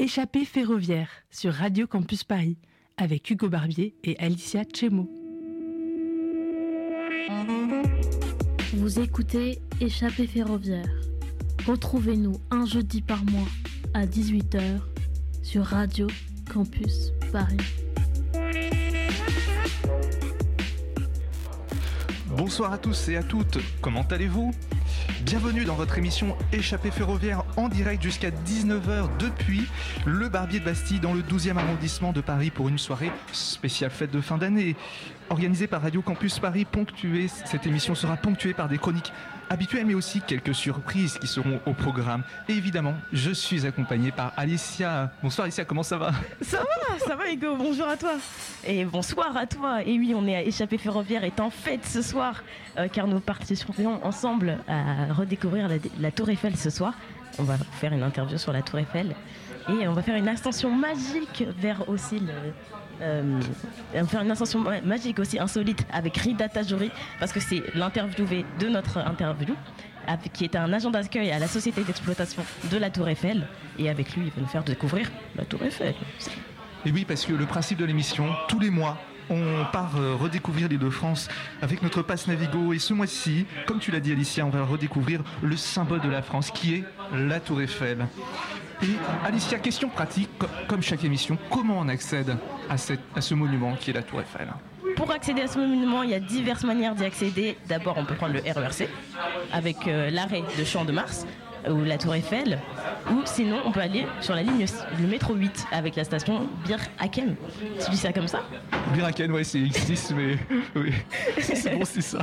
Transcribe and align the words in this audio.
Échappée 0.00 0.44
ferroviaire 0.44 1.08
sur 1.28 1.52
Radio 1.52 1.88
Campus 1.88 2.22
Paris 2.22 2.56
avec 2.96 3.28
Hugo 3.30 3.48
Barbier 3.48 3.96
et 4.04 4.16
Alicia 4.20 4.62
Chemo. 4.72 5.10
Vous 8.74 9.00
écoutez 9.00 9.58
Échappée 9.80 10.28
ferroviaire. 10.28 10.88
Retrouvez-nous 11.66 12.40
un 12.52 12.64
jeudi 12.64 13.02
par 13.02 13.24
mois 13.24 13.48
à 13.92 14.06
18h 14.06 14.78
sur 15.42 15.64
Radio 15.64 16.06
Campus 16.48 17.12
Paris. 17.32 17.56
Bonsoir 22.28 22.72
à 22.72 22.78
tous 22.78 23.08
et 23.08 23.16
à 23.16 23.24
toutes, 23.24 23.58
comment 23.80 24.06
allez-vous? 24.10 24.54
Bienvenue 25.22 25.64
dans 25.64 25.74
votre 25.74 25.98
émission 25.98 26.36
Échappée 26.52 26.92
ferroviaire 26.92 27.42
en 27.56 27.68
direct 27.68 28.00
jusqu'à 28.02 28.30
19h 28.30 29.08
depuis 29.18 29.66
le 30.06 30.28
Barbier 30.28 30.60
de 30.60 30.64
Bastille 30.64 31.00
dans 31.00 31.12
le 31.12 31.22
12e 31.22 31.56
arrondissement 31.56 32.12
de 32.12 32.20
Paris 32.20 32.50
pour 32.50 32.68
une 32.68 32.78
soirée 32.78 33.10
spéciale 33.32 33.90
fête 33.90 34.12
de 34.12 34.20
fin 34.20 34.38
d'année. 34.38 34.76
Organisée 35.30 35.66
par 35.66 35.82
Radio 35.82 36.00
Campus 36.00 36.38
Paris, 36.38 36.64
ponctuée, 36.64 37.28
cette 37.28 37.66
émission 37.66 37.94
sera 37.94 38.16
ponctuée 38.16 38.54
par 38.54 38.68
des 38.68 38.78
chroniques 38.78 39.12
habituelles 39.50 39.86
mais 39.86 39.94
aussi 39.94 40.20
quelques 40.20 40.54
surprises 40.54 41.18
qui 41.18 41.26
seront 41.26 41.60
au 41.66 41.74
programme. 41.74 42.22
Et 42.48 42.52
évidemment, 42.52 42.94
je 43.12 43.30
suis 43.30 43.66
accompagné 43.66 44.10
par 44.10 44.32
Alicia. 44.36 45.10
Bonsoir 45.22 45.44
Alicia, 45.44 45.64
comment 45.64 45.82
ça 45.82 45.98
va? 45.98 46.12
Ça 46.42 46.58
va, 46.58 46.98
ça 47.06 47.16
va 47.16 47.30
Hugo, 47.30 47.56
bonjour 47.56 47.88
à 47.88 47.96
toi. 47.96 48.12
Et 48.64 48.84
bonsoir 48.84 49.36
à 49.36 49.46
toi. 49.46 49.82
Et 49.84 49.98
oui, 49.98 50.14
on 50.16 50.26
est 50.26 50.36
à 50.36 50.42
Échappée 50.42 50.78
ferroviaire 50.78 51.24
est 51.24 51.40
en 51.40 51.50
fête 51.50 51.84
ce 51.84 52.00
soir 52.00 52.42
euh, 52.78 52.88
car 52.88 53.06
nous 53.06 53.20
participons 53.20 54.00
ensemble 54.02 54.58
à 54.66 55.07
redécouvrir 55.12 55.68
la, 56.00 56.10
Tour 56.10 56.30
Eiffel 56.30 56.56
ce 56.56 56.70
soir. 56.70 56.94
On 57.38 57.42
va 57.42 57.56
faire 57.56 57.92
une 57.92 58.02
interview 58.02 58.38
sur 58.38 58.52
la 58.52 58.62
Tour 58.62 58.78
Eiffel 58.78 59.14
et 59.68 59.86
on 59.86 59.92
va 59.92 60.02
faire 60.02 60.16
une 60.16 60.28
ascension 60.28 60.70
magique 60.70 61.44
vers 61.60 61.88
aussi 61.88 62.18
le, 62.20 62.32
euh, 63.02 63.40
on 63.94 64.00
va 64.00 64.06
faire 64.06 64.22
une 64.22 64.30
ascension 64.30 64.60
ma- 64.60 64.80
magique 64.80 65.18
aussi 65.18 65.38
insolite 65.38 65.86
avec 65.92 66.16
Rida 66.16 66.48
Tajori 66.48 66.90
parce 67.20 67.32
que 67.32 67.40
c'est 67.40 67.62
l'interviewé 67.74 68.44
de 68.58 68.68
notre 68.68 68.98
interview 68.98 69.54
qui 70.32 70.44
est 70.44 70.56
un 70.56 70.72
agent 70.72 70.90
d'accueil 70.90 71.30
à 71.30 71.38
la 71.38 71.46
société 71.46 71.84
d'exploitation 71.84 72.42
de 72.70 72.76
la 72.78 72.88
Tour 72.90 73.08
Eiffel 73.08 73.46
et 73.78 73.90
avec 73.90 74.16
lui 74.16 74.24
il 74.26 74.30
va 74.30 74.40
nous 74.40 74.46
faire 74.48 74.64
découvrir 74.64 75.10
la 75.36 75.44
Tour 75.44 75.62
Eiffel. 75.62 75.94
Et 76.86 76.90
oui, 76.90 77.04
parce 77.06 77.26
que 77.26 77.34
le 77.34 77.44
principe 77.44 77.78
de 77.78 77.84
l'émission, 77.84 78.26
tous 78.48 78.58
les 78.58 78.70
mois, 78.70 78.96
on 79.30 79.64
part 79.72 79.92
euh, 79.98 80.14
redécouvrir 80.14 80.68
l'île 80.68 80.78
de 80.78 80.90
France 80.90 81.28
avec 81.62 81.82
notre 81.82 82.02
passe 82.02 82.26
Navigo. 82.28 82.72
Et 82.72 82.78
ce 82.78 82.92
mois-ci, 82.94 83.46
comme 83.66 83.78
tu 83.78 83.90
l'as 83.90 84.00
dit 84.00 84.12
Alicia, 84.12 84.44
on 84.46 84.50
va 84.50 84.64
redécouvrir 84.64 85.20
le 85.42 85.56
symbole 85.56 86.00
de 86.00 86.08
la 86.08 86.22
France 86.22 86.50
qui 86.50 86.74
est 86.76 86.84
la 87.14 87.40
Tour 87.40 87.60
Eiffel. 87.62 88.06
Et 88.82 88.86
Alicia, 89.26 89.58
question 89.58 89.88
pratique, 89.88 90.28
co- 90.38 90.46
comme 90.68 90.82
chaque 90.82 91.02
émission, 91.04 91.36
comment 91.50 91.78
on 91.80 91.88
accède 91.88 92.36
à 92.70 92.76
ce 92.76 93.34
monument 93.34 93.74
qui 93.74 93.90
est 93.90 93.94
la 93.94 94.02
Tour 94.02 94.20
Eiffel? 94.20 94.48
Pour 94.96 95.10
accéder 95.10 95.42
à 95.42 95.46
ce 95.48 95.58
monument, 95.58 96.02
il 96.02 96.10
y 96.10 96.14
a 96.14 96.20
diverses 96.20 96.64
manières 96.64 96.94
d'y 96.94 97.04
accéder. 97.04 97.56
D'abord, 97.68 97.96
on 97.98 98.04
peut 98.04 98.14
prendre 98.14 98.34
le 98.34 98.40
RERC 98.40 98.88
avec 99.52 99.86
euh, 99.86 100.10
l'arrêt 100.10 100.42
de 100.58 100.64
Champ 100.64 100.84
de 100.84 100.92
Mars 100.92 101.26
ou 101.70 101.84
la 101.84 101.98
Tour 101.98 102.14
Eiffel. 102.14 102.58
Ou 103.10 103.22
sinon, 103.24 103.58
on 103.64 103.72
peut 103.72 103.80
aller 103.80 104.06
sur 104.20 104.34
la 104.34 104.42
ligne, 104.42 104.64
le 105.00 105.06
métro 105.06 105.34
8 105.34 105.66
avec 105.72 105.96
la 105.96 106.04
station 106.04 106.46
Bir 106.66 106.78
Haken. 106.98 107.36
Tu 107.84 107.90
dis 107.90 107.96
ça 107.96 108.12
comme 108.12 108.28
ça? 108.28 108.42
Biraken, 108.94 109.32
ouais, 109.32 109.44
c'est 109.44 109.58
X6, 109.60 110.14
mais 110.14 110.36
oui, 110.76 110.92
c'est 111.40 111.76
bon, 111.78 111.84
c'est 111.84 112.02
ça. 112.02 112.18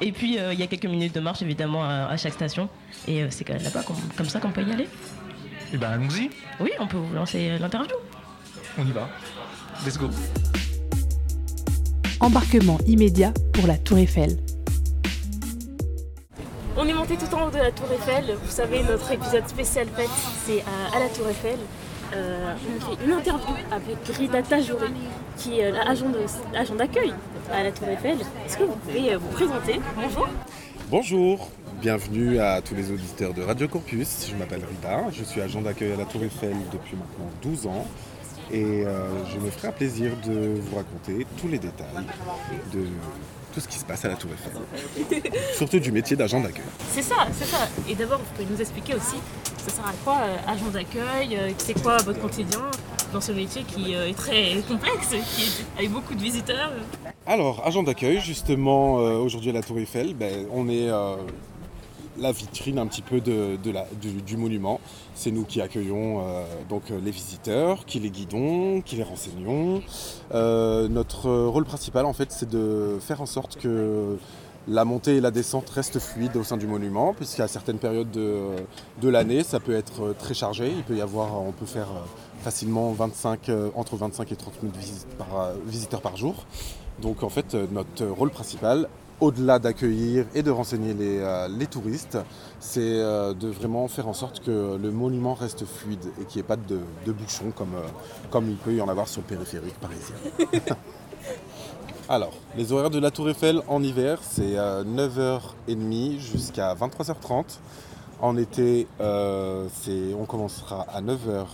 Et 0.00 0.12
puis, 0.12 0.38
euh, 0.38 0.52
il 0.52 0.60
y 0.60 0.62
a 0.62 0.66
quelques 0.66 0.86
minutes 0.86 1.14
de 1.14 1.20
marche 1.20 1.42
évidemment 1.42 1.84
à, 1.84 2.06
à 2.06 2.16
chaque 2.16 2.34
station. 2.34 2.68
Et 3.08 3.22
euh, 3.22 3.26
c'est 3.30 3.44
quand 3.44 3.54
même 3.54 3.62
là-bas 3.62 3.82
comme 4.16 4.28
ça 4.28 4.40
qu'on 4.40 4.50
peut 4.50 4.62
y 4.62 4.72
aller. 4.72 4.88
Et 5.72 5.76
ben 5.78 5.90
allons-y, 5.90 6.30
Oui, 6.60 6.70
on 6.78 6.86
peut 6.86 6.96
vous 6.98 7.14
lancer 7.14 7.48
euh, 7.50 7.58
l'interview. 7.58 7.96
on 8.78 8.86
y 8.86 8.92
va. 8.92 9.08
Let's 9.84 9.98
go. 9.98 10.08
Embarquement 12.20 12.78
immédiat 12.86 13.32
pour 13.52 13.66
la 13.66 13.76
Tour 13.76 13.98
Eiffel. 13.98 14.36
Tout 17.08 17.34
en 17.34 17.46
haut 17.46 17.50
de 17.50 17.56
la 17.58 17.70
Tour 17.70 17.86
Eiffel. 17.92 18.36
Vous 18.42 18.50
savez, 18.50 18.82
notre 18.82 19.10
épisode 19.12 19.46
spécial 19.48 19.86
fête, 19.96 20.08
c'est 20.44 20.60
à, 20.62 20.96
à 20.96 21.00
la 21.00 21.08
Tour 21.08 21.28
Eiffel. 21.28 21.58
Euh, 22.14 22.54
on 22.76 22.96
fait 22.96 23.04
une 23.04 23.12
interview 23.12 23.54
avec 23.70 23.96
Rida 24.16 24.42
Tajouri, 24.42 24.92
qui 25.36 25.60
est 25.60 25.70
l'agent 25.72 26.08
de- 26.08 26.56
agent 26.56 26.74
d'accueil 26.74 27.14
à 27.52 27.62
la 27.62 27.72
Tour 27.72 27.88
Eiffel. 27.88 28.18
Est-ce 28.44 28.58
que 28.58 28.64
vous 28.64 28.76
pouvez 28.76 29.14
euh, 29.14 29.18
vous 29.18 29.28
présenter? 29.28 29.80
Bonjour. 29.96 30.28
Bonjour, 30.90 31.48
bienvenue 31.80 32.38
à 32.40 32.60
tous 32.60 32.74
les 32.74 32.90
auditeurs 32.90 33.32
de 33.34 33.42
Radio 33.42 33.66
Campus. 33.68 34.28
Je 34.30 34.36
m'appelle 34.36 34.62
Rida, 34.68 35.04
je 35.12 35.24
suis 35.24 35.40
agent 35.40 35.62
d'accueil 35.62 35.92
à 35.92 35.96
la 35.96 36.04
Tour 36.04 36.22
Eiffel 36.24 36.54
depuis 36.72 36.96
maintenant 36.96 37.30
12 37.42 37.66
ans 37.66 37.86
et 38.52 38.84
euh, 38.84 39.08
je 39.32 39.38
me 39.38 39.50
ferai 39.50 39.68
un 39.68 39.72
plaisir 39.72 40.12
de 40.26 40.60
vous 40.60 40.76
raconter 40.76 41.26
tous 41.40 41.48
les 41.48 41.58
détails 41.58 42.04
de 42.72 42.84
tout 43.56 43.62
ce 43.62 43.68
qui 43.68 43.78
se 43.78 43.86
passe 43.86 44.04
à 44.04 44.08
la 44.08 44.16
Tour 44.16 44.30
Eiffel. 44.34 45.32
Surtout 45.54 45.78
du 45.78 45.90
métier 45.90 46.14
d'agent 46.14 46.40
d'accueil. 46.40 46.66
C'est 46.90 47.00
ça, 47.00 47.26
c'est 47.32 47.46
ça. 47.46 47.66
Et 47.88 47.94
d'abord, 47.94 48.18
vous 48.18 48.24
pouvez 48.34 48.46
nous 48.50 48.60
expliquer 48.60 48.94
aussi, 48.94 49.16
ça 49.56 49.70
sert 49.76 49.86
à 49.86 49.94
quoi 50.04 50.18
euh, 50.18 50.36
agent 50.46 50.68
d'accueil 50.70 51.34
euh, 51.38 51.50
C'est 51.56 51.80
quoi 51.82 51.96
votre 51.96 52.20
quotidien 52.20 52.60
dans 53.14 53.20
ce 53.22 53.32
métier 53.32 53.62
qui 53.62 53.94
euh, 53.94 54.10
est 54.10 54.14
très 54.14 54.56
complexe, 54.68 55.08
qui 55.08 55.44
est, 55.44 55.78
avec 55.78 55.90
beaucoup 55.90 56.14
de 56.14 56.20
visiteurs? 56.20 56.70
Alors, 57.24 57.66
agent 57.66 57.82
d'accueil, 57.82 58.20
justement, 58.20 58.96
aujourd'hui 58.96 59.48
à 59.48 59.54
la 59.54 59.62
Tour 59.62 59.78
Eiffel, 59.78 60.12
ben, 60.12 60.44
on 60.52 60.68
est 60.68 60.90
la 62.18 62.32
vitrine 62.32 62.78
un 62.78 62.86
petit 62.86 63.02
peu 63.02 63.20
de, 63.20 63.56
du, 64.00 64.36
monument. 64.36 64.80
C'est 65.14 65.30
nous 65.30 65.44
qui 65.44 65.60
accueillons 65.60 66.20
euh, 66.20 66.44
donc 66.68 66.90
euh, 66.90 67.00
les 67.02 67.10
visiteurs, 67.10 67.84
qui 67.84 68.00
les 68.00 68.10
guidons, 68.10 68.80
qui 68.82 68.96
les 68.96 69.02
renseignons. 69.02 69.82
Euh, 70.34 70.88
notre 70.88 71.30
rôle 71.30 71.64
principal, 71.64 72.06
en 72.06 72.12
fait, 72.12 72.32
c'est 72.32 72.48
de 72.48 72.98
faire 73.00 73.20
en 73.20 73.26
sorte 73.26 73.56
que 73.56 74.16
la 74.68 74.84
montée 74.84 75.16
et 75.16 75.20
la 75.20 75.30
descente 75.30 75.70
restent 75.70 76.00
fluides 76.00 76.36
au 76.36 76.42
sein 76.42 76.56
du 76.56 76.66
monument, 76.66 77.14
puisqu'à 77.14 77.46
certaines 77.46 77.78
périodes 77.78 78.10
de, 78.10 78.40
de 79.00 79.08
l'année, 79.08 79.44
ça 79.44 79.60
peut 79.60 79.76
être 79.76 80.14
très 80.18 80.34
chargé. 80.34 80.72
Il 80.76 80.82
peut 80.82 80.96
y 80.96 81.00
avoir, 81.00 81.40
on 81.40 81.52
peut 81.52 81.66
faire 81.66 81.88
facilement 82.46 82.92
25, 82.92 83.48
euh, 83.48 83.70
entre 83.74 83.96
25 83.96 84.30
et 84.30 84.36
30 84.36 84.54
000 84.60 84.72
visites 84.72 85.08
par, 85.18 85.40
euh, 85.40 85.54
visiteurs 85.66 86.00
par 86.00 86.16
jour. 86.16 86.46
Donc 87.02 87.24
en 87.24 87.28
fait, 87.28 87.54
notre 87.54 88.06
rôle 88.06 88.30
principal, 88.30 88.88
au-delà 89.20 89.58
d'accueillir 89.58 90.26
et 90.34 90.42
de 90.42 90.50
renseigner 90.50 90.92
les, 90.94 91.18
euh, 91.18 91.48
les 91.48 91.66
touristes, 91.66 92.18
c'est 92.60 92.80
euh, 92.82 93.32
de 93.34 93.48
vraiment 93.48 93.88
faire 93.88 94.08
en 94.08 94.12
sorte 94.12 94.40
que 94.40 94.76
le 94.76 94.90
monument 94.90 95.34
reste 95.34 95.64
fluide 95.64 96.04
et 96.20 96.24
qu'il 96.24 96.38
n'y 96.40 96.44
ait 96.44 96.48
pas 96.48 96.56
de, 96.56 96.78
de 97.06 97.12
bouchons 97.12 97.50
comme, 97.56 97.74
euh, 97.74 97.86
comme 98.30 98.48
il 98.50 98.56
peut 98.56 98.74
y 98.74 98.80
en 98.80 98.88
avoir 98.88 99.08
sur 99.08 99.22
le 99.22 99.26
périphérique 99.26 99.78
parisien. 99.80 100.14
Alors, 102.08 102.32
les 102.56 102.72
horaires 102.72 102.90
de 102.90 103.00
la 103.00 103.10
Tour 103.10 103.28
Eiffel 103.30 103.62
en 103.66 103.82
hiver, 103.82 104.18
c'est 104.22 104.56
euh, 104.56 104.84
9h30 104.84 106.18
jusqu'à 106.20 106.74
23h30. 106.74 107.58
En 108.20 108.36
été, 108.38 108.86
c'est- 108.98 110.14
on 110.18 110.24
commencera 110.24 110.86
à 110.92 111.02
9h 111.02 111.44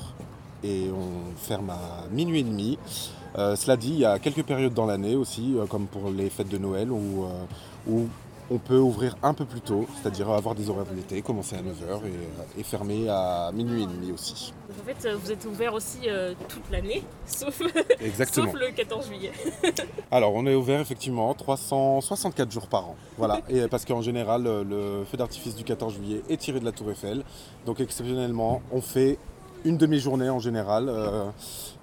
et 0.64 0.88
on 0.90 1.36
ferme 1.36 1.70
à 1.70 2.06
minuit 2.10 2.40
et 2.40 2.44
demi. 2.44 2.78
Euh, 3.38 3.56
cela 3.56 3.76
dit, 3.76 3.90
il 3.90 3.98
y 4.00 4.04
a 4.04 4.18
quelques 4.18 4.42
périodes 4.44 4.74
dans 4.74 4.86
l'année 4.86 5.16
aussi, 5.16 5.54
euh, 5.56 5.66
comme 5.66 5.86
pour 5.86 6.10
les 6.10 6.28
fêtes 6.28 6.48
de 6.48 6.58
Noël, 6.58 6.90
où, 6.90 7.24
euh, 7.24 7.44
où 7.88 8.06
on 8.50 8.58
peut 8.58 8.76
ouvrir 8.78 9.16
un 9.22 9.32
peu 9.32 9.46
plus 9.46 9.62
tôt, 9.62 9.86
c'est-à-dire 9.94 10.28
avoir 10.28 10.54
des 10.54 10.68
horaires 10.68 10.84
de 10.84 10.94
l'été, 10.94 11.22
commencer 11.22 11.56
à 11.56 11.60
9h 11.60 12.02
et, 12.04 12.60
et 12.60 12.62
fermer 12.62 13.08
à 13.08 13.50
minuit 13.54 13.84
et 13.84 13.86
demi 13.86 14.12
aussi. 14.12 14.52
Donc, 14.68 14.76
En 14.80 14.84
fait, 14.84 15.14
vous 15.14 15.32
êtes 15.32 15.46
ouvert 15.46 15.72
aussi 15.72 16.00
toute 16.48 16.70
l'année, 16.70 17.02
sauf, 17.26 17.62
Exactement. 17.98 18.52
sauf 18.52 18.60
le 18.60 18.72
14 18.72 19.06
juillet. 19.06 19.32
Alors, 20.10 20.34
on 20.34 20.44
est 20.46 20.54
ouvert 20.54 20.80
effectivement 20.80 21.32
364 21.32 22.50
jours 22.50 22.66
par 22.66 22.88
an. 22.88 22.96
Voilà, 23.16 23.40
et 23.48 23.66
parce 23.68 23.86
qu'en 23.86 24.02
général, 24.02 24.42
le 24.42 25.04
feu 25.10 25.16
d'artifice 25.16 25.54
du 25.54 25.64
14 25.64 25.94
juillet 25.94 26.22
est 26.28 26.36
tiré 26.36 26.60
de 26.60 26.66
la 26.66 26.72
Tour 26.72 26.90
Eiffel. 26.90 27.24
Donc, 27.64 27.80
exceptionnellement, 27.80 28.60
on 28.70 28.82
fait 28.82 29.18
une 29.64 29.76
demi-journée 29.76 30.30
en 30.30 30.38
général, 30.38 30.88
euh, 30.88 31.24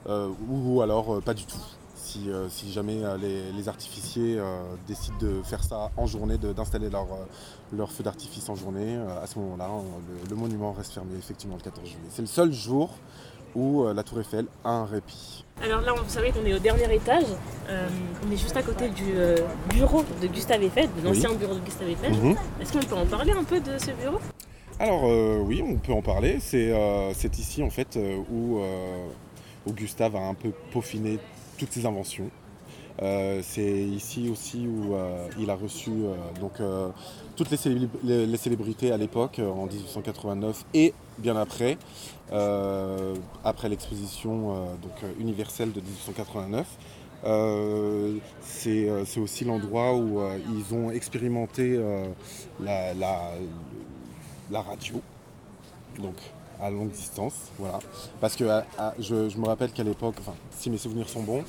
euh, 0.08 0.30
ou, 0.50 0.82
alors 0.82 1.16
euh, 1.16 1.22
pas 1.22 1.34
du 1.34 1.46
tout. 1.46 1.58
Si, 1.96 2.28
si 2.50 2.72
jamais 2.72 3.04
les, 3.22 3.52
les 3.52 3.70
artificiers 3.70 4.42
décident 4.88 5.18
de 5.20 5.44
faire 5.44 5.64
ça 5.64 5.92
en 5.96 6.08
journée, 6.08 6.40
d'installer 6.40 6.90
leur, 6.90 7.06
leur 7.72 7.92
feu 7.92 8.04
d'artifice 8.04 8.50
en 8.50 8.56
journée, 8.56 8.98
à 9.22 9.28
ce 9.28 9.38
moment-là, 9.38 9.68
le, 10.08 10.28
le 10.28 10.36
monument 10.36 10.72
reste 10.72 10.92
fermé 10.92 11.12
effectivement 11.20 11.56
le 11.56 11.62
14 11.62 11.86
juillet. 11.86 12.10
C'est 12.10 12.24
le 12.24 12.28
seul 12.28 12.52
jour 12.52 12.96
où 13.54 13.86
la 13.94 14.02
Tour 14.02 14.22
Eiffel 14.22 14.48
a 14.64 14.72
un 14.72 14.86
répit. 14.86 15.46
Alors 15.64 15.82
là, 15.82 15.94
vous 15.94 16.10
savez 16.10 16.32
qu'on 16.32 16.46
est 16.46 16.54
au 16.54 16.60
dernier 16.60 16.94
étage. 16.94 17.26
Euh, 17.70 17.88
on 18.26 18.32
est 18.32 18.38
juste 18.38 18.56
à 18.56 18.64
côté 18.64 18.90
du 18.90 19.04
euh, 19.16 19.36
bureau 19.70 20.04
de 20.22 20.28
Gustave 20.28 20.64
Eiffel, 20.64 20.90
de 20.98 21.06
l'ancien 21.06 21.34
bureau 21.34 21.56
de 21.56 21.60
Gustave 21.60 21.90
Eiffel. 21.90 22.14
Mhm. 22.14 22.36
Est-ce 22.62 22.72
qu'on 22.74 22.80
peut 22.80 22.96
en 22.96 23.06
parler 23.06 23.32
un 23.34 23.44
peu 23.44 23.60
de 23.60 23.78
ce 23.78 23.92
bureau? 23.92 24.20
Alors 24.80 25.02
euh, 25.06 25.40
oui, 25.40 25.62
on 25.66 25.76
peut 25.76 25.92
en 25.94 26.02
parler. 26.02 26.38
C'est 26.40 26.72
euh, 26.72 27.12
ici 27.38 27.62
en 27.64 27.70
fait 27.70 27.98
euh, 27.98 28.18
où, 28.32 28.62
Gustave 29.74 30.16
a 30.16 30.20
un 30.28 30.34
peu 30.34 30.52
peaufiné 30.72 31.20
toutes 31.58 31.72
ses 31.72 31.86
inventions. 31.86 32.30
C'est 33.02 33.72
ici 33.82 34.30
aussi 34.30 34.68
où 34.68 34.94
il 35.40 35.50
a 35.50 35.56
reçu 35.56 35.92
donc, 36.42 36.54
toutes 37.38 37.50
les, 37.52 37.56
célébri- 37.58 37.88
les- 38.04 38.26
les 38.26 38.38
célébrités 38.38 38.92
à 38.92 38.98
l'époque, 38.98 39.40
en 39.40 39.68
1889, 39.68 40.66
et 40.74 40.94
bien 41.18 41.38
après, 41.38 41.78
après 43.46 43.70
l'exposition 43.70 44.56
universelle 45.20 45.72
de 45.72 45.80
1889. 45.82 46.68
Euh, 47.26 48.16
c'est 48.42 48.90
aussi 49.20 49.46
l'endroit 49.46 49.94
où 49.96 50.20
ils 50.58 50.74
ont 50.76 50.90
expérimenté 50.92 51.80
la- 52.60 52.94
la 54.52 54.62
radio, 54.62 55.02
donc 56.00 56.16
à 56.62 56.70
longue 56.70 56.92
distance, 56.92 57.36
voilà. 57.58 57.80
Parce 58.20 58.36
que 58.36 58.46
je, 59.00 59.38
me 59.38 59.46
rappelle 59.46 59.72
qu'à 59.72 59.84
l'époque, 59.84 60.16
enfin, 60.20 60.34
si 60.52 60.70
mes 60.70 60.78
souvenirs 60.78 61.08
sont 61.08 61.24
bons, 61.24 61.44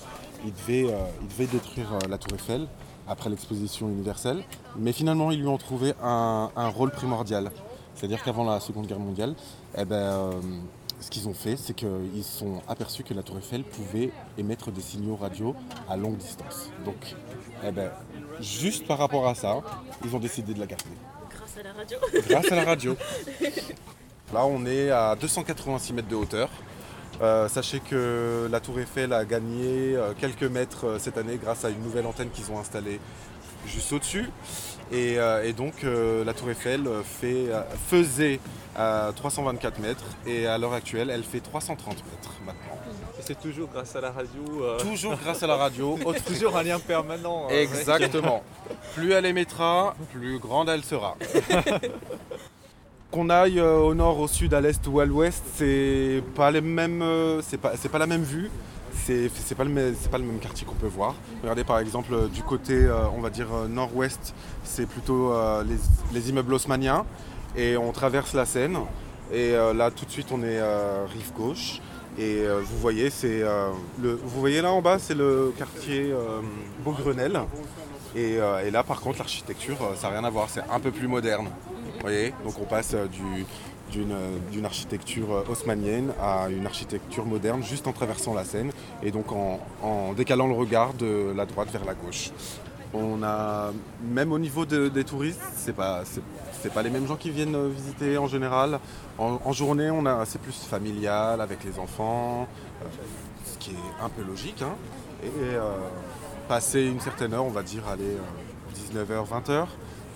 ils 0.44 0.52
devaient, 0.52 0.92
euh, 0.92 1.46
détruire 1.46 1.92
euh, 1.94 2.08
la 2.08 2.18
Tour 2.18 2.34
Eiffel 2.34 2.66
après 3.08 3.28
l'exposition 3.28 3.88
universelle, 3.88 4.42
mais 4.76 4.92
finalement 4.92 5.32
ils 5.32 5.40
lui 5.40 5.48
ont 5.48 5.58
trouvé 5.58 5.94
un, 6.02 6.50
un 6.54 6.68
rôle 6.68 6.92
primordial. 6.92 7.50
C'est-à-dire 7.94 8.22
qu'avant 8.22 8.44
la 8.44 8.60
Seconde 8.60 8.86
Guerre 8.86 9.00
mondiale, 9.00 9.34
eh 9.76 9.84
ben, 9.84 9.96
euh, 9.96 10.32
ce 11.00 11.10
qu'ils 11.10 11.28
ont 11.28 11.34
fait, 11.34 11.56
c'est 11.56 11.74
qu'ils 11.74 12.22
se 12.22 12.38
sont 12.38 12.62
aperçus 12.68 13.02
que 13.02 13.14
la 13.14 13.22
Tour 13.22 13.38
Eiffel 13.38 13.64
pouvait 13.64 14.10
émettre 14.38 14.70
des 14.70 14.80
signaux 14.80 15.16
radio 15.16 15.54
à 15.88 15.96
longue 15.96 16.16
distance. 16.16 16.70
Donc, 16.84 17.16
eh 17.66 17.72
ben, 17.72 17.90
juste 18.40 18.86
par 18.86 18.98
rapport 18.98 19.26
à 19.26 19.34
ça, 19.34 19.60
ils 20.04 20.14
ont 20.14 20.20
décidé 20.20 20.54
de 20.54 20.60
la 20.60 20.66
garder. 20.66 20.90
Grâce 21.62 21.62
à 21.62 21.62
la 21.62 21.72
radio. 21.72 21.98
Grâce 22.28 22.52
à 22.52 22.56
la 22.56 22.64
radio. 22.64 22.96
Là, 24.32 24.44
on 24.46 24.64
est 24.66 24.90
à 24.90 25.16
286 25.16 25.92
mètres 25.92 26.08
de 26.08 26.16
hauteur. 26.16 26.48
Euh, 27.20 27.48
sachez 27.48 27.80
que 27.80 28.48
la 28.50 28.60
Tour 28.60 28.80
Eiffel 28.80 29.12
a 29.12 29.24
gagné 29.24 29.94
euh, 29.94 30.12
quelques 30.18 30.44
mètres 30.44 30.86
euh, 30.86 30.98
cette 30.98 31.18
année 31.18 31.38
grâce 31.42 31.64
à 31.64 31.68
une 31.70 31.82
nouvelle 31.82 32.06
antenne 32.06 32.30
qu'ils 32.30 32.50
ont 32.50 32.58
installée 32.58 32.98
juste 33.66 33.92
au-dessus. 33.92 34.30
Et, 34.90 35.18
euh, 35.18 35.44
et 35.44 35.52
donc, 35.52 35.84
euh, 35.84 36.24
la 36.24 36.32
Tour 36.32 36.50
Eiffel 36.50 36.88
fait, 37.04 37.48
euh, 37.50 37.62
faisait 37.88 38.40
euh, 38.78 39.12
324 39.12 39.78
mètres 39.80 40.04
et 40.26 40.46
à 40.46 40.56
l'heure 40.56 40.72
actuelle, 40.72 41.10
elle 41.10 41.22
fait 41.24 41.40
330 41.40 41.96
mètres 41.96 42.32
maintenant. 42.46 42.78
C'est 43.20 43.38
toujours 43.38 43.68
grâce 43.68 43.94
à 43.94 44.00
la 44.00 44.10
radio. 44.12 44.42
euh, 44.62 44.78
Toujours 44.78 45.14
grâce 45.16 45.42
à 45.42 45.46
la 45.46 45.56
radio. 45.56 45.98
toujours 46.26 46.56
un 46.56 46.62
lien 46.62 46.78
permanent. 46.80 47.48
avec- 47.48 47.68
Exactement. 47.70 48.42
plus 48.94 49.12
elle 49.12 49.26
émettra, 49.26 49.94
plus 50.12 50.38
grande 50.38 50.68
elle 50.68 50.84
sera. 50.84 51.16
Qu'on 53.10 53.28
aille 53.28 53.58
euh, 53.58 53.78
au 53.78 53.94
nord, 53.94 54.20
au 54.20 54.28
sud, 54.28 54.54
à 54.54 54.60
l'est 54.60 54.86
ou 54.86 55.00
à 55.00 55.04
l'ouest, 55.04 55.42
c'est 55.56 56.22
pas 56.36 56.52
euh, 56.52 57.42
pas, 57.60 57.98
la 57.98 58.06
même 58.06 58.22
vue. 58.22 58.50
C'est 58.94 59.28
pas, 59.56 59.64
le 59.64 59.94
pas 60.10 60.18
le 60.18 60.24
même 60.24 60.38
quartier 60.38 60.64
qu'on 60.64 60.74
peut 60.74 60.86
voir. 60.86 61.16
Regardez 61.42 61.64
par 61.64 61.80
exemple 61.80 62.14
euh, 62.14 62.28
du 62.28 62.42
côté, 62.42 62.88
on 63.16 63.20
va 63.20 63.30
dire 63.30 63.48
nord-ouest, 63.68 64.34
c'est 64.62 64.86
plutôt 64.86 65.32
les, 65.64 65.76
les 66.12 66.30
immeubles 66.30 66.54
haussmanniens 66.54 67.04
et 67.56 67.76
on 67.76 67.90
traverse 67.90 68.34
la 68.34 68.46
Seine. 68.46 68.78
Et 69.32 69.52
là 69.52 69.90
tout 69.90 70.04
de 70.04 70.10
suite 70.10 70.28
on 70.32 70.42
est 70.42 70.60
rive 71.06 71.32
gauche. 71.36 71.80
Et 72.18 72.44
vous 72.46 72.78
voyez, 72.78 73.08
vous 73.98 74.40
voyez 74.40 74.60
là 74.60 74.72
en 74.72 74.82
bas, 74.82 74.98
c'est 74.98 75.14
le 75.14 75.52
quartier 75.56 76.12
euh, 76.12 76.40
Beaugrenelle. 76.84 77.40
Et, 78.16 78.38
euh, 78.38 78.66
et 78.66 78.70
là, 78.70 78.82
par 78.82 79.00
contre, 79.00 79.18
l'architecture, 79.18 79.76
euh, 79.82 79.94
ça 79.94 80.08
n'a 80.08 80.14
rien 80.18 80.24
à 80.24 80.30
voir. 80.30 80.48
C'est 80.50 80.62
un 80.70 80.80
peu 80.80 80.90
plus 80.90 81.06
moderne. 81.08 81.46
Vous 81.46 82.00
voyez 82.00 82.34
Donc, 82.44 82.54
on 82.60 82.64
passe 82.64 82.94
euh, 82.94 83.06
du- 83.06 83.46
d'une 83.92 84.64
architecture 84.64 85.44
haussmannienne 85.50 86.12
à 86.22 86.48
une 86.48 86.64
architecture 86.64 87.26
moderne 87.26 87.60
juste 87.64 87.88
en 87.88 87.92
traversant 87.92 88.34
la 88.34 88.44
Seine 88.44 88.70
et 89.02 89.10
donc 89.10 89.32
en, 89.32 89.58
décalant 90.14 90.46
le 90.46 90.54
regard 90.54 90.94
de 90.94 91.32
la 91.36 91.44
droite 91.44 91.70
vers 91.72 91.84
la 91.84 91.94
gauche. 91.94 92.30
On 92.94 93.20
a, 93.24 93.72
même 94.08 94.30
au 94.32 94.38
niveau 94.38 94.64
de- 94.64 94.86
des 94.88 95.02
touristes, 95.02 95.40
c'est 95.56 95.74
pas, 95.74 96.02
c'est- 96.04 96.22
pas 96.72 96.82
les 96.84 96.90
mêmes 96.90 97.08
gens 97.08 97.16
qui 97.16 97.30
viennent 97.30 97.68
visiter 97.68 98.16
en 98.16 98.28
général. 98.28 98.78
En, 99.18 99.52
journée, 99.52 99.90
on 99.90 100.06
a, 100.06 100.24
c'est 100.24 100.40
plus 100.40 100.52
familial 100.54 101.40
avec 101.40 101.64
les 101.64 101.76
enfants, 101.80 102.46
ce 103.44 103.58
qui 103.58 103.72
est 103.72 104.04
un 104.04 104.08
peu 104.08 104.22
logique. 104.22 104.62
hein. 104.62 104.76
Passer 106.50 106.82
une 106.82 106.98
certaine 106.98 107.32
heure, 107.32 107.44
on 107.44 107.50
va 107.50 107.62
dire, 107.62 107.86
aller 107.86 108.16
19h, 108.92 109.24
20h, 109.24 109.66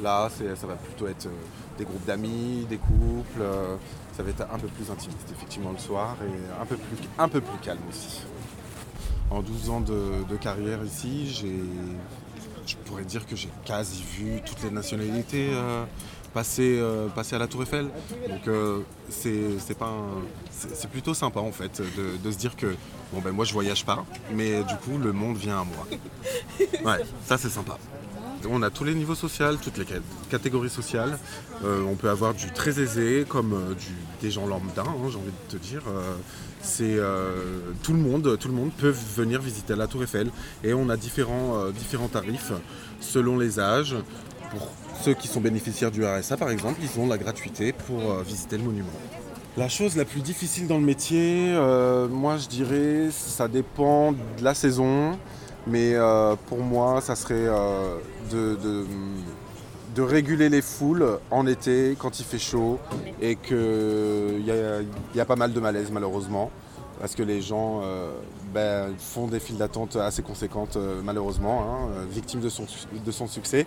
là, 0.02 0.28
ça 0.28 0.66
va 0.66 0.74
plutôt 0.74 1.06
être 1.06 1.26
euh, 1.26 1.78
des 1.78 1.84
groupes 1.84 2.04
d'amis, 2.04 2.66
des 2.68 2.76
couples. 2.76 3.40
euh, 3.40 3.76
ça 4.16 4.24
va 4.24 4.30
être 4.30 4.42
un 4.52 4.58
peu 4.58 4.66
plus 4.66 4.90
intimiste, 4.90 5.30
effectivement, 5.30 5.70
le 5.70 5.78
soir 5.78 6.16
et 6.26 6.60
un 6.60 7.28
peu 7.28 7.40
plus, 7.40 7.58
calme 7.62 7.78
aussi. 7.88 8.22
En 9.30 9.42
12 9.42 9.70
ans 9.70 9.80
de, 9.80 10.36
carrière 10.40 10.82
ici, 10.84 11.46
je 12.66 12.76
pourrais 12.84 13.04
dire 13.04 13.28
que 13.28 13.36
j'ai 13.36 13.50
quasi 13.64 14.02
vu 14.02 14.40
toutes 14.44 14.64
les 14.64 14.72
nationalités 14.72 15.50
euh, 15.52 15.84
passer, 16.34 16.78
euh, 16.80 17.08
passer 17.08 17.36
à 17.36 17.38
la 17.38 17.46
Tour 17.46 17.62
Eiffel. 17.62 17.86
Donc 18.28 18.48
euh, 18.48 18.80
c'est, 19.08 19.78
pas 19.78 19.92
plutôt 20.92 21.14
sympa 21.14 21.40
en 21.40 21.52
fait 21.52 21.80
de, 21.80 22.16
de 22.22 22.30
se 22.30 22.36
dire 22.36 22.56
que 22.56 22.74
bon 23.12 23.20
ben 23.20 23.30
moi 23.32 23.44
je 23.44 23.52
voyage 23.52 23.84
pas, 23.84 24.04
mais 24.32 24.62
du 24.64 24.74
coup 24.84 24.98
le 24.98 25.12
monde 25.12 25.36
vient 25.36 25.60
à 25.60 25.64
moi. 25.64 25.86
Ouais, 26.84 27.02
ça 27.24 27.38
c'est 27.38 27.48
sympa. 27.48 27.78
On 28.50 28.62
a 28.62 28.68
tous 28.68 28.84
les 28.84 28.94
niveaux 28.94 29.14
sociaux, 29.14 29.56
toutes 29.56 29.78
les 29.78 29.86
cat- 29.86 29.94
catégories 30.28 30.68
sociales. 30.68 31.18
Euh, 31.64 31.82
on 31.88 31.94
peut 31.94 32.10
avoir 32.10 32.34
du 32.34 32.52
très 32.52 32.78
aisé 32.78 33.24
comme 33.26 33.74
du- 33.78 33.86
des 34.20 34.30
gens 34.30 34.46
lambda, 34.46 34.82
hein, 34.86 34.94
j'ai 35.10 35.16
envie 35.16 35.30
de 35.48 35.52
te 35.52 35.56
dire. 35.56 35.82
C'est 36.60 36.98
tout 37.82 37.92
le 37.94 37.98
monde, 37.98 38.36
tout 38.38 38.48
le 38.48 38.54
monde 38.54 38.70
peut 38.76 38.94
venir 39.16 39.40
visiter 39.40 39.74
la 39.76 39.86
Tour 39.86 40.02
Eiffel 40.02 40.30
et 40.62 40.74
on 40.74 40.88
a 40.90 40.96
différents, 40.96 41.70
différents 41.70 42.08
tarifs 42.08 42.52
selon 43.00 43.38
les 43.38 43.58
âges. 43.60 43.96
Pour 44.50 44.68
ceux 45.02 45.14
qui 45.14 45.28
sont 45.28 45.40
bénéficiaires 45.40 45.90
du 45.90 46.04
RSA 46.04 46.36
par 46.36 46.50
exemple, 46.50 46.80
ils 46.82 47.00
ont 47.00 47.06
la 47.06 47.18
gratuité 47.18 47.72
pour 47.72 48.00
euh, 48.00 48.22
visiter 48.22 48.56
le 48.56 48.64
monument. 48.64 48.88
La 49.56 49.68
chose 49.68 49.96
la 49.96 50.04
plus 50.04 50.20
difficile 50.20 50.66
dans 50.66 50.78
le 50.78 50.84
métier, 50.84 51.52
euh, 51.54 52.08
moi 52.08 52.36
je 52.38 52.48
dirais, 52.48 53.08
ça 53.10 53.46
dépend 53.46 54.12
de 54.12 54.18
la 54.42 54.54
saison, 54.54 55.16
mais 55.66 55.94
euh, 55.94 56.34
pour 56.48 56.58
moi 56.58 57.00
ça 57.00 57.14
serait 57.14 57.46
de, 58.32 58.86
réguler 59.96 60.48
les 60.48 60.62
foules 60.62 61.18
en 61.30 61.46
été 61.46 61.96
quand 61.98 62.18
il 62.18 62.24
fait 62.24 62.38
chaud 62.38 62.80
et 63.22 63.36
qu'il 63.36 64.44
y 64.44 64.50
a, 64.50 64.80
y 65.14 65.20
a 65.20 65.24
pas 65.24 65.36
mal 65.36 65.52
de 65.52 65.60
malaise 65.60 65.90
malheureusement 65.92 66.50
parce 66.98 67.14
que 67.14 67.22
les 67.22 67.40
gens 67.40 67.82
ben, 68.52 68.92
font 68.98 69.28
des 69.28 69.38
files 69.38 69.56
d'attente 69.56 69.94
assez 69.96 70.22
conséquentes 70.22 70.78
malheureusement, 71.04 71.62
hein, 71.62 72.06
victimes 72.10 72.40
de 72.40 72.48
son 73.12 73.28
succès. 73.28 73.66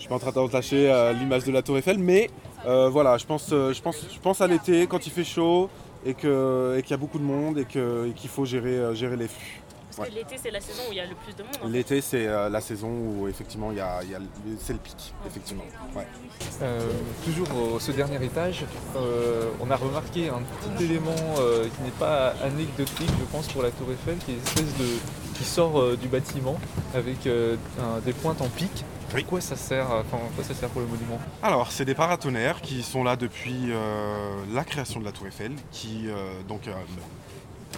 Je 0.00 0.04
suis 0.04 0.08
pas 0.08 0.14
en 0.14 0.18
train 0.18 0.32
d'attacher 0.32 0.90
euh, 0.90 1.12
l'image 1.12 1.44
de 1.44 1.52
la 1.52 1.60
Tour 1.60 1.76
Eiffel, 1.76 1.98
mais 1.98 2.30
euh, 2.64 2.88
voilà, 2.88 3.18
je 3.18 3.26
pense, 3.26 3.50
euh, 3.52 3.74
je, 3.74 3.82
pense, 3.82 3.96
je 4.10 4.18
pense 4.18 4.40
à 4.40 4.46
l'été 4.46 4.86
quand 4.86 5.06
il 5.06 5.12
fait 5.12 5.24
chaud 5.24 5.68
et 6.06 6.14
que- 6.14 6.76
et 6.78 6.82
qu'il 6.82 6.92
y 6.92 6.94
a 6.94 6.96
beaucoup 6.96 7.18
de 7.18 7.22
monde 7.24 7.58
et 7.58 7.66
qu'il 7.66 8.30
faut 8.30 8.46
gérer, 8.46 8.76
euh, 8.78 8.94
gérer 8.94 9.16
les 9.16 9.28
flux. 9.28 9.60
Parce 9.94 10.08
que 10.08 10.14
l'été, 10.14 10.36
c'est 10.42 10.50
la 10.50 10.60
saison 10.60 10.82
où 10.88 10.92
il 10.92 10.96
y 10.96 11.00
a 11.00 11.04
le 11.04 11.14
plus 11.16 11.34
de 11.36 11.42
monde. 11.42 11.52
fait. 11.60 11.68
L'été, 11.68 12.00
c'est 12.00 12.26
euh, 12.26 12.48
la 12.48 12.62
saison 12.62 12.88
où 12.88 13.28
effectivement 13.28 13.70
il 13.72 13.76
y 13.76 13.80
a, 13.80 14.02
il 14.02 14.10
y 14.10 14.14
a 14.14 14.18
c'est 14.58 14.72
le 14.72 14.78
pic, 14.78 15.12
effectivement. 15.26 15.64
Ouais. 15.94 16.06
Euh, 16.62 16.80
toujours 17.26 17.48
au 17.74 17.78
ce 17.78 17.92
dernier 17.92 18.24
étage, 18.24 18.64
euh, 18.96 19.50
on 19.60 19.70
a 19.70 19.76
remarqué 19.76 20.30
un 20.30 20.40
petit 20.40 20.84
élément 20.84 21.10
euh, 21.40 21.64
qui 21.64 21.82
n'est 21.82 21.90
pas 21.98 22.32
anecdotique, 22.42 23.10
je 23.18 23.24
pense, 23.36 23.48
pour 23.48 23.62
la 23.62 23.70
Tour 23.72 23.88
Eiffel, 23.92 24.16
qui 24.24 24.30
est 24.30 24.34
une 24.36 24.40
espèce 24.40 24.78
de 24.78 24.86
qui 25.36 25.44
sort 25.44 25.78
euh, 25.78 25.96
du 26.00 26.08
bâtiment 26.08 26.58
avec 26.94 27.26
euh, 27.26 27.56
un- 27.78 27.98
des 28.00 28.14
pointes 28.14 28.40
en 28.40 28.48
pic. 28.48 28.84
Oui. 29.14 29.24
Quoi 29.24 29.40
ça 29.40 29.56
sert 29.56 29.86
Enfin, 29.90 30.18
quoi 30.34 30.44
ça 30.44 30.54
sert 30.54 30.68
pour 30.68 30.80
le 30.82 30.86
monument 30.86 31.18
Alors, 31.42 31.72
c'est 31.72 31.84
des 31.84 31.94
paratonnerres 31.94 32.60
qui 32.60 32.82
sont 32.82 33.02
là 33.04 33.16
depuis 33.16 33.70
euh, 33.70 34.34
la 34.52 34.64
création 34.64 35.00
de 35.00 35.04
la 35.04 35.12
Tour 35.12 35.26
Eiffel, 35.26 35.52
qui 35.72 36.04
euh, 36.08 36.40
donc 36.48 36.68
euh, 36.68 36.72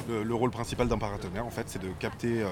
le, 0.08 0.22
le 0.22 0.34
rôle 0.34 0.50
principal 0.50 0.88
d'un 0.88 0.98
paratonnerre, 0.98 1.46
en 1.46 1.50
fait, 1.50 1.64
c'est 1.68 1.80
de 1.82 1.88
capter 1.98 2.42
euh, 2.42 2.48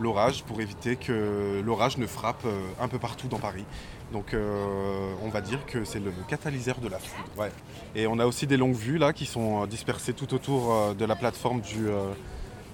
l'orage 0.00 0.42
pour 0.44 0.60
éviter 0.60 0.96
que 0.96 1.60
l'orage 1.64 1.96
ne 1.98 2.06
frappe 2.06 2.44
euh, 2.44 2.60
un 2.80 2.88
peu 2.88 2.98
partout 2.98 3.28
dans 3.28 3.38
Paris. 3.38 3.64
Donc, 4.12 4.32
euh, 4.32 5.12
on 5.22 5.28
va 5.28 5.40
dire 5.42 5.64
que 5.66 5.84
c'est 5.84 6.00
le 6.00 6.12
catalyseur 6.28 6.78
de 6.78 6.88
la 6.88 6.98
foudre. 6.98 7.28
Ouais. 7.36 7.50
Et 7.94 8.06
on 8.06 8.18
a 8.18 8.26
aussi 8.26 8.46
des 8.46 8.56
longues 8.56 8.74
vues 8.76 8.98
là 8.98 9.12
qui 9.12 9.26
sont 9.26 9.62
euh, 9.62 9.66
dispersées 9.66 10.12
tout 10.14 10.32
autour 10.34 10.72
euh, 10.72 10.94
de 10.94 11.04
la 11.04 11.14
plateforme 11.14 11.60
du, 11.60 11.88
euh, 11.88 12.12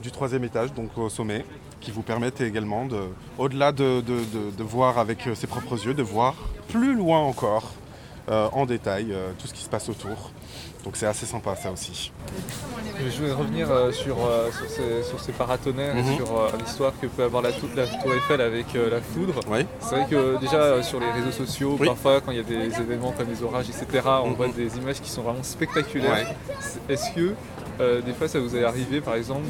du 0.03 0.13
troisième 0.13 0.45
étage, 0.45 0.73
donc 0.73 0.97
au 0.97 1.09
sommet, 1.09 1.45
qui 1.85 1.91
vous 1.91 2.03
permettent 2.03 2.41
également, 2.41 2.87
de, 2.87 2.99
au-delà 3.39 3.71
de, 3.71 4.01
de- 4.01 4.51
de- 4.57 4.63
voir 4.65 4.99
avec 4.99 5.27
euh, 5.27 5.35
ses 5.35 5.47
propres 5.47 5.75
yeux, 5.85 5.93
de 5.95 6.03
voir 6.03 6.35
plus 6.69 6.95
loin 6.95 7.19
encore, 7.21 7.73
euh, 8.31 8.49
en 8.53 8.65
détail, 8.65 9.09
euh, 9.13 9.31
tout 9.39 9.47
ce 9.47 9.53
qui 9.53 9.63
se 9.63 9.69
passe 9.69 9.89
autour. 9.91 10.31
Donc 10.83 10.97
c'est 10.97 11.07
assez 11.07 11.25
sympa 11.27 11.55
ça 11.57 11.71
aussi. 11.71 12.11
Je 12.99 13.19
voulais 13.21 13.33
revenir 13.33 13.71
euh, 13.71 13.91
sur, 13.93 14.17
euh, 14.25 14.51
sur, 14.51 14.69
ces, 14.69 15.03
sur 15.03 15.21
ces 15.21 15.33
paratonnerres 15.33 15.95
Mhm. 15.95 16.13
et 16.13 16.17
sur 16.17 16.39
euh, 16.39 16.49
l'histoire 16.59 16.93
que 17.01 17.07
peut 17.07 17.23
avoir 17.25 17.43
la, 17.43 17.53
tou- 17.53 17.69
la 17.77 17.87
Tour 17.87 18.15
Eiffel 18.15 18.41
avec 18.41 18.67
la 18.75 19.01
foudre. 19.01 19.41
Oui. 19.49 19.67
C'est 19.81 19.95
vrai 19.97 20.07
que 20.11 20.39
déjà 20.41 20.83
sur 20.83 21.01
les 21.01 21.11
réseaux 21.11 21.33
sociaux, 21.33 21.77
Oui. 21.81 21.87
parfois 21.87 22.21
quand 22.21 22.33
il 22.33 22.39
y 22.39 22.41
a 22.41 22.43
des 22.45 22.75
événements 22.81 23.13
comme 23.13 23.29
les 23.29 23.43
orages, 23.43 23.67
etc., 23.69 23.87
on 24.25 24.29
Mhm. 24.31 24.35
voit 24.35 24.49
des 24.49 24.77
images 24.79 25.01
qui 25.01 25.11
sont 25.11 25.23
vraiment 25.23 25.43
spectaculaires. 25.43 26.27
Ouais. 26.29 26.95
Est-ce 26.95 27.11
que 27.15 27.35
euh, 27.81 28.01
des 28.01 28.13
fois 28.13 28.29
ça 28.29 28.39
vous 28.41 28.55
est 28.57 28.65
arrivé 28.65 29.01
par 29.01 29.15
exemple 29.15 29.47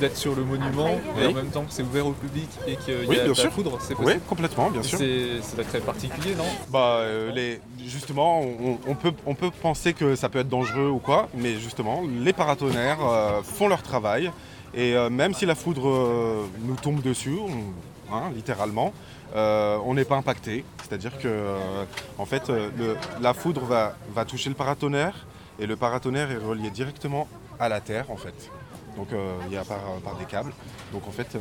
d'être 0.00 0.16
sur 0.16 0.34
le 0.34 0.44
monument 0.44 0.88
et 0.88 1.00
Oui. 1.18 1.26
en 1.26 1.32
même 1.32 1.48
temps 1.48 1.62
que 1.64 1.72
c'est 1.72 1.82
ouvert 1.82 2.06
au 2.06 2.12
public 2.12 2.48
et 2.66 2.76
qu'il 2.76 2.94
y 2.94 2.96
a 2.96 3.08
Oui, 3.08 3.16
de 3.16 3.28
la 3.28 3.34
sûr. 3.34 3.52
foudre, 3.52 3.78
c'est 3.80 3.94
Oui, 3.98 4.04
possible 4.04 4.22
complètement, 4.28 4.70
bien 4.70 4.82
sûr. 4.82 4.98
C'est 4.98 5.64
très 5.68 5.80
particulier, 5.80 6.34
non? 6.34 6.44
Bah, 6.70 6.98
euh, 7.00 7.32
les, 7.32 7.60
justement, 7.86 8.40
on, 8.40 8.78
on 8.86 8.94
peut, 8.94 9.12
on 9.26 9.34
peut 9.34 9.50
penser 9.50 9.92
que 9.94 10.14
ça 10.16 10.28
peut 10.28 10.38
être 10.40 10.48
dangereux 10.48 10.88
ou 10.88 10.98
quoi, 10.98 11.28
mais 11.34 11.56
justement, 11.56 12.02
les 12.22 12.32
paratonnerres 12.32 12.98
euh, 13.04 13.42
font 13.42 13.68
leur 13.68 13.82
travail. 13.82 14.30
Et 14.74 14.94
même 15.10 15.32
si 15.32 15.46
la 15.46 15.54
foudre 15.54 16.44
nous 16.62 16.76
tombe 16.76 17.00
dessus, 17.00 17.36
on- 17.40 18.14
hein, 18.14 18.24
littéralement, 18.34 18.92
euh, 19.34 19.78
on 19.84 19.94
n'est 19.94 20.04
pas 20.04 20.16
impacté. 20.16 20.62
C'est-à-dire 20.82 21.16
que, 21.18 21.26
euh, 21.26 21.84
en 22.18 22.26
fait, 22.26 22.50
euh, 22.50 22.68
le- 22.78 22.96
la 23.22 23.32
foudre 23.32 23.62
va, 23.62 23.96
va 24.14 24.24
toucher 24.26 24.50
le 24.50 24.54
paratonnerre 24.54 25.26
et 25.58 25.66
le 25.66 25.76
paratonnerre 25.76 26.30
est 26.30 26.36
relié 26.38 26.70
directement 26.70 27.28
à 27.58 27.68
la 27.68 27.80
terre, 27.80 28.10
en 28.10 28.16
fait. 28.16 28.50
Donc, 28.96 29.12
euh, 29.12 29.32
il 29.46 29.52
y 29.52 29.56
a 29.56 29.64
par, 29.64 29.78
par 30.04 30.16
des 30.16 30.24
câbles. 30.24 30.52
Donc, 30.92 31.06
en 31.06 31.12
fait, 31.12 31.36
euh, 31.36 31.38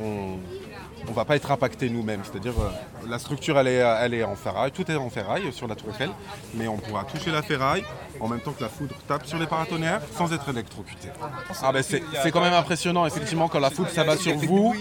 on, 0.00 0.38
on 1.08 1.12
va 1.12 1.24
pas 1.26 1.36
être 1.36 1.50
impacté 1.50 1.90
nous-mêmes. 1.90 2.20
C'est-à-dire 2.24 2.54
euh, 2.58 2.70
la 3.08 3.18
structure 3.18 3.58
elle 3.58 3.68
est, 3.68 3.74
elle 4.00 4.14
est 4.14 4.24
en 4.24 4.36
ferraille, 4.36 4.72
tout 4.72 4.90
est 4.90 4.96
en 4.96 5.10
ferraille 5.10 5.52
sur 5.52 5.68
la 5.68 5.74
tour 5.74 5.90
Eiffel, 5.90 6.10
mais 6.54 6.66
on 6.66 6.78
pourra 6.78 7.04
toucher 7.04 7.30
la 7.30 7.42
ferraille 7.42 7.84
en 8.20 8.28
même 8.28 8.40
temps 8.40 8.52
que 8.52 8.62
la 8.62 8.70
foudre 8.70 8.94
tape 9.06 9.26
sur 9.26 9.38
les 9.38 9.46
paratonnerres 9.46 10.00
sans 10.16 10.32
être 10.32 10.48
électrocuté. 10.48 11.08
Ah 11.62 11.72
ben 11.72 11.82
c'est 11.82 12.30
quand 12.30 12.40
même 12.40 12.54
impressionnant 12.54 13.04
effectivement 13.04 13.48
quand 13.48 13.60
la 13.60 13.70
foudre 13.70 13.90
s'abat 13.90 14.16
sur 14.16 14.36
vous 14.38 14.74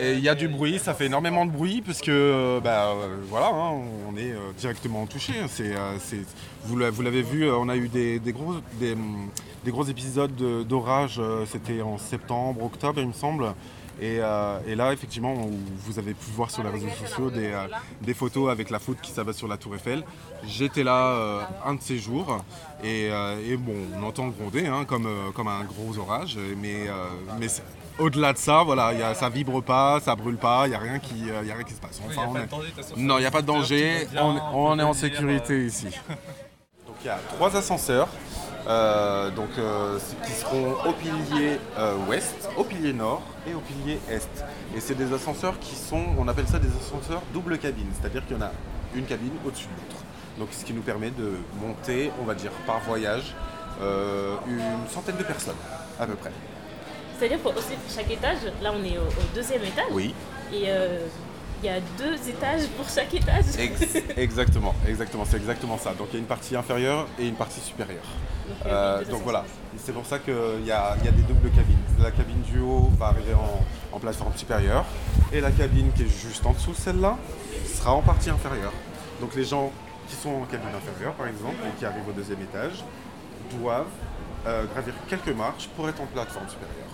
et 0.00 0.14
il 0.14 0.20
y 0.20 0.28
a 0.28 0.34
du 0.34 0.48
bruit, 0.48 0.78
ça 0.78 0.94
fait 0.94 1.06
énormément 1.06 1.44
de 1.46 1.50
bruit 1.50 1.82
parce 1.84 2.00
que 2.00 2.10
euh, 2.10 2.60
bah, 2.60 2.88
euh, 2.90 3.16
voilà, 3.28 3.46
hein, 3.48 3.72
on 4.08 4.16
est 4.16 4.30
euh, 4.32 4.52
directement 4.56 5.06
touché. 5.06 5.32
Euh, 5.38 5.46
c'est- 5.98 6.26
vous 6.64 6.76
l'a- 6.76 6.90
vous 6.90 7.02
l'avez 7.02 7.22
vu, 7.22 7.44
euh, 7.44 7.56
on 7.56 7.68
a 7.68 7.76
eu 7.76 7.88
des, 7.88 8.18
des 8.18 8.32
gros, 8.32 8.54
des, 8.74 8.96
des 9.64 9.70
gros 9.70 9.84
épisodes 9.84 10.34
de- 10.36 10.62
d'orage, 10.62 11.16
euh, 11.18 11.44
c'était 11.46 11.82
en 11.82 11.98
septembre, 11.98 12.62
octobre 12.64 13.00
il 13.00 13.08
me 13.08 13.12
semble. 13.12 13.54
Et, 14.00 14.18
euh, 14.20 14.60
et 14.68 14.76
là, 14.76 14.92
effectivement, 14.92 15.32
on- 15.32 15.50
vous 15.84 15.98
avez 15.98 16.14
pu 16.14 16.30
voir 16.32 16.50
sur 16.52 16.62
les 16.62 16.70
réseaux 16.70 16.88
sociaux 17.04 17.30
des, 17.30 17.46
euh, 17.48 17.66
des 18.00 18.14
photos 18.14 18.48
avec 18.50 18.70
la 18.70 18.78
foudre 18.78 19.00
qui 19.00 19.10
s'abat 19.10 19.32
sur 19.32 19.48
la 19.48 19.56
tour 19.56 19.74
Eiffel. 19.74 20.04
J'étais 20.46 20.84
là 20.84 21.06
euh, 21.14 21.40
un 21.66 21.74
de 21.74 21.82
ces 21.82 21.98
jours 21.98 22.44
et, 22.84 23.06
et 23.08 23.56
bon, 23.56 23.74
on 24.00 24.04
entend 24.04 24.28
gronder 24.28 24.66
hein, 24.66 24.84
comme, 24.86 25.08
comme 25.34 25.48
un 25.48 25.64
gros 25.64 25.98
orage, 25.98 26.38
mais, 26.62 26.86
au-delà 27.98 28.32
de 28.32 28.38
ça, 28.38 28.62
voilà, 28.62 28.92
il 28.92 29.00
y 29.00 29.02
a, 29.02 29.12
ça 29.14 29.28
vibre 29.28 29.60
pas, 29.60 29.98
ça 29.98 30.14
brûle 30.14 30.36
pas, 30.36 30.66
il 30.66 30.70
n'y 30.70 30.76
a, 30.76 30.78
rien 30.78 31.00
qui, 31.00 31.14
il 31.18 31.26
y 31.26 31.50
a 31.50 31.54
rien 31.56 31.64
qui 31.64 31.74
se 31.74 31.80
passe. 31.80 32.00
Enfin, 32.06 32.28
on 32.28 32.36
est- 32.36 32.96
non, 32.96 33.18
il 33.18 33.22
n'y 33.22 33.26
a 33.26 33.30
pas 33.32 33.42
de 33.42 33.48
danger, 33.48 34.06
on, 34.16 34.38
on 34.54 34.78
est 34.78 34.84
en 34.84 34.92
sécurité 34.94 35.66
ici. 35.66 35.88
Il 37.02 37.06
y 37.06 37.10
a 37.10 37.18
trois 37.28 37.56
ascenseurs 37.56 38.08
euh, 38.66 39.30
donc, 39.30 39.50
euh, 39.56 39.98
qui 40.26 40.32
seront 40.32 40.72
au 40.84 40.92
pilier 40.92 41.60
euh, 41.78 41.94
ouest, 42.08 42.48
au 42.56 42.64
pilier 42.64 42.92
nord 42.92 43.22
et 43.46 43.54
au 43.54 43.60
pilier 43.60 44.00
est. 44.10 44.44
Et 44.76 44.80
c'est 44.80 44.96
des 44.96 45.12
ascenseurs 45.12 45.58
qui 45.60 45.76
sont, 45.76 46.04
on 46.18 46.26
appelle 46.26 46.48
ça 46.48 46.58
des 46.58 46.68
ascenseurs 46.68 47.22
double 47.32 47.56
cabine, 47.58 47.88
c'est-à-dire 47.98 48.26
qu'il 48.26 48.36
y 48.36 48.40
en 48.40 48.42
a 48.42 48.50
une 48.94 49.04
cabine 49.04 49.32
au-dessus 49.46 49.66
de 49.66 49.80
l'autre. 49.80 50.02
Donc 50.38 50.48
ce 50.50 50.64
qui 50.64 50.72
nous 50.72 50.82
permet 50.82 51.10
de 51.10 51.34
monter, 51.60 52.10
on 52.20 52.24
va 52.24 52.34
dire, 52.34 52.50
par 52.66 52.80
voyage, 52.80 53.34
une 53.80 54.88
centaine 54.90 55.16
de 55.16 55.22
personnes 55.22 55.56
à 56.00 56.06
peu 56.06 56.14
près. 56.14 56.32
C'est-à-dire 57.16 57.38
pour 57.38 57.56
aussi 57.56 57.74
pour 57.74 57.94
chaque 57.94 58.10
étage, 58.10 58.38
là 58.60 58.72
on 58.74 58.84
est 58.84 58.98
au, 58.98 59.02
au 59.02 59.34
deuxième 59.34 59.62
étage? 59.62 59.86
Oui, 59.92 60.14
et 60.52 60.66
il 61.62 61.66
y 61.66 61.68
a 61.68 61.80
deux 61.98 62.14
étages 62.28 62.66
pour 62.76 62.88
chaque 62.88 63.12
étage. 63.14 63.44
ex- 63.58 63.96
exactement, 64.16 64.74
exactement, 64.86 65.24
c'est 65.24 65.36
exactement 65.38 65.78
ça. 65.78 65.92
Donc 65.94 66.08
il 66.10 66.14
y 66.14 66.16
a 66.16 66.20
une 66.20 66.26
partie 66.26 66.54
inférieure 66.56 67.06
et 67.18 67.26
une 67.26 67.34
partie 67.34 67.60
supérieure. 67.60 68.04
Donc, 68.48 68.56
Euh, 68.66 69.04
donc 69.04 69.22
voilà, 69.24 69.44
c'est 69.76 69.92
pour 69.92 70.06
ça 70.06 70.18
qu'il 70.18 70.34
y 70.64 70.70
a, 70.72 70.96
y 71.04 71.08
a 71.08 71.10
des 71.10 71.22
doubles 71.22 71.50
cabines. 71.50 71.76
La 72.00 72.10
cabine 72.10 72.40
du 72.42 72.60
haut 72.60 72.90
va 72.98 73.06
arriver 73.08 73.34
en, 73.34 73.96
en 73.96 73.98
plateforme 73.98 74.32
supérieure 74.36 74.84
et 75.32 75.40
la 75.40 75.50
cabine 75.50 75.90
qui 75.94 76.02
est 76.04 76.08
juste 76.26 76.44
en 76.46 76.52
dessous, 76.52 76.74
celle-là, 76.74 77.16
sera 77.66 77.92
en 77.92 78.02
partie 78.02 78.30
inférieure. 78.30 78.72
Donc 79.20 79.34
les 79.34 79.44
gens 79.44 79.70
qui 80.08 80.16
sont 80.16 80.30
en 80.30 80.44
cabine 80.44 80.68
inférieure, 80.74 81.12
par 81.14 81.26
exemple, 81.26 81.56
et 81.66 81.78
qui 81.78 81.84
arrivent 81.84 82.08
au 82.08 82.12
deuxième 82.12 82.40
étage, 82.40 82.84
doivent 83.60 83.86
euh, 84.46 84.64
gravir 84.72 84.94
quelques 85.08 85.34
marches 85.36 85.68
pour 85.76 85.88
être 85.88 86.00
en 86.00 86.06
plateforme 86.06 86.48
supérieure. 86.48 86.86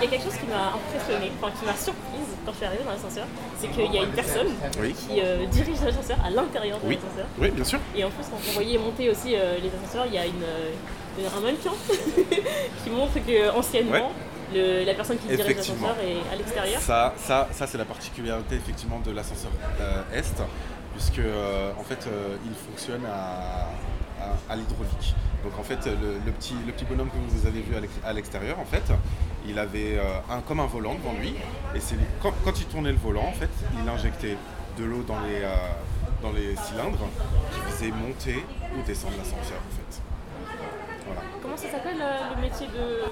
Il 0.00 0.04
y 0.04 0.06
a 0.06 0.10
quelque 0.10 0.24
chose 0.24 0.38
qui 0.38 0.46
m'a 0.46 0.72
impressionnée, 0.78 1.32
enfin 1.40 1.52
qui 1.58 1.64
m'a 1.66 1.74
surprise 1.74 2.28
quand 2.44 2.52
je 2.52 2.56
suis 2.58 2.66
arrivée 2.66 2.84
dans 2.84 2.92
l'ascenseur, 2.92 3.26
c'est 3.58 3.68
qu'il 3.68 3.92
y 3.92 3.98
a 3.98 4.02
une 4.02 4.10
personne 4.12 4.48
Oui, 4.80 4.92
qui 4.94 5.20
euh, 5.20 5.46
dirige 5.46 5.80
l'ascenseur 5.84 6.18
à 6.24 6.30
l'intérieur 6.30 6.78
de 6.80 6.86
Oui. 6.86 6.94
l'ascenseur. 6.94 7.26
oui, 7.38 7.50
bien 7.50 7.64
sûr. 7.64 7.80
Et 7.96 8.04
en 8.04 8.10
plus, 8.10 8.24
quand 8.30 8.36
vous 8.36 8.52
voyez 8.52 8.78
monter 8.78 9.10
aussi 9.10 9.34
euh, 9.34 9.58
les 9.58 9.68
ascenseurs, 9.68 10.06
il 10.06 10.14
y 10.14 10.18
a 10.18 10.26
une, 10.26 10.34
une- 11.18 11.26
un 11.26 11.40
mannequin 11.40 11.72
qui 12.84 12.90
montre 12.90 13.14
que 13.14 13.50
anciennement, 13.50 14.12
le- 14.54 14.84
la 14.84 14.94
personne 14.94 15.18
qui 15.18 15.26
dirige 15.26 15.56
l'ascenseur 15.56 15.96
est 16.00 16.32
à 16.32 16.36
l'extérieur. 16.36 16.80
Ça, 16.80 17.14
ça, 17.16 17.48
ça 17.52 17.66
c'est 17.66 17.78
la 17.78 17.84
particularité 17.84 18.54
effectivement 18.54 19.00
de 19.00 19.10
l'ascenseur 19.10 19.50
Est, 20.14 20.34
puisque 20.94 21.20
en 21.78 21.82
fait 21.82 22.06
il 22.46 22.54
fonctionne 22.54 23.04
à, 23.06 23.68
à- 24.48 24.52
à 24.52 24.56
l'hydraulique. 24.56 25.14
Donc 25.44 25.58
en 25.58 25.62
fait 25.62 25.86
le, 25.86 26.14
le 26.26 26.32
petit, 26.32 26.54
le 26.66 26.72
petit 26.72 26.84
bonhomme 26.84 27.08
que 27.10 27.16
vous 27.28 27.46
avez 27.46 27.60
vu 27.60 27.74
à 27.76 27.80
l'ex- 27.80 28.00
à 28.04 28.12
l'extérieur, 28.12 28.58
en 28.58 28.64
fait, 28.64 28.82
il 29.46 29.58
avait 29.58 29.98
euh, 29.98 30.02
un, 30.30 30.40
comme 30.40 30.60
un 30.60 30.66
volant 30.66 30.94
devant 30.94 31.14
lui, 31.18 31.34
et 31.74 31.80
c'est 31.80 31.96
quand, 32.22 32.32
quand 32.44 32.58
il 32.60 32.66
tournait 32.66 32.92
le 32.92 32.98
volant, 32.98 33.24
en 33.26 33.32
fait, 33.32 33.50
il 33.82 33.88
injectait 33.88 34.36
de 34.76 34.84
l'eau 34.84 35.02
dans 35.02 35.20
les, 35.20 35.42
euh, 35.42 35.54
dans 36.22 36.32
les 36.32 36.54
cylindres 36.56 37.06
qui 37.52 37.60
faisaient 37.70 37.92
monter 37.92 38.44
ou 38.76 38.82
descendre 38.86 39.14
l'ascenseur 39.16 39.58
en 39.58 39.74
fait. 39.76 40.02
Voilà. 41.06 41.20
Comment 41.42 41.56
ça 41.56 41.70
s'appelle 41.70 41.96
euh, 42.00 42.34
le 42.36 42.42
métier 42.42 42.66
de. 42.66 43.04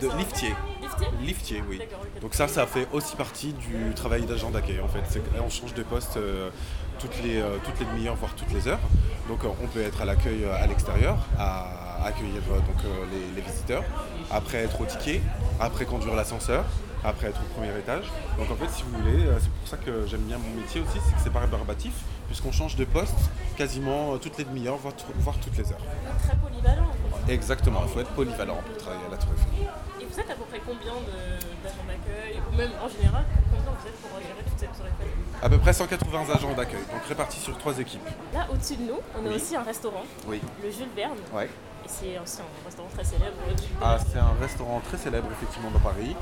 De 0.00 0.16
liftier. 0.16 0.54
Liftier 0.80 1.08
Liftier, 1.20 1.64
oui. 1.68 1.80
Donc 2.20 2.32
ça, 2.34 2.46
ça 2.46 2.66
fait 2.68 2.86
aussi 2.92 3.16
partie 3.16 3.52
du 3.52 3.92
travail 3.96 4.22
d'agent 4.26 4.50
d'accueil 4.50 4.80
en 4.80 4.86
fait. 4.86 5.00
C'est 5.08 5.20
qu'on 5.36 5.50
change 5.50 5.74
de 5.74 5.82
poste 5.82 6.16
euh, 6.18 6.50
toutes 6.98 7.22
les, 7.22 7.40
euh, 7.40 7.56
toutes 7.64 7.78
les 7.80 7.86
demi-heures, 7.86 8.16
voire 8.16 8.34
toutes 8.34 8.52
les 8.52 8.68
heures. 8.68 8.80
Donc 9.28 9.44
euh, 9.44 9.48
on 9.62 9.66
peut 9.66 9.82
être 9.82 10.00
à 10.02 10.04
l'accueil 10.04 10.44
euh, 10.44 10.62
à 10.62 10.66
l'extérieur, 10.66 11.16
à 11.38 12.04
accueillir 12.04 12.42
donc, 12.42 12.82
les, 13.12 13.34
les 13.34 13.42
visiteurs, 13.42 13.84
après 14.30 14.58
être 14.58 14.80
au 14.80 14.84
ticket, 14.84 15.20
après 15.60 15.84
conduire 15.84 16.14
l'ascenseur, 16.14 16.64
après 17.04 17.28
être 17.28 17.40
au 17.40 17.54
premier 17.54 17.76
étage. 17.78 18.04
Donc 18.38 18.50
en 18.50 18.54
fait, 18.56 18.70
si 18.70 18.82
vous 18.82 18.98
voulez, 18.98 19.24
c'est 19.40 19.50
pour 19.50 19.68
ça 19.68 19.76
que 19.76 20.06
j'aime 20.06 20.22
bien 20.22 20.38
mon 20.38 20.60
métier 20.60 20.80
aussi, 20.80 20.98
c'est 21.04 21.14
que 21.14 21.20
c'est 21.22 21.32
pas 21.32 21.40
rébarbatif, 21.40 21.92
puisqu'on 22.28 22.52
change 22.52 22.76
de 22.76 22.84
poste 22.84 23.18
quasiment 23.56 24.16
toutes 24.18 24.38
les 24.38 24.44
demi-heures, 24.44 24.76
voire, 24.76 24.94
voire 25.16 25.36
toutes 25.38 25.56
les 25.58 25.72
heures. 25.72 25.84
Très 26.22 26.36
polyvalent. 26.36 26.86
en 27.12 27.26
fait. 27.26 27.32
Exactement, 27.32 27.80
il 27.84 27.92
faut 27.92 28.00
être 28.00 28.10
polyvalent 28.12 28.58
pour 28.64 28.76
travailler 28.76 29.04
à 29.06 29.10
la 29.10 29.16
Tour 29.16 29.30
Eiffel. 29.34 29.68
Et 30.00 30.04
vous 30.04 30.20
êtes 30.20 30.30
à 30.30 30.34
peu 30.34 30.44
près 30.44 30.60
combien 30.64 30.94
d'agents 30.94 31.86
d'accueil 31.88 32.40
Ou 32.52 32.56
même 32.56 32.70
en 32.80 32.88
général, 32.88 33.24
combien 33.50 33.72
vous 33.74 33.86
êtes 33.88 33.98
pour 34.00 34.20
gérer 34.20 34.42
toute 34.46 34.58
cette 34.58 34.72
tour 34.72 34.86
Eiffel? 34.86 35.08
À 35.40 35.48
peu 35.48 35.58
près 35.58 35.72
180 35.72 36.34
agents 36.34 36.52
d'accueil, 36.54 36.80
donc 36.92 37.04
répartis 37.08 37.38
sur 37.38 37.56
trois 37.58 37.78
équipes. 37.78 38.02
Là, 38.34 38.46
au-dessus 38.52 38.76
de 38.76 38.82
nous, 38.82 38.98
on 39.16 39.24
a 39.24 39.28
Oui. 39.28 39.36
aussi 39.36 39.54
un 39.54 39.62
restaurant, 39.62 40.02
Oui. 40.26 40.40
le 40.62 40.70
Jules 40.70 40.88
Verne. 40.96 41.16
Ouais. 41.32 41.44
Et 41.44 41.88
c'est 41.88 42.18
aussi 42.18 42.38
un 42.40 42.64
restaurant 42.66 42.88
très 42.92 43.04
célèbre. 43.04 43.36
Ah, 43.80 43.98
c'est 44.10 44.18
un 44.18 44.34
restaurant 44.40 44.80
très 44.88 44.96
célèbre 44.98 45.28
effectivement 45.32 45.70
dans 45.70 45.78
Paris, 45.78 46.16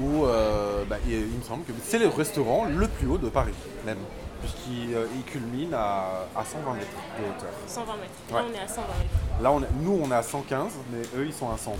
où 0.00 0.24
euh, 0.24 0.84
bah, 0.84 0.96
il, 1.06 1.12
il 1.12 1.38
me 1.38 1.42
semble 1.44 1.64
que 1.64 1.72
c'est 1.84 1.98
le 2.00 2.08
restaurant 2.08 2.64
le 2.64 2.88
plus 2.88 3.06
haut 3.06 3.18
de 3.18 3.28
Paris 3.28 3.54
même, 3.84 3.98
puisqu'il 4.40 4.94
euh, 4.94 5.06
culmine 5.26 5.72
à, 5.72 6.24
à 6.34 6.44
120 6.44 6.74
mètres 6.74 6.86
de 7.20 7.24
hauteur. 7.24 7.52
120 7.68 7.92
mètres. 7.98 8.10
Ouais. 8.30 8.40
Là, 8.40 8.44
on 8.50 8.54
est 8.54 8.60
à 8.64 8.68
120 8.68 8.82
mètres. 8.98 9.42
Là, 9.42 9.52
on 9.52 9.62
est- 9.62 9.84
nous 9.84 10.00
on 10.02 10.10
est 10.10 10.14
à 10.16 10.22
115, 10.24 10.72
mais 10.90 11.02
eux 11.16 11.26
ils 11.26 11.32
sont 11.32 11.50
à 11.52 11.56
120. 11.56 11.76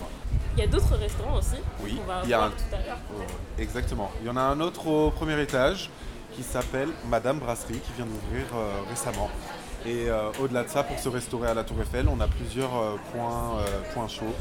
Il 0.56 0.60
y 0.60 0.62
a 0.62 0.68
d'autres 0.68 0.94
restaurants 0.96 1.36
aussi. 1.36 1.56
Oui, 1.82 1.98
On 2.02 2.06
va 2.06 2.20
il 2.22 2.30
y 2.30 2.32
a 2.32 2.36
voir 2.38 2.48
un- 2.48 2.52
tout 2.52 2.74
à 2.74 2.86
l'heure. 2.86 2.98
Euh, 3.18 3.22
exactement. 3.62 4.10
Il 4.22 4.28
y 4.28 4.30
en 4.30 4.36
a 4.36 4.40
un 4.42 4.60
autre 4.60 4.86
au 4.86 5.10
premier 5.10 5.38
étage 5.42 5.90
qui 6.36 6.42
s'appelle 6.42 6.90
Madame 7.08 7.38
Brasserie, 7.38 7.80
qui 7.80 7.92
vient 7.96 8.04
d'ouvrir 8.04 8.44
euh, 8.54 8.82
récemment. 8.90 9.30
Et 9.86 10.08
euh, 10.08 10.30
au-delà 10.40 10.64
de 10.64 10.68
ça, 10.68 10.82
pour 10.82 10.98
se 10.98 11.08
restaurer 11.08 11.48
à 11.48 11.54
la 11.54 11.64
Tour 11.64 11.80
Eiffel, 11.80 12.08
on 12.08 12.20
a 12.20 12.26
plusieurs 12.26 12.76
euh, 12.76 12.96
points, 13.12 13.58
points 13.94 14.08
chauds, 14.08 14.34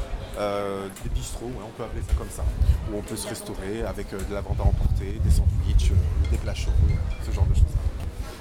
des 1.02 1.08
bistrots, 1.10 1.50
on 1.64 1.70
peut 1.78 1.84
appeler 1.84 2.02
ça 2.06 2.12
comme 2.18 2.28
ça, 2.28 2.44
où 2.90 2.98
on 2.98 3.02
peut 3.02 3.16
se 3.16 3.26
restaurer 3.26 3.82
avec 3.86 4.10
de 4.10 4.34
la 4.34 4.42
vente 4.42 4.60
à 4.60 4.64
emporter, 4.64 5.18
des 5.24 5.30
sandwichs, 5.30 5.92
des 6.30 6.36
plats 6.36 6.54
chauds, 6.54 6.70
ce 7.24 7.32
genre 7.32 7.46
de 7.46 7.54
choses. 7.54 7.64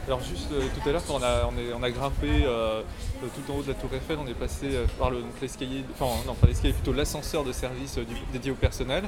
Alors 0.05 0.19
juste 0.21 0.49
tout 0.49 0.89
à 0.89 0.91
l'heure 0.91 1.03
quand 1.07 1.15
on 1.15 1.83
a, 1.83 1.89
grimpé 1.89 2.45
tout 3.21 3.51
en 3.51 3.55
haut 3.55 3.63
de 3.63 3.69
la 3.69 3.73
tour 3.75 3.89
Eiffel, 3.93 4.17
on 4.19 4.27
est 4.27 4.33
passé 4.33 4.71
par 4.99 5.09
l'escalier, 5.41 5.85
enfin 5.97 6.11
non 6.27 6.33
pas 6.33 6.47
l'escalier, 6.47 6.73
plutôt 6.73 6.91
l'ascenseur 6.91 7.45
de 7.45 7.53
service 7.53 7.97
dédié 8.33 8.51
au 8.51 8.55
personnel 8.55 9.05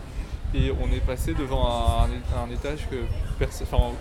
et 0.53 0.71
on 0.71 0.91
est 0.93 1.05
passé 1.05 1.33
devant 1.33 1.67
un, 1.67 2.49
étage 2.51 2.87
que 2.89 2.95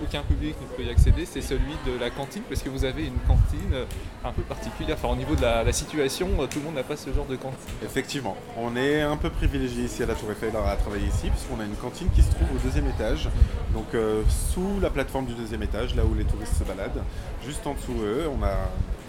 aucun 0.02 0.22
public 0.22 0.54
ne 0.60 0.76
peut 0.76 0.82
y 0.84 0.90
accéder, 0.90 1.26
c'est 1.26 1.40
celui 1.40 1.72
de 1.86 1.98
la 1.98 2.10
cantine 2.10 2.42
parce 2.48 2.62
que 2.62 2.68
vous 2.68 2.84
avez 2.84 3.06
une 3.06 3.18
cantine 3.26 3.72
euh, 3.72 3.84
un 4.24 4.32
peu 4.32 4.42
particulière, 4.42 4.96
enfin 4.98 5.12
au 5.12 5.16
niveau 5.16 5.34
de 5.34 5.42
la, 5.42 5.64
la 5.64 5.72
situation, 5.72 6.28
euh, 6.38 6.46
tout 6.46 6.60
le 6.60 6.66
monde 6.66 6.76
n'a 6.76 6.84
pas 6.84 6.96
ce 6.96 7.12
genre 7.12 7.26
de 7.26 7.36
cantine. 7.36 7.58
Effectivement, 7.84 8.36
on 8.56 8.76
est 8.76 9.02
un 9.02 9.16
peu 9.16 9.30
privilégié 9.30 9.84
ici 9.84 10.02
à 10.02 10.06
la 10.06 10.14
Tour 10.14 10.30
Eiffel 10.30 10.52
à 10.56 10.76
travailler 10.76 11.06
ici, 11.06 11.28
puisqu'on 11.28 11.60
a 11.60 11.64
une 11.64 11.74
cantine 11.76 12.08
qui 12.14 12.22
se 12.22 12.30
trouve 12.30 12.48
au 12.54 12.58
deuxième 12.64 12.88
étage, 12.88 13.28
donc 13.74 13.86
euh, 13.94 14.22
sous 14.52 14.80
la 14.80 14.90
plateforme 14.90 15.26
du 15.26 15.34
deuxième 15.34 15.62
étage, 15.62 15.94
là 15.96 16.04
où 16.04 16.14
les 16.14 16.24
touristes 16.24 16.56
se 16.56 16.64
baladent. 16.64 17.02
Juste 17.44 17.66
en 17.66 17.74
dessous 17.74 17.96
eux, 18.02 18.28
on 18.28 18.42
a 18.44 18.54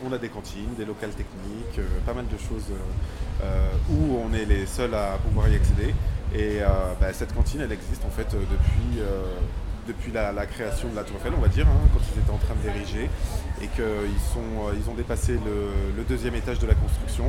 on 0.06 0.14
a 0.14 0.20
des 0.20 0.30
cantines, 0.30 0.76
des 0.78 0.86
locales 0.86 1.10
techniques, 1.10 1.84
pas 2.06 2.14
mal 2.14 2.28
de 2.28 2.38
choses 2.38 2.72
où 3.90 4.20
on 4.24 4.32
est 4.32 4.46
les 4.46 4.68
seuls 4.68 4.94
à 4.94 5.18
pouvoir 5.18 5.50
y 5.50 5.56
accéder. 5.56 5.92
Et 6.36 6.60
bah, 7.00 7.14
cette 7.14 7.34
cantine, 7.34 7.62
elle 7.62 7.72
existe 7.72 8.04
en 8.06 8.10
fait 8.10 8.28
depuis 8.32 9.02
depuis 9.88 10.12
la, 10.12 10.46
création 10.46 10.90
de 10.90 10.96
la 10.96 11.04
Tour 11.04 11.16
Eiffel, 11.18 11.34
on 11.38 11.42
va 11.42 11.48
dire, 11.48 11.66
hein, 11.68 11.88
quand 11.94 12.00
ils 12.14 12.20
étaient 12.20 12.32
en 12.32 12.38
train 12.38 12.56
de 12.56 12.70
diriger, 12.70 13.10
et 13.62 13.68
qu'ils 13.68 13.86
ils 13.86 14.90
ont 14.90 14.94
dépassé 14.94 15.34
le, 15.34 16.04
deuxième 16.04 16.36
étage 16.36 16.60
de 16.60 16.68
la 16.68 16.76
construction. 16.76 17.26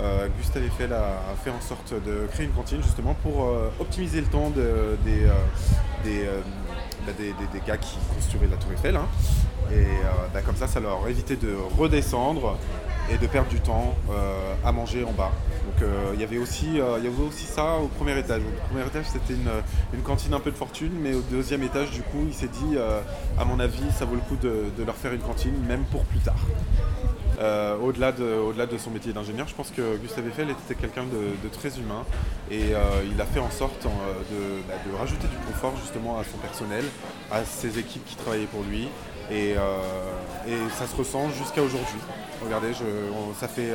Euh, 0.00 0.26
Gustave 0.38 0.64
Eiffel 0.64 0.92
a, 0.92 1.34
fait 1.42 1.50
en 1.50 1.60
sorte 1.60 1.94
de 1.94 2.26
créer 2.32 2.46
une 2.46 2.52
cantine 2.52 2.82
justement 2.82 3.14
pour 3.14 3.44
euh, 3.44 3.70
optimiser 3.78 4.20
le 4.20 4.26
temps 4.26 4.52
euh, 4.56 4.96
bah, 6.04 7.12
des, 7.16 7.28
des, 7.28 7.66
gars 7.66 7.76
qui 7.76 7.96
construisaient 8.12 8.48
la 8.50 8.56
tour 8.56 8.72
Eiffel. 8.72 8.96
Hein. 8.96 9.06
Et 9.72 9.86
bah, 10.32 10.40
comme 10.44 10.56
ça, 10.56 10.66
ça 10.66 10.80
leur 10.80 11.06
évitait 11.08 11.36
de 11.36 11.54
redescendre 11.78 12.58
et 13.10 13.18
de 13.18 13.26
perdre 13.26 13.48
du 13.48 13.60
temps 13.60 13.94
à 14.64 14.72
manger 14.72 15.04
en 15.04 15.12
bas. 15.12 15.32
Donc 15.64 15.88
il 16.14 16.20
y 16.20 16.24
avait 16.24 16.38
aussi, 16.38 16.66
il 16.66 16.76
y 16.76 16.80
avait 16.80 17.26
aussi 17.26 17.46
ça 17.46 17.76
au 17.76 17.88
premier 17.88 18.18
étage. 18.18 18.42
Au 18.42 18.68
premier 18.68 18.86
étage, 18.86 19.06
c'était 19.06 19.34
une, 19.34 20.02
cantine 20.02 20.34
un 20.34 20.40
peu 20.40 20.50
de 20.50 20.56
fortune, 20.56 20.92
mais 21.00 21.14
au 21.14 21.22
deuxième 21.22 21.62
étage, 21.62 21.90
du 21.90 22.02
coup, 22.02 22.24
il 22.26 22.34
s'est 22.34 22.48
dit, 22.48 22.76
à 23.38 23.44
mon 23.44 23.58
avis, 23.60 23.90
ça 23.98 24.04
vaut 24.04 24.14
le 24.14 24.20
coup 24.20 24.36
de 24.36 24.84
leur 24.84 24.96
faire 24.96 25.12
une 25.12 25.22
cantine, 25.22 25.54
même 25.66 25.84
pour 25.84 26.04
plus 26.04 26.20
tard. 26.20 26.36
Euh, 27.40 27.76
au-delà 27.78 28.12
de, 28.12 28.78
son 28.78 28.90
métier 28.90 29.12
d'ingénieur, 29.12 29.48
je 29.48 29.54
pense 29.54 29.70
que 29.70 29.96
Gustave 29.96 30.28
Eiffel 30.28 30.50
était 30.50 30.74
quelqu'un 30.74 31.04
de, 31.04 31.48
très 31.48 31.78
humain 31.78 32.04
et 32.50 32.74
euh, 32.74 32.78
il 33.10 33.20
a 33.20 33.24
fait 33.24 33.40
en 33.40 33.50
sorte 33.50 33.86
euh, 33.86 34.60
bah, 34.68 34.74
de, 34.86 34.96
rajouter 34.96 35.26
du 35.28 35.36
confort 35.46 35.74
justement 35.80 36.18
à 36.18 36.24
son 36.24 36.38
personnel, 36.38 36.84
à 37.30 37.44
ses 37.44 37.78
équipes 37.78 38.04
qui 38.06 38.16
travaillaient 38.16 38.46
pour 38.46 38.62
lui 38.62 38.88
et, 39.30 39.54
ça 40.78 40.86
se 40.86 40.96
ressent 40.96 41.30
jusqu'à 41.30 41.62
aujourd'hui. 41.62 41.98
Regardez, 42.44 42.72
ça 43.38 43.48
fait 43.48 43.72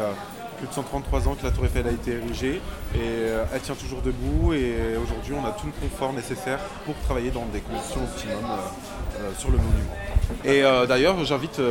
plus 0.59 0.67
de 0.67 0.73
133 0.73 1.27
ans 1.27 1.35
que 1.35 1.45
la 1.45 1.51
tour 1.51 1.65
Eiffel 1.65 1.87
a 1.87 1.91
été 1.91 2.11
érigée 2.11 2.61
et 2.95 2.99
elle 3.53 3.61
tient 3.61 3.75
toujours 3.75 4.01
debout 4.01 4.53
et 4.53 4.97
aujourd'hui 5.01 5.33
on 5.33 5.45
a 5.45 5.51
tout 5.51 5.67
le 5.67 5.71
confort 5.81 6.13
nécessaire 6.13 6.59
pour 6.85 6.95
travailler 7.05 7.31
dans 7.31 7.45
des 7.45 7.61
conditions 7.61 8.03
optimum 8.03 8.45
sur 9.37 9.49
le 9.49 9.57
monument. 9.57 9.95
Et 10.45 10.61
d'ailleurs 10.87 11.23
j'invite 11.25 11.61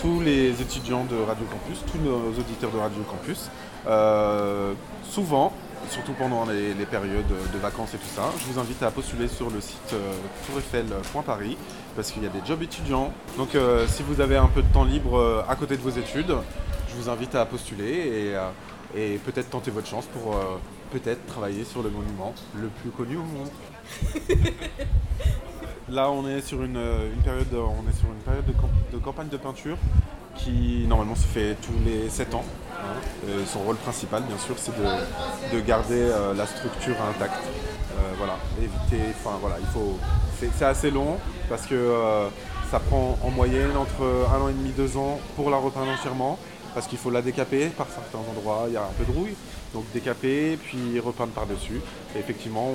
tous 0.00 0.20
les 0.20 0.60
étudiants 0.60 1.04
de 1.04 1.16
Radio 1.16 1.44
Campus, 1.46 1.84
tous 1.90 1.98
nos 1.98 2.30
auditeurs 2.36 2.72
de 2.72 2.78
Radio 2.78 3.02
Campus, 3.02 3.48
euh, 3.86 4.72
souvent, 5.08 5.52
surtout 5.88 6.12
pendant 6.12 6.44
les, 6.46 6.74
périodes 6.86 7.24
de 7.52 7.58
vacances 7.58 7.94
et 7.94 7.98
tout 7.98 8.14
ça, 8.14 8.22
je 8.38 8.52
vous 8.52 8.58
invite 8.58 8.82
à 8.82 8.90
postuler 8.90 9.28
sur 9.28 9.50
le 9.50 9.60
site 9.60 9.92
euh, 9.92 10.12
toureiffel.paris 10.46 11.56
parce 11.94 12.10
qu'il 12.10 12.22
y 12.22 12.26
a 12.26 12.30
des 12.30 12.40
jobs 12.44 12.62
étudiants. 12.62 13.12
Donc 13.36 13.54
euh, 13.54 13.86
si 13.86 14.02
vous 14.02 14.20
avez 14.20 14.36
un 14.36 14.48
peu 14.48 14.62
de 14.62 14.72
temps 14.72 14.84
libre 14.84 15.44
à 15.48 15.54
côté 15.54 15.76
de 15.76 15.82
vos 15.82 15.90
études, 15.90 16.34
je 16.92 17.02
vous 17.02 17.08
invite 17.08 17.34
à 17.34 17.44
postuler 17.46 18.34
et, 18.94 19.00
et 19.00 19.18
peut-être 19.18 19.50
tenter 19.50 19.70
votre 19.70 19.86
chance 19.86 20.06
pour 20.06 20.38
peut-être 20.90 21.24
travailler 21.26 21.64
sur 21.64 21.82
le 21.82 21.90
monument 21.90 22.34
le 22.54 22.68
plus 22.68 22.90
connu 22.90 23.16
au 23.16 23.22
monde. 23.22 23.48
Là, 25.88 26.10
on 26.10 26.26
est 26.26 26.40
sur 26.40 26.62
une, 26.62 26.80
période, 27.22 27.54
on 27.54 27.88
est 27.88 27.94
sur 27.94 28.08
une 28.08 28.22
période 28.24 28.44
de, 28.92 28.98
campagne 28.98 29.28
de 29.28 29.36
peinture 29.36 29.76
qui 30.36 30.86
normalement 30.88 31.14
se 31.14 31.26
fait 31.26 31.56
tous 31.60 31.74
les 31.84 32.08
7 32.08 32.34
ans. 32.34 32.44
Hein. 32.78 33.28
son 33.46 33.58
rôle 33.60 33.76
principal, 33.76 34.22
bien 34.22 34.38
sûr, 34.38 34.54
c'est 34.56 34.72
de, 34.72 35.60
garder 35.60 36.00
euh, 36.00 36.34
la 36.34 36.46
structure 36.46 36.94
intacte. 37.02 37.34
Euh, 37.34 38.12
voilà, 38.16 38.38
éviter, 38.58 39.04
enfin 39.10 39.36
voilà, 39.40 39.56
il 39.60 39.66
faut, 39.66 39.98
c'est 40.40 40.64
assez 40.64 40.90
long 40.90 41.18
parce 41.48 41.66
que 41.66 41.74
euh, 41.74 42.28
ça 42.70 42.78
prend 42.80 43.18
en 43.22 43.30
moyenne 43.30 43.76
entre 43.76 44.02
un 44.34 44.40
an 44.40 44.48
et 44.48 44.54
demi, 44.54 44.70
deux 44.70 44.96
ans 44.96 45.20
pour 45.36 45.50
la 45.50 45.58
repeindre 45.58 45.90
entièrement 45.90 46.38
parce 46.74 46.86
qu'il 46.86 46.98
faut 46.98 47.10
la 47.10 47.22
décaper 47.22 47.66
par 47.68 47.86
certains 47.88 48.18
endroits, 48.18 48.64
il 48.68 48.74
y 48.74 48.76
a 48.76 48.82
un 48.82 48.92
peu 48.98 49.04
de 49.04 49.16
rouille, 49.16 49.34
donc 49.74 49.84
décaper 49.92 50.56
puis 50.56 50.98
repeindre 51.00 51.32
par-dessus. 51.32 51.80
Et 52.14 52.18
effectivement, 52.18 52.72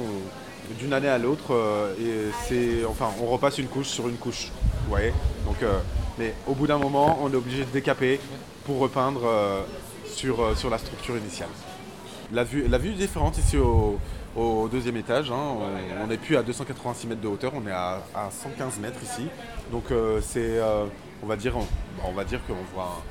d'une 0.79 0.93
année 0.93 1.07
à 1.07 1.17
l'autre, 1.17 1.53
euh, 1.53 2.31
c'est, 2.47 2.85
enfin, 2.85 3.09
on 3.21 3.27
repasse 3.27 3.57
une 3.57 3.67
couche 3.67 3.87
sur 3.87 4.07
une 4.07 4.17
couche. 4.17 4.51
Donc, 4.89 5.61
euh, 5.63 5.79
mais 6.17 6.33
au 6.47 6.53
bout 6.53 6.67
d'un 6.67 6.77
moment, 6.77 7.19
on 7.21 7.31
est 7.31 7.35
obligé 7.35 7.65
de 7.65 7.69
décaper 7.71 8.19
pour 8.65 8.79
repeindre 8.79 9.21
euh, 9.25 9.61
sur, 10.05 10.57
sur 10.57 10.69
la 10.69 10.77
structure 10.77 11.17
initiale. 11.17 11.49
La 12.31 12.43
vue, 12.43 12.67
la 12.67 12.77
vue 12.77 12.91
est 12.91 12.95
différente 12.95 13.37
ici 13.37 13.57
au, 13.57 13.99
deuxième 14.71 14.97
étage. 14.97 15.31
Hein. 15.31 15.55
On 16.03 16.07
n'est 16.07 16.17
plus 16.17 16.37
à 16.37 16.43
286 16.43 17.07
mètres 17.07 17.21
de 17.21 17.27
hauteur, 17.27 17.53
on 17.55 17.65
est 17.67 17.71
à, 17.71 18.01
115 18.29 18.79
mètres 18.79 18.99
ici. 19.01 19.27
Donc 19.71 19.85
c'est, 20.21 20.59
on 21.23 21.27
va 21.27 21.35
dire, 21.35 21.55
on, 22.05 22.11
va 22.11 22.23
dire 22.23 22.39
qu'on 22.45 22.53
voit 22.75 23.01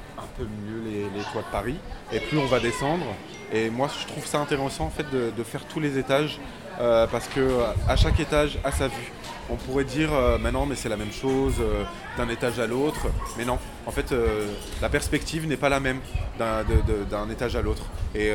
mieux 0.40 1.08
les, 1.14 1.22
toits 1.32 1.42
de 1.42 1.52
Paris. 1.52 1.76
Et 2.12 2.20
plus 2.20 2.38
on 2.38 2.46
va 2.46 2.60
descendre, 2.60 3.06
et 3.52 3.70
moi 3.70 3.88
je 4.00 4.06
trouve 4.06 4.26
ça 4.26 4.38
intéressant 4.38 4.86
en 4.86 4.90
fait 4.90 5.06
de 5.10 5.42
faire 5.42 5.64
tous 5.64 5.80
les 5.80 5.98
étages 5.98 6.38
euh, 6.78 7.06
parce 7.06 7.26
que 7.28 7.40
euh, 7.40 7.64
à 7.88 7.96
chaque 7.96 8.20
étage 8.20 8.58
a 8.64 8.70
sa 8.70 8.88
vue. 8.88 9.12
On 9.48 9.56
pourrait 9.56 9.84
dire 9.84 10.12
euh, 10.12 10.36
maintenant 10.38 10.66
mais 10.66 10.74
c'est 10.74 10.88
la 10.88 10.96
même 10.96 11.12
chose 11.12 11.54
d'un 12.18 12.28
étage 12.28 12.58
à 12.58 12.66
l'autre, 12.66 13.06
mais 13.38 13.44
non. 13.44 13.58
En 13.86 13.92
fait, 13.92 14.12
la 14.82 14.88
perspective 14.88 15.46
n'est 15.46 15.56
pas 15.56 15.68
la 15.68 15.78
même 15.78 16.00
d'un 16.38 17.30
étage 17.30 17.54
à 17.54 17.62
l'autre. 17.62 17.84
Et 18.14 18.32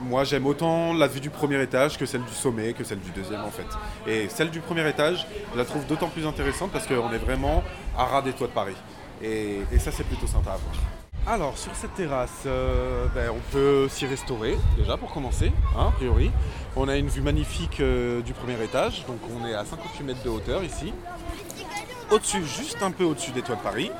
moi, 0.00 0.24
j'aime 0.24 0.46
autant 0.46 0.94
la 0.94 1.06
vue 1.06 1.20
du 1.20 1.28
premier 1.28 1.60
étage 1.62 1.98
que 1.98 2.06
celle 2.06 2.22
du 2.22 2.32
sommet, 2.32 2.72
que 2.72 2.84
celle 2.84 3.00
du 3.00 3.10
deuxième 3.10 3.42
en 3.42 3.50
fait. 3.50 3.66
Et 4.10 4.28
celle 4.30 4.50
du 4.50 4.60
premier 4.60 4.88
étage, 4.88 5.26
je 5.52 5.58
la 5.58 5.66
trouve 5.66 5.84
d'autant 5.86 6.08
plus 6.08 6.26
intéressante 6.26 6.70
parce 6.70 6.86
qu'on 6.86 7.12
est 7.12 7.18
vraiment 7.18 7.62
à 7.98 8.04
ras 8.04 8.22
des 8.22 8.32
toits 8.32 8.46
de 8.46 8.52
Paris. 8.52 8.76
Et, 9.22 9.58
et 9.70 9.78
ça, 9.78 9.90
c'est 9.92 10.04
plutôt 10.04 10.26
sympa 10.26 10.52
à 10.52 10.56
voir. 10.56 10.99
Alors 11.26 11.56
sur 11.58 11.74
cette 11.74 11.94
terrasse, 11.94 12.42
euh, 12.46 13.06
ben, 13.14 13.30
on 13.30 13.52
peut 13.52 13.88
s'y 13.88 14.06
restaurer 14.06 14.56
déjà 14.76 14.96
pour 14.96 15.12
commencer, 15.12 15.52
hein, 15.76 15.88
a 15.88 15.90
priori. 15.92 16.30
On 16.76 16.88
a 16.88 16.96
une 16.96 17.08
vue 17.08 17.20
magnifique 17.20 17.80
euh, 17.80 18.22
du 18.22 18.32
premier 18.32 18.62
étage, 18.64 19.04
donc 19.06 19.18
on 19.38 19.46
est 19.46 19.54
à 19.54 19.64
58 19.64 20.04
mètres 20.04 20.22
de 20.24 20.30
hauteur 20.30 20.64
ici. 20.64 20.92
Au-dessus, 22.10 22.44
juste 22.44 22.82
un 22.82 22.90
peu 22.90 23.04
au-dessus 23.04 23.32
des 23.32 23.42
toits 23.42 23.56
de 23.56 23.60
Paris. 23.60 23.90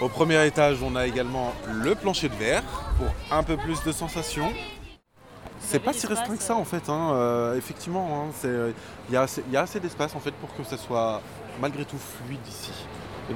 Au 0.00 0.08
premier 0.08 0.44
étage, 0.46 0.82
on 0.82 0.96
a 0.96 1.06
également 1.06 1.54
le 1.72 1.94
plancher 1.94 2.28
de 2.28 2.34
verre 2.34 2.62
pour 2.98 3.08
un 3.36 3.42
peu 3.42 3.56
plus 3.56 3.82
de 3.84 3.92
sensations. 3.92 4.52
C'est 5.60 5.80
pas 5.80 5.92
si 5.92 6.06
restreint 6.06 6.36
que 6.36 6.42
ça 6.42 6.56
en 6.56 6.64
fait, 6.64 6.88
hein. 6.88 7.12
euh, 7.12 7.56
effectivement, 7.56 8.26
hein, 8.26 8.48
il 9.08 9.14
y, 9.14 9.16
a 9.16 9.60
assez 9.60 9.80
d'espace 9.80 10.14
en 10.14 10.20
fait 10.20 10.32
pour 10.32 10.54
que 10.54 10.64
ça 10.64 10.76
soit 10.76 11.22
malgré 11.60 11.84
tout 11.84 11.98
fluide 11.98 12.46
ici. 12.46 12.72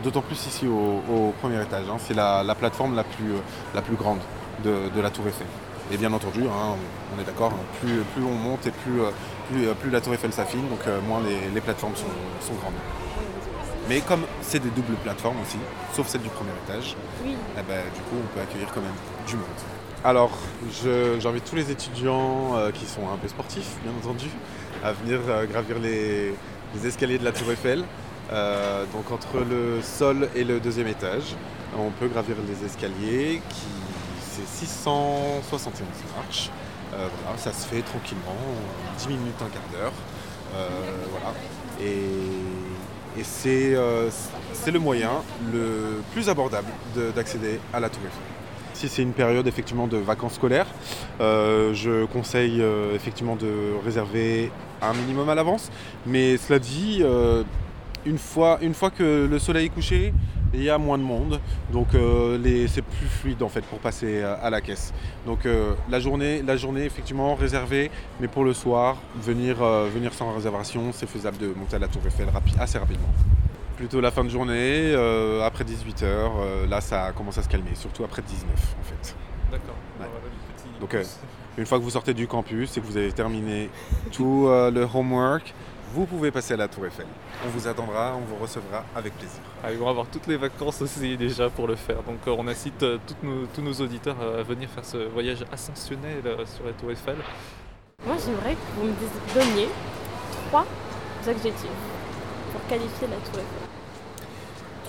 D'autant 0.02 0.22
plus 0.22 0.46
ici 0.46 0.66
au, 0.66 1.34
premier 1.40 1.60
étage. 1.62 1.84
Hein. 1.90 1.96
C'est 1.98 2.14
la, 2.14 2.54
plateforme 2.58 2.96
la 2.96 3.04
plus, 3.04 3.34
la 3.74 3.82
plus 3.82 3.96
grande 3.96 4.20
de, 4.64 5.00
la 5.00 5.10
Tour 5.10 5.26
Eiffel. 5.26 5.46
Et 5.92 5.96
bien 5.96 6.12
entendu, 6.12 6.42
hein, 6.44 6.76
on 7.14 7.20
est 7.20 7.24
d'accord, 7.24 7.52
hein, 7.52 7.64
plus, 7.80 8.02
plus, 8.14 8.24
on 8.24 8.34
monte 8.34 8.66
et 8.66 8.70
plus, 8.70 9.00
plus, 9.50 9.66
plus, 9.74 9.90
la 9.90 10.00
Tour 10.00 10.14
Eiffel 10.14 10.32
s'affine, 10.32 10.66
donc 10.68 10.80
euh, 10.86 11.00
moins 11.02 11.20
les, 11.54 11.60
plateformes 11.60 11.94
sont, 11.96 12.54
grandes. 12.54 12.72
Mais 13.88 14.00
comme 14.00 14.22
c'est 14.40 14.60
des 14.60 14.70
doubles 14.70 14.94
plateformes 15.02 15.36
aussi, 15.42 15.58
sauf 15.92 16.06
celle 16.06 16.22
du 16.22 16.28
premier 16.28 16.52
étage, 16.64 16.96
eh 17.24 17.62
ben, 17.68 17.82
du 17.94 18.00
coup 18.02 18.16
on 18.16 18.34
peut 18.34 18.40
accueillir 18.40 18.68
quand 18.72 18.80
même 18.80 18.92
du 19.26 19.36
monde. 19.36 19.44
Alors 20.04 20.30
j'invite 21.20 21.44
tous 21.44 21.56
les 21.56 21.70
étudiants 21.70 22.56
euh, 22.56 22.70
qui 22.70 22.86
sont 22.86 23.02
un 23.12 23.16
peu 23.16 23.28
sportifs, 23.28 23.76
bien 23.82 23.92
entendu, 23.92 24.28
à 24.82 24.92
venir 24.92 25.20
euh, 25.28 25.46
gravir 25.46 25.78
les, 25.78 26.34
les 26.74 26.86
escaliers 26.86 27.18
de 27.18 27.24
la 27.24 27.32
Tour 27.32 27.50
Eiffel. 27.52 27.84
Euh, 28.32 28.84
donc 28.92 29.10
entre 29.10 29.40
le 29.40 29.82
sol 29.82 30.28
et 30.34 30.44
le 30.44 30.58
deuxième 30.58 30.88
étage, 30.88 31.36
on 31.78 31.90
peut 31.90 32.08
gravir 32.08 32.36
les 32.48 32.66
escaliers 32.66 33.42
qui 33.50 33.66
c'est 34.20 34.66
671 34.66 35.86
marches. 36.16 36.50
Euh, 36.94 37.08
voilà, 37.22 37.38
ça 37.38 37.52
se 37.52 37.66
fait 37.66 37.82
tranquillement, 37.82 38.36
10 38.98 39.08
minutes, 39.08 39.34
un 39.40 39.50
quart 39.50 39.62
d'heure. 39.72 39.92
Euh, 40.54 40.68
voilà. 41.10 41.34
Et, 41.80 43.22
c'est, 43.24 43.76
le 44.72 44.78
moyen 44.78 45.10
le 45.52 46.02
plus 46.12 46.30
abordable 46.30 46.68
d'accéder 47.14 47.60
à 47.74 47.80
la 47.80 47.90
Tour 47.90 48.00
Eiffel. 48.06 48.22
Si 48.72 48.88
c'est 48.88 49.02
une 49.02 49.12
période 49.12 49.46
effectivement 49.46 49.86
de 49.86 49.98
vacances 49.98 50.34
scolaires, 50.34 50.66
je 51.20 52.06
conseille 52.06 52.64
effectivement 52.94 53.36
de 53.36 53.74
réserver 53.84 54.50
un 54.80 54.94
minimum 54.94 55.28
à 55.28 55.34
l'avance. 55.34 55.70
Mais 56.06 56.38
cela 56.38 56.58
dit, 56.58 57.04
une 58.06 58.18
fois, 58.18 58.58
une 58.62 58.74
fois 58.74 58.90
que 58.90 59.28
le 59.30 59.38
soleil 59.38 59.66
est 59.66 59.70
couché, 59.70 60.12
il 60.54 60.62
y 60.62 60.70
a 60.70 60.78
moins 60.78 60.98
de 60.98 61.02
monde, 61.02 61.40
donc 61.72 61.94
euh, 61.94 62.38
c'est 62.68 62.82
plus 62.82 63.06
fluide 63.06 63.42
en 63.42 63.48
fait 63.48 63.62
pour 63.62 63.78
passer 63.78 64.20
euh, 64.22 64.34
à 64.42 64.50
la 64.50 64.60
caisse. 64.60 64.92
Donc 65.26 65.46
euh, 65.46 65.72
la, 65.90 65.98
journée, 65.98 66.42
la 66.42 66.56
journée 66.56 66.84
effectivement 66.84 67.34
réservée, 67.34 67.90
mais 68.20 68.28
pour 68.28 68.44
le 68.44 68.52
soir, 68.52 68.96
venir, 69.16 69.56
venir 69.56 70.12
sans 70.12 70.32
réservation, 70.34 70.92
c'est 70.92 71.08
faisable 71.08 71.38
de 71.38 71.48
monter 71.48 71.76
à 71.76 71.78
la 71.78 71.88
Tour 71.88 72.02
Eiffel 72.06 72.28
assez 72.58 72.78
rapidement. 72.78 73.08
Plutôt 73.76 74.00
la 74.00 74.10
fin 74.10 74.24
de 74.24 74.28
journée, 74.28 74.94
après 75.42 75.64
18h, 75.64 76.68
là 76.68 76.80
ça 76.80 77.12
commence 77.16 77.38
à 77.38 77.42
se 77.42 77.48
calmer, 77.48 77.74
surtout 77.74 78.04
après 78.04 78.22
19 78.22 78.50
en 78.50 78.84
fait. 78.84 79.16
D'accord. 79.50 79.74
Donc 80.80 80.96
une 81.58 81.66
fois 81.66 81.78
que 81.78 81.84
vous 81.84 81.90
sortez 81.90 82.14
du 82.14 82.26
campus 82.26 82.76
et 82.76 82.80
que 82.80 82.86
vous 82.86 82.96
avez 82.96 83.12
terminé 83.12 83.70
tout 84.12 84.46
le 84.48 84.86
homework, 84.94 85.54
vous 85.92 86.06
pouvez 86.06 86.30
passer 86.30 86.54
à 86.54 86.56
la 86.56 86.68
Tour 86.68 86.86
Eiffel. 86.86 87.06
On 87.44 87.48
vous 87.50 87.66
attendra, 87.68 88.14
on 88.16 88.20
vous 88.24 88.36
recevra 88.36 88.84
avec 88.96 89.12
plaisir. 89.18 89.40
Ah, 89.62 89.70
ils 89.72 89.78
vont 89.78 89.88
avoir 89.88 90.06
toutes 90.06 90.26
les 90.26 90.36
vacances 90.36 90.80
aussi 90.82 91.16
déjà 91.16 91.50
pour 91.50 91.66
le 91.66 91.76
faire. 91.76 92.02
Donc 92.02 92.18
euh, 92.26 92.34
on 92.38 92.46
incite 92.48 92.82
euh, 92.82 92.98
toutes 93.06 93.22
nos- 93.22 93.46
tous 93.46 93.62
nos 93.62 93.74
auditeurs 93.74 94.16
euh, 94.20 94.40
à 94.40 94.42
venir 94.42 94.68
faire 94.70 94.84
ce 94.84 94.96
voyage 95.08 95.44
ascensionnel 95.52 96.22
sur 96.46 96.64
la 96.64 96.72
Tour 96.72 96.90
Eiffel. 96.90 97.16
Moi, 98.06 98.16
j'aimerais 98.24 98.54
que 98.54 98.80
vous 98.80 98.86
me 98.86 99.34
donniez 99.34 99.68
trois 100.48 100.66
adjectifs 101.28 101.70
pour 102.52 102.66
qualifier 102.66 103.06
la 103.08 103.16
Tour 103.16 103.34
Eiffel. 103.40 103.68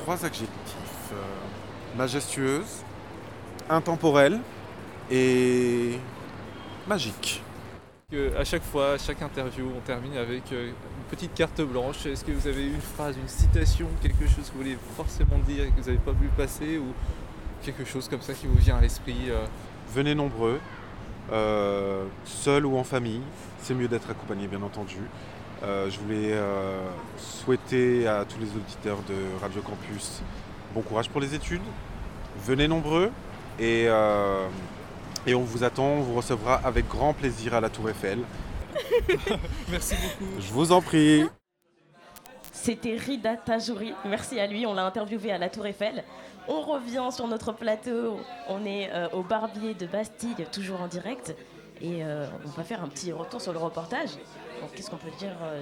Trois 0.04 0.26
adjectifs. 0.26 1.12
euh, 1.12 1.98
majestueuse, 1.98 2.82
intemporelle 3.70 4.39
et 5.12 6.00
magique. 6.88 7.42
Que 8.12 8.36
à 8.36 8.44
chaque 8.44 8.63
fois, 8.63 8.94
à 8.94 8.98
chaque 8.98 9.22
interview, 9.22 9.72
on 9.76 9.80
termine 9.82 10.18
avec 10.18 10.44
petite 11.13 11.36
carte 11.36 11.62
blanche. 11.62 12.08
Est-ce 12.08 12.26
que 12.26 12.32
vous 12.32 12.47
avez 12.47 12.65
une 12.65 12.82
phrase, 12.82 13.15
une 13.21 13.28
citation, 13.28 13.88
quelque 14.02 14.26
chose 14.26 14.47
que 14.47 14.54
vous 14.54 14.63
voulez 14.63 14.78
forcément 14.97 15.38
dire 15.47 15.65
et 15.65 15.67
que 15.67 15.80
vous 15.80 15.86
n'avez 15.86 15.99
pas 15.99 16.12
vu 16.12 16.28
passer 16.36 16.80
ou 16.80 16.86
quelque 17.62 17.86
chose 17.86 18.08
comme 18.10 18.21
ça 18.21 18.34
qui 18.34 18.47
vous 18.47 18.58
vient 18.58 18.78
à 18.78 18.82
l'esprit 18.82 19.30
euh, 19.30 19.45
Venez 19.93 20.15
nombreux, 20.15 20.60
euh, 21.32 22.06
seul 22.26 22.65
ou 22.65 22.78
en 22.78 22.84
famille. 22.84 23.21
C'est 23.60 23.76
mieux 23.76 23.88
d'être 23.88 24.10
accompagné, 24.10 24.47
bien 24.47 24.63
entendu. 24.63 24.97
Euh, 25.62 25.88
je 25.91 25.99
voulais 25.99 26.34
souhaiter 27.17 28.08
à 28.08 28.26
tous 28.26 28.39
les 28.39 28.47
auditeurs 28.47 28.97
de 29.08 29.39
Radio 29.39 29.62
Campus 29.62 30.23
bon 30.73 30.82
courage 30.82 31.10
pour 31.10 31.21
les 31.21 31.36
études. 31.36 31.62
Venez 32.43 32.67
nombreux 32.67 33.12
et 33.60 33.88
on 33.91 35.43
vous 35.43 35.63
attend, 35.63 35.86
on 35.86 36.02
vous 36.02 36.15
recevra 36.15 36.56
avec 36.63 36.88
grand 36.88 37.13
plaisir 37.13 37.54
à 37.54 37.62
la 37.62 37.69
Tour 37.69 37.91
Eiffel. 37.91 38.17
Merci 39.70 39.96
beaucoup. 39.96 40.32
Je 40.40 40.52
vous 40.52 40.72
en 40.72 40.82
prie. 40.82 41.26
C'était 42.52 42.96
Rida 42.96 43.36
Tajouri. 43.36 43.94
Merci 44.06 44.40
à 44.40 44.48
lui, 44.48 44.66
on 44.66 44.74
l'a 44.74 44.86
interviewé 44.86 45.32
à 45.32 45.38
la 45.38 45.50
Tour 45.50 45.66
Eiffel. 45.66 46.04
On 46.48 46.62
revient 46.62 47.08
sur 47.12 47.28
notre 47.28 47.52
plateau. 47.54 48.20
On 48.48 48.66
est 48.66 48.90
euh, 48.92 49.08
au 49.14 49.22
Barbier 49.24 49.74
de 49.74 49.86
Bastille, 49.86 50.36
toujours 50.52 50.82
en 50.82 50.88
direct. 50.88 51.36
Et 51.82 52.04
euh, 52.04 52.26
on 52.46 52.50
va 52.50 52.64
faire 52.64 52.82
un 52.84 52.88
petit 52.88 53.12
retour 53.12 53.42
sur 53.42 53.52
le 53.54 53.60
reportage. 53.60 54.10
Qu'est-ce 54.76 54.90
qu'on 54.90 54.98
peut 54.98 55.12
dire 55.20 55.36
euh, 55.42 55.62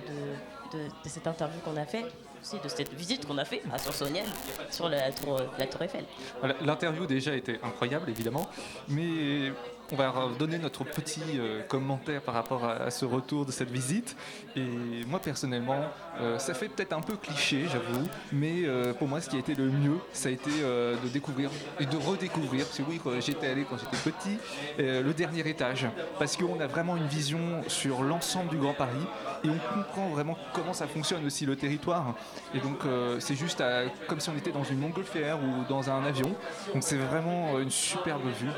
de, 0.74 0.78
de- 0.78 0.88
de 0.88 1.10
cette 1.10 1.26
interview 1.26 1.60
qu'on 1.62 1.78
a 1.78 1.86
fait 1.86 2.06
aussi 2.42 2.58
de 2.64 2.68
cette 2.70 2.94
visite 2.94 3.26
qu'on 3.28 3.38
a 3.38 3.46
fait 3.46 3.62
à 3.72 3.78
Sansoniel 3.78 4.26
sur 4.72 4.90
la 4.90 5.12
tour, 5.12 5.40
la 5.58 5.66
tour 5.68 5.82
Eiffel? 5.84 6.06
Voilà, 6.40 6.56
L'interview 6.62 7.06
déjà 7.08 7.36
était 7.36 7.60
incroyable 7.64 8.10
évidemment, 8.10 8.48
mais 8.90 9.52
on 9.92 9.96
va 9.96 10.14
donner 10.38 10.58
notre 10.58 10.84
petit 10.84 11.22
euh, 11.36 11.62
commentaire 11.64 12.22
par 12.22 12.34
rapport 12.34 12.66
à, 12.66 12.90
ce 12.92 13.06
retour 13.06 13.46
de 13.46 13.52
cette 13.52 13.70
visite. 13.70 14.16
Et 14.56 14.66
moi 15.08 15.20
personnellement, 15.20 15.82
euh, 16.20 16.38
ça 16.38 16.54
fait 16.54 16.70
peut-être 16.70 16.94
un 16.94 17.02
peu 17.02 17.16
cliché, 17.16 17.66
j'avoue, 17.72 18.08
mais 18.32 18.64
euh, 18.64 18.94
pour 18.94 19.08
moi 19.08 19.22
ce 19.22 19.30
qui 19.30 19.36
a 19.36 19.40
été 19.40 19.56
le 19.56 19.70
mieux, 19.70 19.98
ça 20.14 20.30
a 20.30 20.32
été 20.32 20.50
de 20.52 21.08
découvrir 21.10 21.50
et 21.80 21.86
de 21.86 21.98
redécouvrir, 21.98 22.66
parce 22.66 22.78
que 22.78 22.84
oui, 22.84 23.00
j'étais 23.20 23.48
allé 23.48 23.66
quand 23.70 23.78
j'étais 23.78 24.12
petit, 24.12 24.38
le 24.78 25.12
dernier 25.14 25.48
étage, 25.48 25.88
parce 26.20 26.38
qu'on 26.38 26.60
a 26.60 26.68
vraiment 26.68 26.98
une 26.98 27.08
vision 27.08 27.40
sur 27.68 28.04
l'ensemble 28.04 28.50
du 28.50 28.58
Grand 28.58 28.74
Paris 28.74 29.06
et 29.44 29.50
on 29.50 29.74
comprend 29.74 30.10
vraiment 30.10 30.38
comment 30.54 30.74
ça 30.74 30.88
fonctionne 30.88 31.26
aussi 31.26 31.46
le 31.46 31.56
territoire. 31.56 32.16
Et 32.54 32.60
donc 32.60 32.80
c'est 33.20 33.36
juste 33.36 33.64
comme 34.08 34.20
si 34.20 34.30
on 34.30 34.38
était 34.38 34.52
dans 34.52 34.64
une 34.64 34.80
montgolfière 34.80 35.38
ou 35.40 35.68
dans 35.70 35.90
un 35.90 36.04
avion. 36.06 36.36
Donc 36.74 36.84
c'est 36.84 36.98
vraiment 36.98 37.60
une 37.60 37.72
superbe 37.72 38.26
vue. 38.40 38.50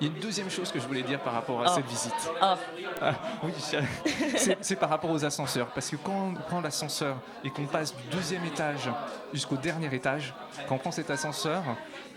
Il 0.00 0.06
y 0.06 0.10
a 0.10 0.12
une 0.14 0.20
deuxième 0.20 0.48
chose 0.50 0.70
que 0.72 0.80
je 0.80 0.86
voulais 0.86 1.02
dire 1.02 1.20
par 1.20 1.34
rapport 1.34 1.60
à 1.60 1.64
Ah. 1.68 1.74
cette 1.74 1.86
visite. 1.86 2.30
Ah, 2.40 2.56
Ah, 3.02 3.14
oui, 3.42 3.52
c'est- 4.60 4.76
par 4.76 4.88
rapport 4.90 5.10
aux 5.10 5.24
ascenseurs. 5.24 5.68
Parce 5.68 5.88
que 5.90 5.96
quand 5.96 6.28
on 6.30 6.34
prend 6.34 6.60
l'ascenseur 6.60 7.16
et 7.44 7.50
qu'on 7.50 7.66
passe 7.66 7.94
du 7.94 8.02
deuxième 8.10 8.44
étage 8.44 8.90
jusqu'au 9.32 9.56
dernier 9.56 9.94
étage, 9.94 10.34
quand 10.68 10.74
on 10.76 10.78
prend 10.78 10.90
cet 10.90 11.10
ascenseur, 11.10 11.62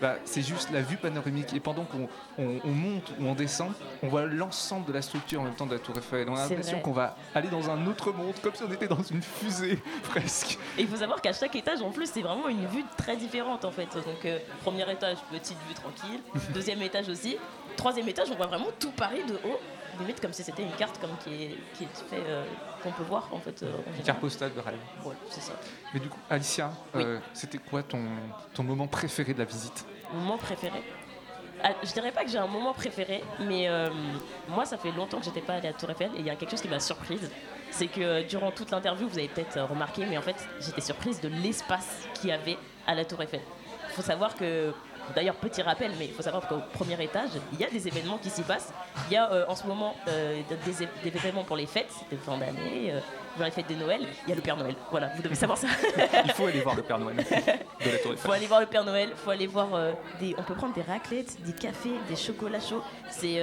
bah, 0.00 0.16
c'est 0.24 0.42
juste 0.42 0.70
la 0.72 0.80
vue 0.82 0.96
panoramique. 0.96 1.52
Et 1.54 1.60
pendant 1.60 1.84
qu'on 1.84 2.08
on- 2.38 2.60
on 2.64 2.68
monte 2.70 3.12
ou 3.20 3.26
on 3.26 3.34
descend, 3.34 3.72
on 4.02 4.08
voit 4.08 4.26
l'ensemble 4.26 4.86
de 4.86 4.92
la 4.92 5.02
structure 5.02 5.40
en 5.40 5.44
même 5.44 5.54
temps 5.54 5.66
de 5.66 5.72
la 5.74 5.78
Tour 5.78 5.96
Eiffel. 5.98 6.28
On 6.28 6.36
a 6.36 6.40
l'impression 6.48 6.80
qu'on 6.80 6.92
va 6.92 7.16
aller 7.34 7.48
dans 7.48 7.70
un 7.70 7.86
autre 7.86 8.12
monde, 8.12 8.34
comme 8.42 8.54
si 8.54 8.62
on 8.62 8.72
était 8.72 8.88
dans 8.88 9.02
une 9.02 9.22
fusée, 9.22 9.78
presque. 10.10 10.58
Et 10.78 10.82
il 10.82 10.88
faut 10.88 10.96
savoir 10.96 11.20
qu'à 11.20 11.32
chaque 11.32 11.54
étage, 11.56 11.80
en 11.82 11.90
plus, 11.90 12.10
c'est 12.10 12.22
vraiment 12.22 12.48
une 12.48 12.66
vue 12.66 12.84
très 12.96 13.16
différente 13.16 13.64
en 13.64 13.70
fait. 13.70 13.88
Donc, 13.94 14.24
euh, 14.24 14.38
premier 14.62 14.90
étage, 14.90 15.18
petite 15.30 15.58
vue 15.68 15.74
tranquille. 15.74 16.20
Deuxième 16.54 16.82
étage 16.82 17.08
aussi. 17.08 17.36
Troisième 17.76 18.08
étage, 18.08 18.28
on 18.30 18.36
voit 18.36 18.46
vraiment 18.46 18.68
tout 18.78 18.90
Paris 18.92 19.22
de 19.26 19.34
haut. 19.34 19.60
Limite 20.00 20.20
comme 20.20 20.32
si 20.32 20.42
c'était 20.42 20.62
une 20.64 20.72
carte 20.72 21.00
comme 21.00 21.16
qui 21.22 21.30
est, 21.44 21.56
qui 21.74 21.84
est 21.84 21.86
fait, 22.10 22.22
euh, 22.26 22.44
qu'on 22.82 22.90
peut 22.90 23.04
voir 23.04 23.28
en 23.32 23.38
fait. 23.38 23.62
euh, 23.62 23.66
en 23.66 23.68
Une 23.78 23.84
général. 23.84 24.04
carte 24.04 24.20
postale 24.20 24.52
de 24.54 24.60
rêve. 24.60 24.74
Voilà, 25.02 25.18
c'est 25.30 25.40
ça. 25.40 25.52
Mais 25.92 26.00
du 26.00 26.08
coup, 26.08 26.18
Alicia, 26.28 26.72
Oui. 26.94 27.02
euh, 27.04 27.20
c'était 27.32 27.58
quoi 27.58 27.82
ton, 27.84 28.02
ton 28.54 28.64
moment 28.64 28.88
préféré 28.88 29.34
de 29.34 29.38
la 29.38 29.44
visite? 29.44 29.86
Mon 30.12 30.18
moment 30.20 30.36
préféré? 30.38 30.82
Ah, 31.62 31.70
Je 31.84 31.92
dirais 31.92 32.10
pas 32.10 32.24
que 32.24 32.30
j'ai 32.30 32.38
un 32.38 32.48
moment 32.48 32.72
préféré, 32.74 33.22
mais 33.38 33.68
euh, 33.68 33.88
moi, 34.48 34.64
ça 34.64 34.76
fait 34.78 34.90
longtemps 34.90 35.18
que 35.18 35.24
j'étais 35.26 35.40
pas 35.40 35.54
allée 35.54 35.68
à 35.68 35.70
la 35.70 35.76
Tour 35.78 35.90
Eiffel 35.90 36.10
et 36.16 36.18
il 36.20 36.26
y 36.26 36.30
a 36.30 36.34
quelque 36.34 36.50
chose 36.50 36.60
qui 36.62 36.68
m'a 36.68 36.80
surprise. 36.80 37.30
C'est 37.70 37.86
que 37.86 38.22
durant 38.26 38.50
toute 38.50 38.72
l'interview, 38.72 39.06
vous 39.08 39.18
avez 39.18 39.28
peut-être 39.28 39.60
remarqué, 39.60 40.04
mais 40.06 40.18
en 40.18 40.22
fait, 40.22 40.36
j'étais 40.60 40.80
surprise 40.80 41.20
de 41.20 41.28
l'espace 41.28 42.08
qu'il 42.14 42.30
y 42.30 42.32
avait 42.32 42.58
à 42.86 42.94
la 42.96 43.04
Tour 43.04 43.22
Eiffel. 43.22 43.40
Il 43.90 43.94
faut 43.94 44.02
savoir 44.02 44.34
que, 44.34 44.72
d'ailleurs, 45.14 45.34
petit 45.36 45.62
rappel, 45.62 45.92
mais 45.98 46.06
il 46.06 46.12
faut 46.12 46.22
savoir 46.22 46.46
qu'au 46.46 46.58
premier 46.72 47.02
étage, 47.02 47.30
il 47.52 47.60
y 47.60 47.64
a 47.64 47.70
des 47.70 47.86
événements 47.88 48.18
qui 48.18 48.30
s'y 48.30 48.42
passent. 48.42 48.72
Il 49.08 49.14
y 49.14 49.16
a 49.16 49.30
euh, 49.30 49.44
en 49.48 49.54
ce 49.54 49.66
moment 49.66 49.94
euh, 50.08 50.40
des, 50.64 50.88
événements 51.08 51.44
pour 51.44 51.56
les 51.56 51.66
fêtes, 51.66 51.92
de 52.10 52.16
fin 52.16 52.36
d'année, 52.38 52.92
euh, 52.92 53.00
les 53.38 53.50
fêtes 53.50 53.68
de 53.68 53.74
Noël. 53.74 54.00
Il 54.24 54.30
y 54.30 54.32
a 54.32 54.36
le 54.36 54.42
Père 54.42 54.56
Noël. 54.56 54.74
Voilà, 54.90 55.08
vous 55.16 55.22
devez 55.22 55.34
savoir 55.34 55.58
ça. 55.58 55.68
Il 56.24 56.32
faut 56.32 56.46
aller 56.46 56.60
voir 56.60 56.76
le 56.76 56.82
Père 56.82 56.98
Noël 56.98 57.16
Eiffel. 57.18 58.16
faut 58.16 58.32
aller 58.32 58.46
voir 58.46 58.60
le 58.60 58.66
Père 58.66 58.84
Noël, 58.84 59.12
faut 59.16 59.30
aller 59.30 59.46
voir 59.46 59.68
des. 60.20 60.34
On 60.38 60.42
peut 60.42 60.54
prendre 60.54 60.74
des 60.74 60.82
raclettes, 60.82 61.36
des 61.44 61.52
cafés, 61.52 61.94
des 62.08 62.16
chocolats 62.16 62.60
chauds. 62.60 62.82
C'est. 63.10 63.42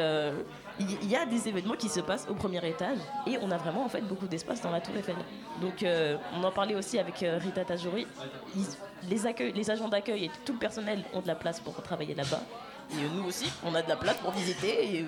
Il 0.80 1.10
y 1.10 1.16
a 1.16 1.26
des 1.26 1.48
événements 1.48 1.76
qui 1.76 1.90
se 1.90 2.00
passent 2.00 2.28
au 2.30 2.34
premier 2.34 2.66
étage 2.68 2.98
et 3.28 3.38
on 3.42 3.52
a 3.52 3.58
vraiment 3.58 3.86
en 3.86 3.90
fait 3.90 4.02
beaucoup 4.02 4.28
d'espace 4.28 4.62
dans 4.62 4.72
la 4.72 4.82
Tour 4.82 4.96
Eiffel. 4.98 5.16
Donc 5.62 5.84
euh, 5.84 6.18
on 6.36 6.44
en 6.44 6.52
parlait 6.52 6.76
aussi 6.76 6.98
avec 6.98 7.22
euh, 7.24 7.38
Rita 7.40 7.64
Tajouri. 7.66 8.08
Les, 9.10 9.26
accueils, 9.28 9.52
les 9.54 9.70
agents 9.70 9.90
d'accueil 9.90 10.26
et 10.26 10.32
tout 10.46 10.54
le 10.54 10.60
personnel 10.60 11.04
ont 11.14 11.22
de 11.22 11.28
la 11.28 11.36
place 11.36 11.60
pour 11.60 11.74
travailler 11.84 12.16
là-bas. 12.16 12.42
Et 12.94 12.96
euh, 12.96 13.08
nous 13.16 13.24
aussi, 13.28 13.50
on 13.64 13.74
a 13.76 13.82
de 13.82 13.88
la 13.90 13.96
place 13.96 14.18
pour 14.18 14.32
visiter 14.32 14.98
et, 14.98 15.06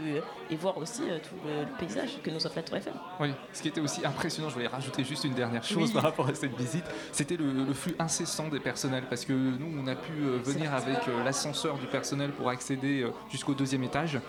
et 0.52 0.56
voir 0.56 0.78
aussi 0.78 1.02
tout 1.02 1.36
le, 1.46 1.62
le 1.66 1.78
paysage 1.78 2.12
que 2.24 2.30
nous 2.30 2.46
offre 2.46 2.56
la 2.56 2.64
Tour 2.64 2.78
Eiffel. 2.78 2.94
Oui, 3.20 3.32
ce 3.52 3.62
qui 3.62 3.68
était 3.68 3.82
aussi 3.82 4.06
impressionnant, 4.06 4.50
je 4.50 4.54
voulais 4.54 4.68
rajouter 4.68 5.04
juste 5.04 5.24
une 5.26 5.34
dernière 5.34 5.64
chose 5.64 5.88
Oui. 5.90 5.94
par 5.94 6.04
rapport 6.04 6.28
à 6.30 6.34
cette 6.36 6.56
visite, 6.56 6.86
c'était 7.12 7.36
le, 7.36 7.52
le 7.52 7.74
flux 7.74 7.96
incessant 8.00 8.48
des 8.48 8.60
personnels 8.62 9.04
parce 9.10 9.26
que 9.26 9.34
nous, 9.34 9.74
on 9.78 9.88
a 9.88 9.96
pu 9.96 10.14
venir 10.44 10.74
avec 10.74 11.00
l'ascenseur 11.26 11.78
du 11.78 11.88
personnel 11.88 12.32
pour 12.32 12.48
accéder 12.50 13.06
jusqu'au 13.30 13.54
deuxième 13.54 13.84
étage 13.84 14.20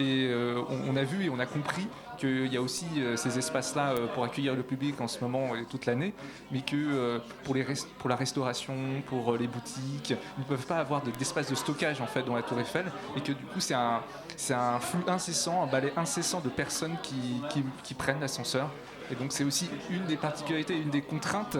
et 0.00 0.26
euh, 0.28 0.60
on, 0.88 0.96
a 0.96 1.02
vu 1.04 1.24
et 1.24 1.30
on 1.30 1.38
a 1.38 1.46
compris 1.46 1.86
qu'il 2.18 2.52
y 2.52 2.56
a 2.56 2.62
aussi 2.62 2.86
euh, 2.98 3.16
ces 3.16 3.38
espaces-là 3.38 3.90
euh, 3.90 4.06
pour 4.14 4.24
accueillir 4.24 4.54
le 4.54 4.62
public 4.62 5.00
en 5.00 5.08
ce 5.08 5.20
moment 5.20 5.54
et 5.54 5.64
toute 5.64 5.86
l'année, 5.86 6.14
mais 6.50 6.60
que 6.62 7.20
pour, 7.44 8.08
la 8.08 8.16
restauration, 8.16 8.74
pour 9.06 9.36
les 9.36 9.46
boutiques, 9.46 10.10
ils 10.10 10.40
ne 10.40 10.44
peuvent 10.44 10.66
pas 10.66 10.78
avoir 10.78 11.02
de- 11.02 11.10
d'espace 11.12 11.48
de 11.50 11.54
stockage 11.54 12.00
en 12.00 12.06
fait 12.06 12.22
dans 12.22 12.34
la 12.34 12.42
Tour 12.42 12.58
Eiffel 12.60 12.86
et 13.16 13.20
que 13.20 13.32
du 13.32 13.44
coup 13.44 13.60
c'est 13.60 13.74
un, 13.74 14.00
flux 14.80 15.04
incessant, 15.08 15.62
un 15.62 15.66
balai 15.66 15.92
incessant 15.96 16.40
de 16.40 16.48
personnes 16.48 16.96
qui, 17.02 17.40
qui- 17.82 17.94
prennent 17.94 18.20
l'ascenseur. 18.20 18.70
Et 19.10 19.14
donc 19.14 19.32
c'est 19.32 19.44
aussi 19.44 19.70
une 19.90 20.04
des 20.06 20.16
particularités, 20.16 20.76
une 20.76 20.90
des 20.90 21.02
contraintes 21.02 21.56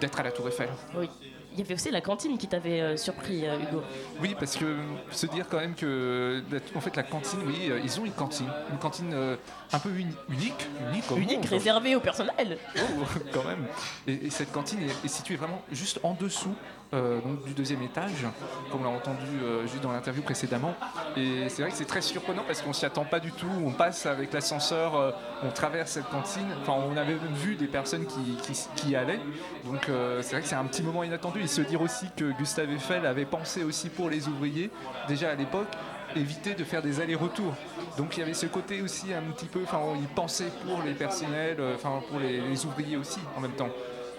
d'être 0.00 0.20
à 0.20 0.22
la 0.22 0.32
Tour 0.32 0.48
Eiffel. 0.48 0.68
Oui. 0.96 1.08
Il 1.56 1.60
y 1.60 1.62
avait 1.62 1.74
aussi 1.74 1.90
la 1.90 2.02
cantine 2.02 2.36
qui 2.36 2.46
t'avait 2.48 2.82
euh, 2.82 2.96
surpris, 2.98 3.46
euh, 3.46 3.56
Hugo. 3.58 3.82
Oui, 4.20 4.36
parce 4.38 4.56
que 4.56 4.76
se 5.10 5.24
dire 5.26 5.46
quand 5.48 5.56
même 5.58 5.74
que 5.74 6.42
en 6.74 6.80
fait 6.82 6.94
la 6.96 7.02
cantine, 7.02 7.38
oui, 7.46 7.70
euh, 7.70 7.80
ils 7.82 7.98
ont 7.98 8.04
une 8.04 8.12
cantine, 8.12 8.50
une 8.70 8.76
cantine 8.78 9.10
euh, 9.14 9.36
un 9.72 9.78
peu 9.78 9.88
uni- 9.88 10.14
unique, 10.28 10.68
unique, 10.90 11.10
au 11.10 11.16
Unique, 11.16 11.36
monde. 11.38 11.46
réservé 11.46 11.96
au 11.96 12.00
personnel. 12.00 12.58
Oh, 12.76 13.04
quand 13.32 13.44
même. 13.44 13.64
Et, 14.06 14.26
et 14.26 14.30
cette 14.30 14.52
cantine 14.52 14.80
est, 14.82 15.04
est 15.06 15.08
située 15.08 15.36
vraiment 15.36 15.62
juste 15.72 15.98
en 16.02 16.12
dessous 16.12 16.54
euh, 16.94 17.20
du 17.44 17.52
deuxième 17.52 17.82
étage, 17.82 18.26
comme 18.70 18.82
on 18.82 18.84
l'a 18.84 18.90
entendu 18.90 19.26
euh, 19.42 19.66
juste 19.66 19.82
dans 19.82 19.90
l'interview 19.90 20.22
précédemment. 20.22 20.72
Et 21.16 21.48
c'est 21.48 21.62
vrai 21.62 21.72
que 21.72 21.76
c'est 21.76 21.84
très 21.84 22.00
surprenant 22.00 22.44
parce 22.46 22.62
qu'on 22.62 22.72
s'y 22.72 22.86
attend 22.86 23.04
pas 23.04 23.18
du 23.18 23.32
tout. 23.32 23.50
On 23.64 23.72
passe 23.72 24.06
avec 24.06 24.32
l'ascenseur, 24.32 24.94
euh, 24.94 25.10
on 25.42 25.50
traverse 25.50 25.90
cette 25.90 26.08
cantine. 26.08 26.46
Enfin, 26.62 26.74
on 26.88 26.96
avait 26.96 27.14
même 27.14 27.34
vu 27.34 27.56
des 27.56 27.66
personnes 27.66 28.06
qui, 28.06 28.88
y 28.88 28.94
allaient. 28.94 29.20
Donc 29.64 29.90
c'est 30.20 30.32
vrai 30.32 30.42
que 30.42 30.46
c'est 30.46 30.54
un 30.54 30.64
petit 30.64 30.82
moment 30.82 31.02
inattendu. 31.02 31.40
Et 31.40 31.48
se 31.48 31.60
dire 31.60 31.80
aussi 31.80 32.06
que 32.16 32.30
Gustave 32.38 32.70
Eiffel 32.70 33.04
avait 33.04 33.24
pensé 33.24 33.64
aussi 33.64 33.88
pour 33.88 34.08
les 34.08 34.28
ouvriers, 34.28 34.70
déjà 35.08 35.30
à 35.30 35.34
l'époque, 35.34 35.68
éviter 36.14 36.54
de 36.54 36.62
faire 36.62 36.82
des 36.82 37.00
allers-retours. 37.00 37.54
Donc 37.98 38.16
il 38.16 38.20
y 38.20 38.22
avait 38.22 38.34
ce 38.34 38.46
côté 38.46 38.80
aussi 38.80 39.12
un 39.12 39.22
petit 39.32 39.46
peu, 39.46 39.60
enfin 39.64 39.80
il 40.00 40.06
pensait 40.06 40.52
pour 40.64 40.82
les 40.84 40.94
personnels, 40.94 41.58
enfin 41.74 42.00
pour 42.08 42.20
les 42.20 42.64
ouvriers 42.64 42.96
aussi 42.96 43.20
en 43.36 43.40
même 43.40 43.56
temps. 43.56 43.70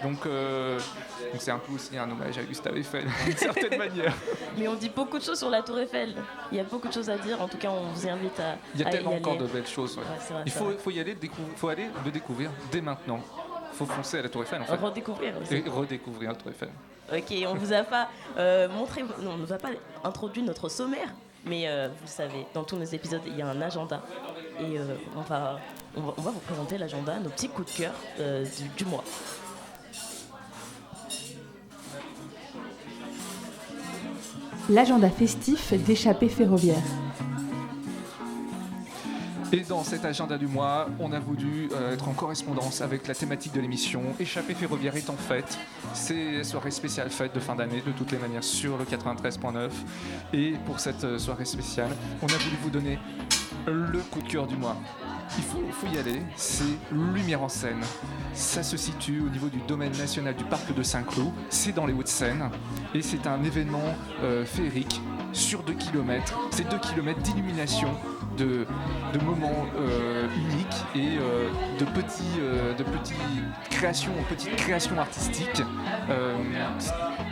Donc 0.03 0.25
euh, 0.25 0.77
donc 1.31 1.41
c'est 1.41 1.51
un 1.51 1.57
peu 1.57 1.73
aussi 1.73 1.97
un 1.97 2.10
hommage 2.10 2.38
à 2.38 2.43
Gustave 2.43 2.77
Eiffel 2.77 3.05
d'une 3.25 3.38
certaine 3.38 3.77
manière. 3.77 4.13
Mais 4.57 4.67
on 4.67 4.75
dit 4.75 4.89
beaucoup 4.89 5.17
de 5.17 5.23
choses 5.23 5.39
sur 5.39 5.49
la 5.49 5.62
Tour 5.63 5.79
Eiffel. 5.79 6.15
Il 6.51 6.57
y 6.57 6.62
a 6.62 6.63
beaucoup 6.63 6.88
de 6.88 6.93
choses 6.93 7.10
à 7.10 7.17
dire. 7.17 7.41
En 7.41 7.47
tout 7.47 7.57
cas, 7.57 7.69
on 7.69 7.91
vous 7.91 8.07
invite 8.07 8.39
à. 8.39 8.57
Il 8.75 8.81
y 8.81 8.83
a 8.83 8.89
tellement 8.89 9.15
encore 9.15 9.38
de 9.38 9.47
belles 9.47 9.67
choses. 9.67 9.97
ouais. 9.97 10.03
Ouais, 10.03 10.10
c'est 10.19 10.33
vrai, 10.33 10.43
Il 10.45 10.51
faut, 10.51 10.91
y 10.91 10.99
aller, 10.99 11.17
faut 11.55 11.69
aller 11.69 11.88
le 12.05 12.12
découvrir 12.12 12.51
dès 12.71 12.81
maintenant. 12.81 13.19
faut 13.73 13.86
foncer 13.86 14.19
à 14.19 14.23
la 14.23 14.29
Tour 14.29 14.43
Eiffel 14.43 14.62
en 14.62 14.65
fait. 14.65 14.75
Redécouvrir 14.75 15.33
aussi. 15.41 15.55
Et 15.55 15.63
redécouvrir 15.67 16.29
la 16.31 16.36
Tour 16.36 16.51
Eiffel. 16.51 16.69
Ok, 17.12 17.33
on 17.47 17.55
vous 17.55 17.71
a 17.73 17.83
pas 17.83 18.10
euh, 18.38 18.67
montré, 18.67 19.01
non, 19.01 19.31
on 19.31 19.38
nous 19.38 19.53
a 19.53 19.57
pas 19.57 19.69
introduit 20.03 20.43
notre 20.43 20.67
sommaire, 20.67 21.07
mais 21.45 21.65
euh, 21.65 21.88
vous 21.88 22.03
le 22.03 22.10
savez, 22.10 22.45
dans 22.53 22.65
tous 22.65 22.75
nos 22.75 22.83
épisodes, 22.83 23.21
il 23.25 23.38
y 23.38 23.41
a 23.41 23.47
un 23.47 23.62
agenda 23.62 24.01
et 24.60 24.77
on, 25.15 25.21
va, 25.21 25.57
on, 25.95 26.01
va, 26.01 26.13
on 26.17 26.21
va 26.21 26.31
vous 26.31 26.39
présenter 26.41 26.77
l'agenda, 26.77 27.17
nos 27.19 27.29
petits 27.29 27.47
coups 27.47 27.71
de 27.73 27.77
cœur 27.83 27.93
du, 28.19 28.67
du 28.83 28.86
mois. 28.86 29.05
L'agenda 34.69 35.10
festif 35.10 35.71
d'échappée 35.86 36.27
ferroviaire. 36.27 36.84
Et 39.53 39.62
dans 39.62 39.82
cet 39.86 40.03
agenda 40.03 40.38
du 40.38 40.45
mois, 40.45 40.89
on 40.99 41.13
a 41.13 41.19
voulu 41.19 41.69
euh, 41.71 41.93
être 41.93 42.10
en 42.10 42.12
correspondance 42.12 42.82
avec 42.82 43.08
la 43.08 43.15
thématique 43.15 43.53
de 43.53 43.62
l'émission. 43.62 44.01
Échappée 44.19 44.53
ferroviaire 44.53 44.97
est 44.97 45.10
en 45.10 45.15
fête. 45.15 45.58
C'est 45.93 46.43
soirée 46.43 46.71
spéciale 46.71 47.10
fête 47.10 47.34
de 47.34 47.39
fin 47.39 47.56
d'année, 47.56 47.82
de 47.86 47.93
toutes 47.93 48.12
les 48.12 48.17
manières, 48.17 48.43
sur 48.43 48.77
le 48.77 48.84
93.9. 48.84 49.69
Et 50.34 50.56
pour 50.65 50.82
cette 50.82 51.06
euh, 51.06 51.17
soirée 51.17 51.45
spéciale, 51.45 51.95
on 52.21 52.25
a 52.25 52.38
voulu 52.38 52.58
vous 52.62 52.69
donner 52.69 52.99
le 53.67 53.99
coup 53.99 54.21
de 54.21 54.27
cœur 54.27 54.47
du 54.47 54.58
mois. 54.58 54.75
Il 55.35 55.43
faut, 55.43 55.87
y 55.93 55.97
aller, 55.97 56.21
c'est 56.35 56.63
Lumière 56.91 57.43
en 57.43 57.49
scène. 57.49 57.81
Ça 58.33 58.63
se 58.63 58.77
situe 58.77 59.21
au 59.21 59.29
niveau 59.29 59.49
du 59.49 59.59
domaine 59.67 59.91
national 59.97 60.35
du 60.35 60.43
parc 60.45 60.73
de 60.73 60.83
Saint-Cloud. 60.83 61.31
C'est 61.49 61.73
dans 61.73 61.85
les 61.85 61.93
Hauts-de-Seine. 61.93 62.49
Et 62.93 63.01
c'est 63.01 63.27
un 63.27 63.43
événement 63.43 63.95
euh, 64.23 64.45
féerique 64.45 65.01
sur 65.33 65.63
2 65.63 65.73
km. 65.73 66.39
C'est 66.51 66.69
2 66.69 66.77
km 66.79 67.19
d'illumination, 67.21 67.89
de, 68.38 68.65
de 69.13 69.23
moments 69.23 69.65
euh, 69.78 70.28
uniques 70.36 70.67
et 70.95 71.17
euh, 71.17 71.50
de, 71.80 71.86
petits, 71.86 72.23
euh, 72.39 72.73
de 72.76 72.84
petites 72.84 73.15
créations, 73.69 74.12
petites 74.30 74.56
créations 74.56 74.97
artistiques. 74.97 75.62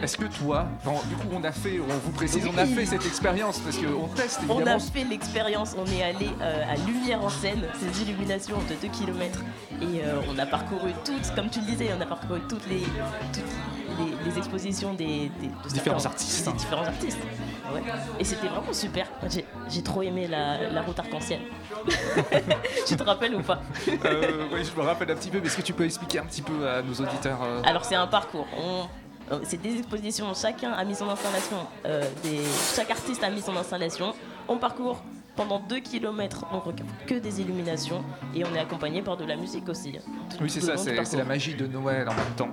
Est-ce 0.03 0.17
que 0.17 0.25
toi, 0.25 0.67
du 1.07 1.15
coup 1.15 1.27
on 1.33 1.43
a 1.43 1.51
fait, 1.51 1.79
on 1.79 1.97
vous 2.05 2.11
précise, 2.11 2.47
on 2.47 2.57
a 2.57 2.65
fait 2.65 2.85
cette 2.85 3.05
expérience 3.05 3.59
parce 3.59 3.77
qu'on 3.77 4.07
teste 4.07 4.41
On 4.49 4.55
évidemment. 4.55 4.77
a 4.77 4.79
fait 4.79 5.03
l'expérience, 5.03 5.75
on 5.77 5.85
est 5.85 6.03
allé 6.03 6.29
à 6.41 6.75
Lumière 6.85 7.23
en 7.23 7.29
scène, 7.29 7.63
ces 7.79 8.01
illuminations 8.01 8.57
de 8.69 8.75
2 8.81 8.87
km, 8.89 9.39
et 9.81 10.01
on 10.29 10.37
a 10.37 10.45
parcouru 10.45 10.91
toutes, 11.05 11.33
comme 11.35 11.49
tu 11.49 11.59
le 11.59 11.65
disais, 11.65 11.89
on 11.97 12.01
a 12.01 12.05
parcouru 12.05 12.41
toutes 12.49 12.67
les, 12.69 12.83
toutes 13.33 13.43
les, 13.99 14.31
les 14.31 14.37
expositions 14.37 14.93
des, 14.93 15.29
des- 15.39 15.47
de 15.47 15.69
Différents 15.73 16.05
artistes. 16.05 16.45
des 16.47 16.53
différents 16.53 16.85
artistes. 16.85 17.17
Ouais. 17.73 17.81
Et 18.19 18.23
c'était 18.23 18.47
vraiment 18.47 18.73
super. 18.73 19.07
J'ai- 19.29 19.83
trop 19.83 20.01
aimé 20.03 20.27
la, 20.27 20.69
la 20.69 20.81
route 20.81 20.97
arc-en-ciel. 20.99 21.41
tu 22.87 22.95
te 22.95 23.03
rappelles 23.03 23.35
ou 23.35 23.41
pas 23.41 23.61
Euh, 24.05 24.45
oui, 24.53 24.63
je 24.63 24.79
me 24.79 24.85
rappelle 24.85 25.11
un 25.11 25.15
petit 25.15 25.29
peu, 25.29 25.39
mais 25.39 25.47
est-ce 25.47 25.57
que 25.57 25.61
tu 25.61 25.73
peux 25.73 25.85
expliquer 25.85 26.19
un 26.19 26.25
petit 26.25 26.41
peu 26.41 26.67
à 26.67 26.81
nos 26.81 26.93
auditeurs 26.93 27.41
euh, 27.43 27.61
Alors 27.65 27.85
c'est 27.85 27.95
un 27.95 28.07
parcours. 28.07 28.47
On- 28.57 28.85
euh, 29.33 29.39
c'est 29.43 29.61
des 29.61 29.77
expositions. 29.79 30.33
Chacun 30.33 30.71
a 30.71 30.83
mis 30.85 30.95
son 30.95 31.09
installation. 31.09 31.57
euh, 31.85 32.03
des- 32.23 32.41
chaque 32.75 32.91
artiste 32.91 33.23
a 33.23 33.29
mis 33.29 33.41
son 33.41 33.55
installation. 33.57 34.13
On 34.47 34.57
parcourt 34.57 35.01
pendant 35.35 35.59
2 35.59 35.79
km. 35.79 36.45
On 36.51 36.59
regarde 36.59 36.89
que 37.07 37.15
des 37.15 37.41
illuminations 37.41 38.03
et 38.35 38.43
on 38.45 38.53
est 38.55 38.59
accompagné 38.59 39.01
par 39.01 39.17
de 39.17 39.25
la 39.25 39.35
musique 39.35 39.67
aussi. 39.67 39.93
tout- 39.93 40.37
Oui, 40.41 40.49
c'est 40.49 40.61
ça, 40.61 40.77
c'est 40.77 41.17
la 41.17 41.23
magie 41.25 41.55
de 41.55 41.65
Noël 41.67 42.07
en 42.07 42.13
même 42.13 42.33
temps. 42.37 42.49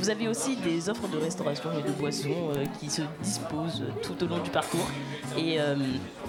Vous 0.00 0.08
avez 0.08 0.28
aussi 0.28 0.56
des 0.56 0.88
offres 0.88 1.08
de 1.08 1.18
restauration 1.18 1.68
et 1.78 1.82
de 1.82 1.92
boissons 1.92 2.30
euh, 2.56 2.64
qui 2.78 2.88
se 2.88 3.02
disposent 3.22 3.82
euh, 3.82 3.92
tout 4.02 4.24
au 4.24 4.26
long 4.26 4.38
du 4.38 4.48
parcours. 4.48 4.88
Et 5.36 5.60
euh, 5.60 5.76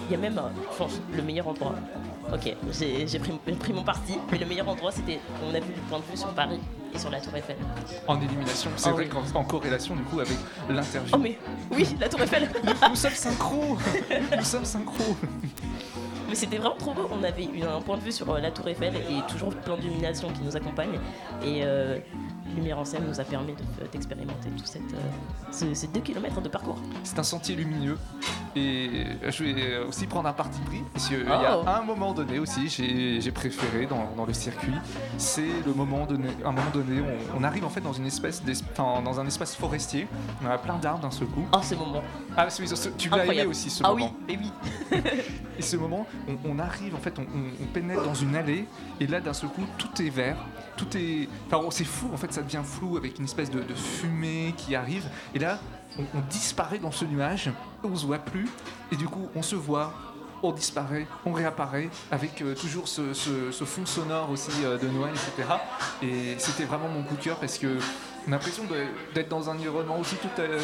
il 0.06 0.12
y 0.12 0.14
a 0.14 0.18
même, 0.18 0.36
euh, 0.36 0.42
je 0.72 0.76
pense, 0.76 1.00
le 1.16 1.22
meilleur 1.22 1.48
endroit. 1.48 1.74
Ok, 2.34 2.54
j'ai 2.70 3.18
pris, 3.18 3.72
mon 3.72 3.82
parti, 3.82 4.18
mais 4.30 4.36
le 4.38 4.44
meilleur 4.44 4.68
endroit, 4.68 4.92
c'était, 4.92 5.20
on 5.42 5.54
a 5.54 5.60
vu 5.60 5.72
du 5.72 5.80
point 5.88 5.98
de 6.00 6.04
vue 6.04 6.16
sur 6.18 6.28
Paris 6.34 6.60
et 6.94 6.98
sur 6.98 7.10
la 7.10 7.18
Tour 7.20 7.34
Eiffel. 7.34 7.56
En 8.06 8.20
illumination, 8.20 8.70
c'est 8.76 8.90
Ah 8.90 8.92
vrai 8.92 9.04
oui. 9.04 9.08
qu'en 9.32 9.38
en 9.40 9.44
corrélation 9.44 9.96
du 9.96 10.02
coup 10.02 10.20
avec 10.20 10.36
l'interview. 10.68 11.10
Oh 11.14 11.18
mais 11.18 11.38
oui, 11.70 11.86
la 11.98 12.08
Tour 12.10 12.20
Eiffel 12.22 12.48
Nous 12.90 12.94
sommes 12.96 13.12
synchro 13.14 13.78
Nous 14.38 14.44
sommes 14.44 14.64
synchro 14.64 15.16
Mais 16.28 16.34
c'était 16.34 16.58
vraiment 16.58 16.76
trop 16.76 16.92
beau. 16.94 17.08
On 17.10 17.22
avait 17.24 17.44
eu 17.44 17.62
un 17.62 17.80
point 17.80 17.96
de 17.96 18.02
vue 18.02 18.12
sur 18.12 18.30
euh, 18.30 18.38
la 18.40 18.50
Tour 18.50 18.68
Eiffel 18.68 18.94
et 18.96 19.32
toujours 19.32 19.54
plein 19.54 19.76
d'illuminations 19.76 20.30
qui 20.30 20.42
nous 20.42 20.56
accompagnent. 20.56 21.00
Et 21.44 21.62
euh, 21.64 21.98
Lumière 22.54 22.78
en 22.78 22.84
scène 22.84 23.04
nous 23.08 23.18
a 23.20 23.24
permis 23.24 23.52
de- 23.52 23.86
d'expérimenter 23.90 24.50
tout 24.50 24.64
cette, 24.64 24.82
euh, 24.94 25.50
ce- 25.50 25.72
ces 25.74 25.86
deux 25.86 26.00
kilomètres 26.00 26.40
de 26.40 26.48
parcours. 26.48 26.78
C'est 27.04 27.18
un 27.18 27.22
sentier 27.22 27.54
lumineux 27.56 27.96
et 28.54 29.06
je 29.30 29.44
vais 29.44 29.78
aussi 29.88 30.06
prendre 30.06 30.28
un 30.28 30.32
parti 30.34 30.60
pris 30.60 30.82
parce 30.92 31.08
qu'il 31.08 31.20
y 31.20 31.24
Oh. 31.26 31.62
a 31.66 31.78
un 31.78 31.82
moment 31.82 32.12
donné 32.12 32.38
aussi 32.38 32.68
j'ai 32.68 33.32
préféré 33.32 33.86
dans, 33.86 34.10
dans 34.16 34.26
le 34.26 34.34
circuit 34.34 34.74
c'est 35.16 35.48
le 35.64 35.72
moment 35.72 36.04
donné 36.04 36.28
un 36.44 36.52
moment 36.52 36.70
donné 36.72 37.00
on, 37.34 37.40
on 37.40 37.44
arrive 37.44 37.64
en 37.64 37.70
fait 37.70 37.80
dans 37.80 37.94
une 37.94 38.04
espèce 38.06 38.42
enfin, 38.72 39.00
dans 39.02 39.18
un 39.18 39.26
espace 39.26 39.54
forestier 39.56 40.06
on 40.44 40.48
a 40.50 40.58
plein 40.58 40.76
d'arbres 40.76 41.00
d'un 41.00 41.10
seul 41.10 41.28
coup 41.28 41.46
Oh, 41.54 41.58
ce 41.62 41.74
moment. 41.74 42.02
ah 42.36 42.46
oui, 42.60 42.68
ce- 42.68 42.88
tu 42.90 43.08
l'as 43.08 43.24
aimé 43.24 43.46
aussi 43.46 43.70
ce 43.70 43.82
Ah 43.84 43.94
oui, 43.94 44.02
moment 44.02 44.14
mais 44.28 44.38
oui. 44.92 45.00
et 45.58 45.62
ce 45.62 45.76
moment 45.76 46.06
on, 46.28 46.50
on 46.50 46.58
arrive 46.58 46.94
en 46.94 46.98
fait 46.98 47.18
on, 47.18 47.22
on- 47.22 47.62
on 47.62 47.66
pénètre 47.72 48.02
dans 48.04 48.14
une 48.14 48.36
allée 48.36 48.66
et 49.00 49.06
là 49.06 49.20
d'un 49.22 49.32
seul 49.32 49.48
coup 49.48 49.64
tout 49.78 50.02
est 50.02 50.10
vert 50.10 50.36
tout 50.76 50.96
est 50.96 51.28
enfin 51.50 51.66
c'est 51.70 51.84
flou 51.84 52.10
en 52.12 52.16
fait 52.16 52.32
ça 52.32 52.42
devient 52.42 52.62
flou 52.64 52.96
avec 52.96 53.18
une 53.18 53.24
espèce 53.24 53.50
de, 53.50 53.62
fumée 53.74 54.54
qui 54.56 54.74
arrive. 54.74 55.08
Et 55.34 55.38
là 55.38 55.58
on, 55.98 56.20
disparaît 56.30 56.78
dans 56.78 56.90
ce 56.90 57.04
nuage 57.04 57.50
on 57.84 57.94
se 57.94 58.06
voit 58.06 58.18
plus. 58.18 58.48
Et 58.90 58.96
du 58.96 59.06
coup 59.06 59.28
on 59.34 59.42
se 59.42 59.56
voit 59.56 59.92
on 60.42 60.52
disparaît, 60.52 61.06
on 61.24 61.32
réapparaît 61.32 61.88
avec 62.10 62.42
euh, 62.42 62.54
toujours 62.54 62.88
ce, 62.88 63.12
fond 63.64 63.86
sonore 63.86 64.30
aussi 64.30 64.50
euh, 64.64 64.76
de 64.76 64.88
Noël, 64.88 65.12
etc. 65.12 65.48
Et 66.02 66.34
c'était 66.38 66.64
vraiment 66.64 66.88
mon 66.88 67.04
coup 67.04 67.14
de 67.14 67.22
cœur 67.22 67.36
parce 67.36 67.58
que 67.58 67.78
a 68.26 68.30
l'impression 68.30 68.64
d'être 69.14 69.28
dans 69.28 69.50
un 69.50 69.54
environnement 69.54 69.98
aussi 69.98 70.16
tout, 70.16 70.28
euh, 70.38 70.58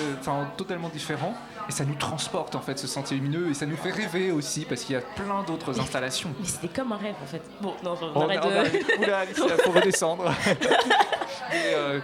totalement 0.56 0.88
différent 0.88 1.34
et 1.68 1.72
ça 1.72 1.84
nous 1.84 1.94
transporte 1.94 2.54
en 2.54 2.60
fait 2.60 2.78
ce 2.78 2.86
sentier 2.86 3.16
lumineux 3.16 3.50
et 3.50 3.54
ça 3.54 3.66
nous 3.66 3.76
fait 3.76 3.90
rêver 3.90 4.32
aussi 4.32 4.64
parce 4.64 4.82
qu'il 4.82 4.94
y 4.94 4.98
a 4.98 5.02
plein 5.02 5.42
d'autres 5.46 5.78
installations. 5.78 6.30
Mais 6.40 6.46
c'était 6.46 6.68
comme 6.68 6.92
un 6.92 6.96
rêve 6.96 7.14
en 7.22 7.26
fait. 7.26 7.42
Bon, 7.60 7.74
non, 7.84 7.94
on 8.00 8.18
On 8.18 8.22
arrête 8.22 8.40
on 8.42 8.48
de. 8.48 9.04
Oula, 9.04 9.18
Alicia, 9.18 9.56
faut 9.64 9.72
redescendre. 9.72 10.32
Et, 11.52 11.74
euh, 11.74 12.00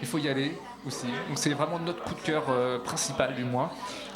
il 0.00 0.06
faut 0.06 0.18
y 0.18 0.28
aller 0.28 0.56
aussi. 0.86 1.06
Donc 1.06 1.36
c'est 1.36 1.50
vraiment 1.50 1.78
notre 1.80 2.02
coup 2.04 2.14
de 2.14 2.20
cœur 2.20 2.44
euh, 2.48 2.78
principal 2.78 3.34
du 3.34 3.44
mois. 3.44 3.72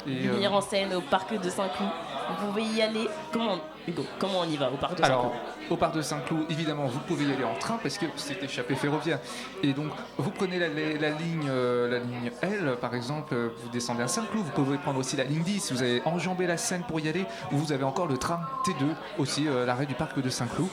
Et, 0.07 0.27
euh, 0.27 0.33
Lumière 0.33 0.53
en 0.53 0.61
scène 0.61 0.93
au 0.93 1.01
parc 1.01 1.33
de 1.33 1.49
Saint-Cloud. 1.49 1.89
Vous 2.29 2.47
pouvez 2.47 2.63
y 2.63 2.81
aller. 2.81 3.09
Comment, 3.31 3.57
Hugo, 3.87 4.05
comment 4.19 4.39
on 4.41 4.45
y 4.49 4.55
va 4.57 4.71
au 4.71 4.77
parc 4.77 4.93
de 4.95 5.01
Saint-Cloud 5.01 5.19
Alors, 5.19 5.33
au 5.69 5.75
parc 5.77 5.95
de 5.95 6.01
Saint-Cloud, 6.01 6.45
évidemment, 6.49 6.85
vous 6.85 6.99
pouvez 6.99 7.25
y 7.25 7.33
aller 7.33 7.43
en 7.43 7.55
train 7.55 7.77
parce 7.83 7.97
que 7.97 8.05
c'est 8.15 8.41
échappé 8.41 8.75
ferroviaire. 8.75 9.19
Et 9.61 9.73
donc, 9.73 9.91
vous 10.17 10.29
prenez 10.31 10.57
la, 10.59 10.69
la- 10.69 10.93
la 10.99 11.09
ligne, 11.09 11.47
euh, 11.49 11.89
la 11.89 11.99
ligne 11.99 12.31
L, 12.41 12.77
par 12.79 12.95
exemple, 12.95 13.33
euh, 13.33 13.49
vous 13.61 13.69
descendez 13.69 14.03
à 14.03 14.07
Saint-Cloud. 14.07 14.43
Vous 14.45 14.51
pouvez 14.63 14.77
prendre 14.77 14.99
aussi 14.99 15.15
la 15.17 15.25
ligne 15.25 15.43
10 15.43 15.59
si 15.59 15.73
vous 15.73 15.81
avez 15.81 16.01
enjambé 16.05 16.47
la 16.47 16.57
Seine 16.57 16.83
pour 16.87 16.99
y 16.99 17.09
aller. 17.09 17.25
Ou 17.51 17.57
vous 17.57 17.71
avez 17.73 17.83
encore 17.83 18.07
le 18.07 18.17
tram 18.17 18.39
T2, 18.65 18.73
aussi 19.17 19.47
euh, 19.47 19.65
l'arrêt 19.65 19.85
du 19.85 19.95
parc 19.95 20.19
de 20.19 20.29
Saint-Cloud. 20.29 20.67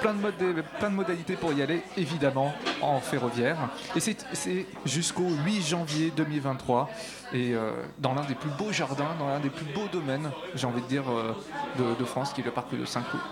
Plein 0.00 0.14
de, 0.14 0.20
mode- 0.20 0.64
plein 0.78 0.90
de 0.90 0.94
modalités 0.94 1.34
pour 1.36 1.52
y 1.52 1.62
aller, 1.62 1.82
évidemment, 1.96 2.54
en 2.80 3.00
ferroviaire. 3.00 3.56
Et 3.94 4.00
c'est 4.00 4.16
c'est 4.32 4.66
jusqu'au 4.86 5.28
8 5.44 5.62
janvier 5.62 6.10
2023. 6.16 6.88
Et 7.32 7.54
euh, 7.54 7.72
dans 7.98 8.14
l'un 8.14 8.22
des 8.22 8.36
plus 8.36 8.50
beaux 8.50 8.70
jardins, 8.70 9.08
dans 9.18 9.26
l'un 9.26 9.40
des 9.40 9.50
plus 9.50 9.64
beaux 9.74 9.88
domaines, 9.92 10.30
j'ai 10.54 10.66
envie 10.66 10.80
de 10.80 10.86
dire, 10.86 11.02
euh, 11.10 11.34
de, 11.76 11.98
de 11.98 12.04
France, 12.04 12.32
qui 12.32 12.40
est 12.40 12.45
le 12.46 12.52
parc 12.52 12.74
de 12.74 12.84
Saint-Cloud. 12.84 13.22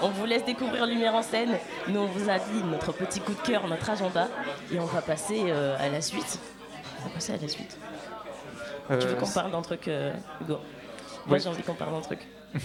On 0.00 0.08
vous 0.08 0.24
laisse 0.24 0.44
découvrir 0.46 0.86
Lumière 0.86 1.14
en 1.14 1.22
scène. 1.22 1.58
Nous, 1.88 2.00
on 2.00 2.06
vous 2.06 2.30
a 2.30 2.38
dit 2.38 2.62
notre 2.64 2.92
petit 2.92 3.20
coup 3.20 3.34
de 3.34 3.40
cœur, 3.40 3.66
notre 3.68 3.90
agenda. 3.90 4.28
Et 4.72 4.78
on 4.78 4.86
va 4.86 5.02
passer 5.02 5.44
euh, 5.48 5.76
à 5.78 5.90
la 5.90 6.00
suite. 6.00 6.38
On 7.00 7.08
va 7.08 7.10
passer 7.14 7.34
à 7.34 7.36
la 7.36 7.48
suite. 7.48 7.76
Tu 8.88 8.94
veux 8.94 9.02
Euh, 9.02 9.14
qu'on 9.16 9.28
parle 9.28 9.50
d'un 9.52 9.60
truc, 9.60 9.88
euh, 9.88 10.14
Hugo? 10.40 10.58
Moi, 11.26 11.38
j'ai 11.38 11.48
envie 11.48 11.62
qu'on 11.62 11.74
parle 11.74 11.92
d'un 11.92 12.00
truc. 12.00 12.20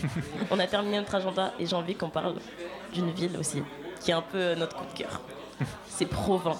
on 0.51 0.59
a 0.59 0.65
terminé 0.67 0.97
notre 0.97 1.13
agenda 1.15 1.51
et 1.59 1.65
j'ai 1.65 1.75
envie 1.75 1.95
qu'on 1.95 2.09
parle 2.09 2.35
d'une 2.93 3.11
ville 3.11 3.37
aussi, 3.37 3.61
qui 3.99 4.11
est 4.11 4.15
un 4.15 4.21
peu 4.21 4.55
notre 4.55 4.77
coup 4.77 4.85
de 4.85 4.97
cœur. 4.97 5.19
C'est 5.87 6.05
Provins. 6.05 6.57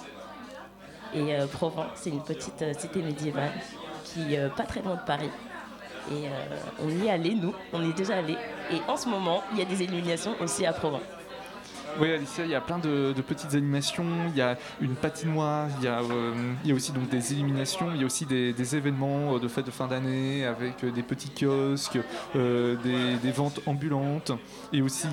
Et 1.14 1.34
Provins, 1.52 1.86
c'est 1.94 2.10
une 2.10 2.22
petite 2.22 2.62
cité 2.78 3.00
médiévale 3.00 3.52
qui 4.04 4.34
est 4.34 4.48
pas 4.54 4.64
très 4.64 4.82
loin 4.82 4.96
de 4.96 5.00
Paris. 5.06 5.30
Et 6.10 6.26
euh, 6.26 6.56
on 6.80 6.88
y 6.88 7.06
est 7.06 7.10
allé, 7.10 7.34
nous, 7.34 7.54
on 7.72 7.82
est 7.88 7.92
déjà 7.96 8.16
allé. 8.16 8.36
Et 8.72 8.80
en 8.88 8.96
ce 8.96 9.08
moment, 9.08 9.42
il 9.52 9.58
y 9.58 9.62
a 9.62 9.64
des 9.64 9.82
illuminations 9.82 10.34
aussi 10.40 10.64
à 10.64 10.72
Provins. 10.72 11.00
Oui, 11.98 12.12
Alicia, 12.12 12.44
il 12.44 12.50
y 12.50 12.54
a 12.54 12.60
plein 12.60 12.78
de, 12.78 13.14
petites 13.26 13.54
animations. 13.54 14.04
Il 14.28 14.36
y 14.36 14.42
a 14.42 14.58
une 14.80 14.94
patinoire, 14.94 15.68
il 15.78 15.84
y 15.84 15.88
a, 15.88 16.00
euh, 16.00 16.52
il 16.62 16.68
y 16.68 16.72
a 16.72 16.74
aussi 16.74 16.92
donc 16.92 17.08
des 17.08 17.32
illuminations, 17.32 17.90
il 17.94 18.00
y 18.00 18.02
a 18.02 18.06
aussi 18.06 18.26
des, 18.26 18.76
événements 18.76 19.34
euh, 19.34 19.38
de 19.38 19.48
fête 19.48 19.64
de 19.64 19.70
fin 19.70 19.86
d'année 19.86 20.44
avec 20.44 20.84
euh, 20.84 20.90
des 20.90 21.02
petits 21.02 21.30
kiosques, 21.30 21.98
des, 22.34 23.32
ventes 23.34 23.60
ambulantes 23.66 24.32
et 24.72 24.82
aussi 24.82 25.08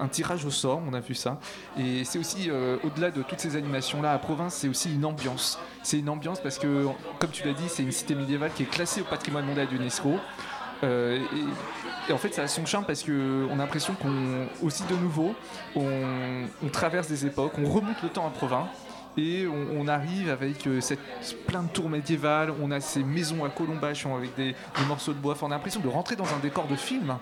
un 0.00 0.08
tirage 0.08 0.44
au 0.44 0.50
sort. 0.50 0.80
On 0.88 0.94
a 0.94 1.00
vu 1.00 1.14
ça. 1.14 1.40
Et 1.78 2.04
c'est 2.04 2.18
aussi 2.18 2.50
au-delà 2.84 3.10
de 3.10 3.22
toutes 3.22 3.40
ces 3.40 3.56
animations-là 3.56 4.12
à 4.12 4.18
Provence, 4.18 4.54
c'est 4.54 4.68
aussi 4.68 4.94
une 4.94 5.04
ambiance. 5.04 5.58
C'est 5.82 5.98
une 5.98 6.08
ambiance 6.08 6.40
parce 6.40 6.58
que, 6.58 6.86
comme 7.18 7.30
tu 7.30 7.46
l'as 7.46 7.54
dit, 7.54 7.68
c'est 7.68 7.82
une 7.82 7.92
cité 7.92 8.14
médiévale 8.14 8.50
qui 8.54 8.64
est 8.64 8.70
classée 8.70 9.00
au 9.00 9.04
patrimoine 9.04 9.46
mondial 9.46 9.66
d'UNESCO. 9.68 10.18
Euh, 10.84 11.18
et, 11.18 12.10
et 12.10 12.12
en 12.12 12.18
fait, 12.18 12.32
ça 12.34 12.42
a 12.42 12.48
son 12.48 12.64
charme 12.66 12.84
parce 12.84 13.02
que 13.02 13.46
on 13.50 13.54
a 13.54 13.56
l'impression 13.58 13.94
qu'on, 13.94 14.46
aussi 14.62 14.84
de 14.84 14.94
nouveau, 14.94 15.34
on, 15.74 16.44
on 16.64 16.68
traverse 16.68 17.08
des 17.08 17.26
époques, 17.26 17.52
on 17.58 17.68
remonte 17.68 18.00
le 18.02 18.08
temps 18.08 18.26
à 18.26 18.30
Provins. 18.30 18.68
Et 19.16 19.48
on, 19.48 19.80
on 19.80 19.88
arrive 19.88 20.30
avec 20.30 20.64
euh, 20.68 20.80
cette, 20.80 21.00
plein 21.46 21.64
de 21.64 21.68
tours 21.68 21.88
médiévales, 21.90 22.52
on 22.62 22.70
a 22.70 22.78
ces 22.80 23.02
maisons 23.02 23.44
à 23.44 23.48
colombage 23.48 24.06
avec 24.06 24.36
des, 24.36 24.52
des 24.52 24.84
morceaux 24.86 25.12
de 25.12 25.18
bois. 25.18 25.32
Enfin, 25.32 25.46
on 25.48 25.50
a 25.50 25.54
l'impression 25.54 25.80
de 25.80 25.88
rentrer 25.88 26.14
dans 26.14 26.32
un 26.32 26.38
décor 26.40 26.68
de 26.68 26.76
film. 26.76 27.16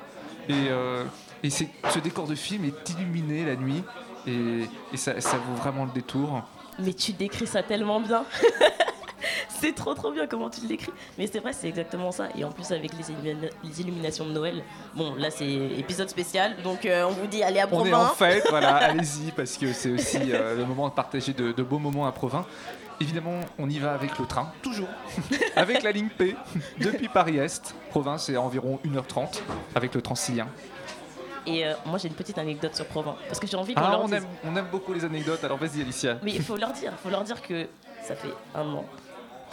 Et, 0.48 0.52
euh, 0.68 1.04
et 1.42 1.48
c'est- 1.48 1.70
ce 1.88 1.98
décor 1.98 2.26
de 2.26 2.34
film 2.34 2.66
est 2.66 2.90
illuminé 2.90 3.46
la 3.46 3.56
nuit. 3.56 3.82
Et, 4.26 4.64
et 4.92 4.96
ça, 4.98 5.18
ça 5.22 5.38
vaut 5.38 5.54
vraiment 5.54 5.86
le 5.86 5.90
détour. 5.92 6.42
Mais 6.78 6.92
tu 6.92 7.12
décris 7.14 7.46
ça 7.46 7.62
tellement 7.62 8.00
bien. 8.00 8.24
c'est 9.60 9.74
trop 9.74 9.94
trop 9.94 10.10
bien 10.12 10.26
comment 10.26 10.50
tu 10.50 10.60
le 10.62 10.68
décris. 10.68 10.92
Mais 11.18 11.26
c'est 11.26 11.38
vrai, 11.40 11.52
c'est 11.52 11.68
exactement 11.68 12.12
ça. 12.12 12.28
Et 12.36 12.44
en 12.44 12.50
plus 12.50 12.70
avec 12.72 12.92
les, 12.92 13.04
illumina- 13.12 13.50
les 13.64 13.80
illuminations 13.80 14.26
de 14.26 14.32
Noël. 14.32 14.62
Bon, 14.94 15.14
là 15.16 15.30
c'est 15.30 15.46
épisode 15.46 16.08
spécial, 16.08 16.56
donc 16.62 16.84
euh, 16.86 17.04
on 17.06 17.10
vous 17.12 17.26
dit 17.26 17.42
allez 17.42 17.60
à 17.60 17.66
On 17.70 17.84
est 17.84 17.90
Provins. 17.90 18.06
en 18.10 18.14
fête, 18.14 18.44
voilà, 18.50 18.76
allez-y, 18.76 19.32
parce 19.32 19.56
que 19.56 19.72
c'est 19.72 19.90
aussi 19.90 20.18
euh, 20.32 20.56
le 20.56 20.64
moment 20.64 20.88
de 20.88 20.94
partager 20.94 21.32
de, 21.32 21.52
de 21.52 21.62
beaux 21.62 21.78
moments 21.78 22.06
à 22.06 22.12
Provins. 22.12 22.46
Évidemment, 22.98 23.40
on 23.58 23.68
y 23.68 23.78
va 23.78 23.92
avec 23.92 24.18
le 24.18 24.24
train, 24.24 24.50
toujours, 24.62 24.88
avec 25.56 25.82
la 25.82 25.92
ligne 25.92 26.08
P, 26.08 26.34
depuis 26.80 27.08
Paris-Est. 27.08 27.74
Provins, 27.90 28.16
c'est 28.16 28.38
environ 28.38 28.78
1h30 28.86 29.40
avec 29.74 29.94
le 29.94 30.00
Transilien. 30.00 30.48
Et 31.46 31.64
euh, 31.66 31.74
moi 31.84 31.98
j'ai 31.98 32.08
une 32.08 32.14
petite 32.14 32.38
anecdote 32.38 32.74
sur 32.74 32.86
Provins. 32.86 33.14
Parce 33.28 33.38
que 33.38 33.46
j'ai 33.46 33.56
envie 33.56 33.74
qu'on 33.74 33.82
Ah, 33.82 33.90
leur 33.90 34.00
on 34.00 34.06
dise. 34.06 34.14
aime, 34.14 34.26
on 34.44 34.56
aime 34.56 34.66
beaucoup 34.72 34.92
les 34.94 35.04
anecdotes, 35.04 35.44
alors 35.44 35.58
vas-y 35.58 35.82
Alicia. 35.82 36.16
Mais 36.22 36.32
il 36.32 36.42
faut 36.42 36.56
leur 36.56 36.72
dire, 36.72 36.92
faut 37.02 37.10
leur 37.10 37.22
dire 37.22 37.40
que 37.42 37.66
ça 38.02 38.16
fait 38.16 38.32
un 38.54 38.62
an 38.72 38.84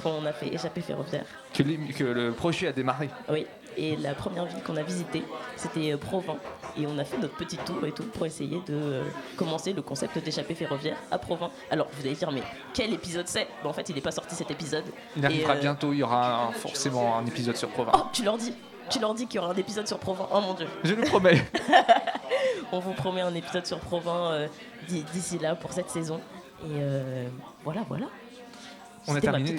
qu'on 0.02 0.26
a 0.26 0.34
fait 0.34 0.54
échapper 0.54 0.82
ferroviaire. 0.82 1.26
Que, 1.54 1.64
le 2.04 2.32
projet 2.32 2.68
a 2.68 2.72
démarré. 2.72 3.10
Oui. 3.30 3.46
Et 3.76 3.96
la 3.96 4.14
première 4.14 4.46
ville 4.46 4.62
qu'on 4.64 4.78
a 4.78 4.84
visitée, 4.84 5.24
c'était 5.56 5.94
euh, 5.94 5.98
Provins. 5.98 6.38
Et 6.78 6.86
on 6.86 6.96
a 7.00 7.04
fait 7.04 7.18
notre 7.18 7.36
petit 7.36 7.58
tour 7.58 7.84
et 7.88 7.92
tout 7.92 8.04
pour 8.04 8.24
essayer 8.26 8.58
de 8.68 8.74
euh, 8.74 9.04
commencer 9.36 9.74
le 9.74 9.82
concept 9.82 10.20
d'échappée 10.20 10.54
ferroviaire 10.54 10.98
à 11.10 11.18
Provins. 11.18 11.50
Alors 11.72 11.88
vous 11.92 12.06
allez 12.06 12.14
dire, 12.16 12.32
mais 12.32 12.44
quel 12.74 12.94
épisode 12.94 13.28
c'est? 13.28 13.48
Bon, 13.64 13.70
En 13.70 13.74
fait, 13.74 13.90
il 13.90 13.96
n'est 13.96 14.02
pas 14.02 14.12
sorti 14.12 14.36
cet 14.36 14.52
épisode. 14.52 14.84
Il 15.18 15.26
arrivera 15.26 15.54
euh, 15.54 15.60
bientôt, 15.60 15.92
il 15.92 15.98
y 16.00 16.04
aura 16.04 16.50
un- 16.50 16.52
forcément 16.52 17.18
un 17.18 17.26
épisode 17.26 17.56
sur 17.58 17.70
Provins. 17.70 17.94
Oh, 17.96 18.04
tu 18.14 18.24
leur 18.24 18.38
dis 18.38 18.54
Tu 18.92 19.00
leur 19.00 19.16
dis 19.16 19.26
qu'il 19.26 19.40
y 19.42 19.44
aura 19.44 19.54
un 19.54 19.58
épisode 19.58 19.88
sur 19.88 19.98
Provins. 19.98 20.28
Oh 20.32 20.40
mon 20.42 20.54
dieu. 20.54 20.68
Je 20.84 20.94
le 20.94 21.02
promets. 21.06 21.44
On 22.72 22.80
vous 22.80 22.94
promet 22.94 23.22
un 23.22 23.34
épisode 23.34 23.66
sur 23.66 23.80
Provins 23.80 24.32
euh, 24.34 24.48
d'i- 24.88 25.04
d'ici 25.14 25.40
là 25.40 25.56
pour 25.56 25.74
cette 25.74 25.90
saison. 25.90 26.20
Et 26.66 26.68
euh, 26.80 27.28
voilà, 27.64 27.82
voilà. 27.88 28.06
On 29.08 29.16
a 29.16 29.22
terminé. 29.22 29.56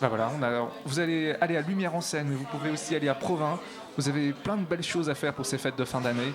Bah 0.00 0.08
voilà, 0.08 0.30
on 0.38 0.42
a, 0.42 0.68
vous 0.84 1.00
allez 1.00 1.34
aller 1.40 1.56
à 1.56 1.62
Lumière 1.62 1.94
en 1.94 2.00
scène, 2.00 2.28
mais 2.28 2.36
vous 2.36 2.44
pouvez 2.44 2.70
aussi 2.70 2.94
aller 2.94 3.08
à 3.08 3.14
Provins. 3.14 3.58
Vous 3.96 4.08
avez 4.08 4.32
plein 4.32 4.56
de 4.56 4.64
belles 4.64 4.82
choses 4.82 5.08
à 5.08 5.14
faire 5.14 5.32
pour 5.32 5.46
ces 5.46 5.58
fêtes 5.58 5.76
de 5.76 5.84
fin 5.84 6.00
d'année. 6.00 6.32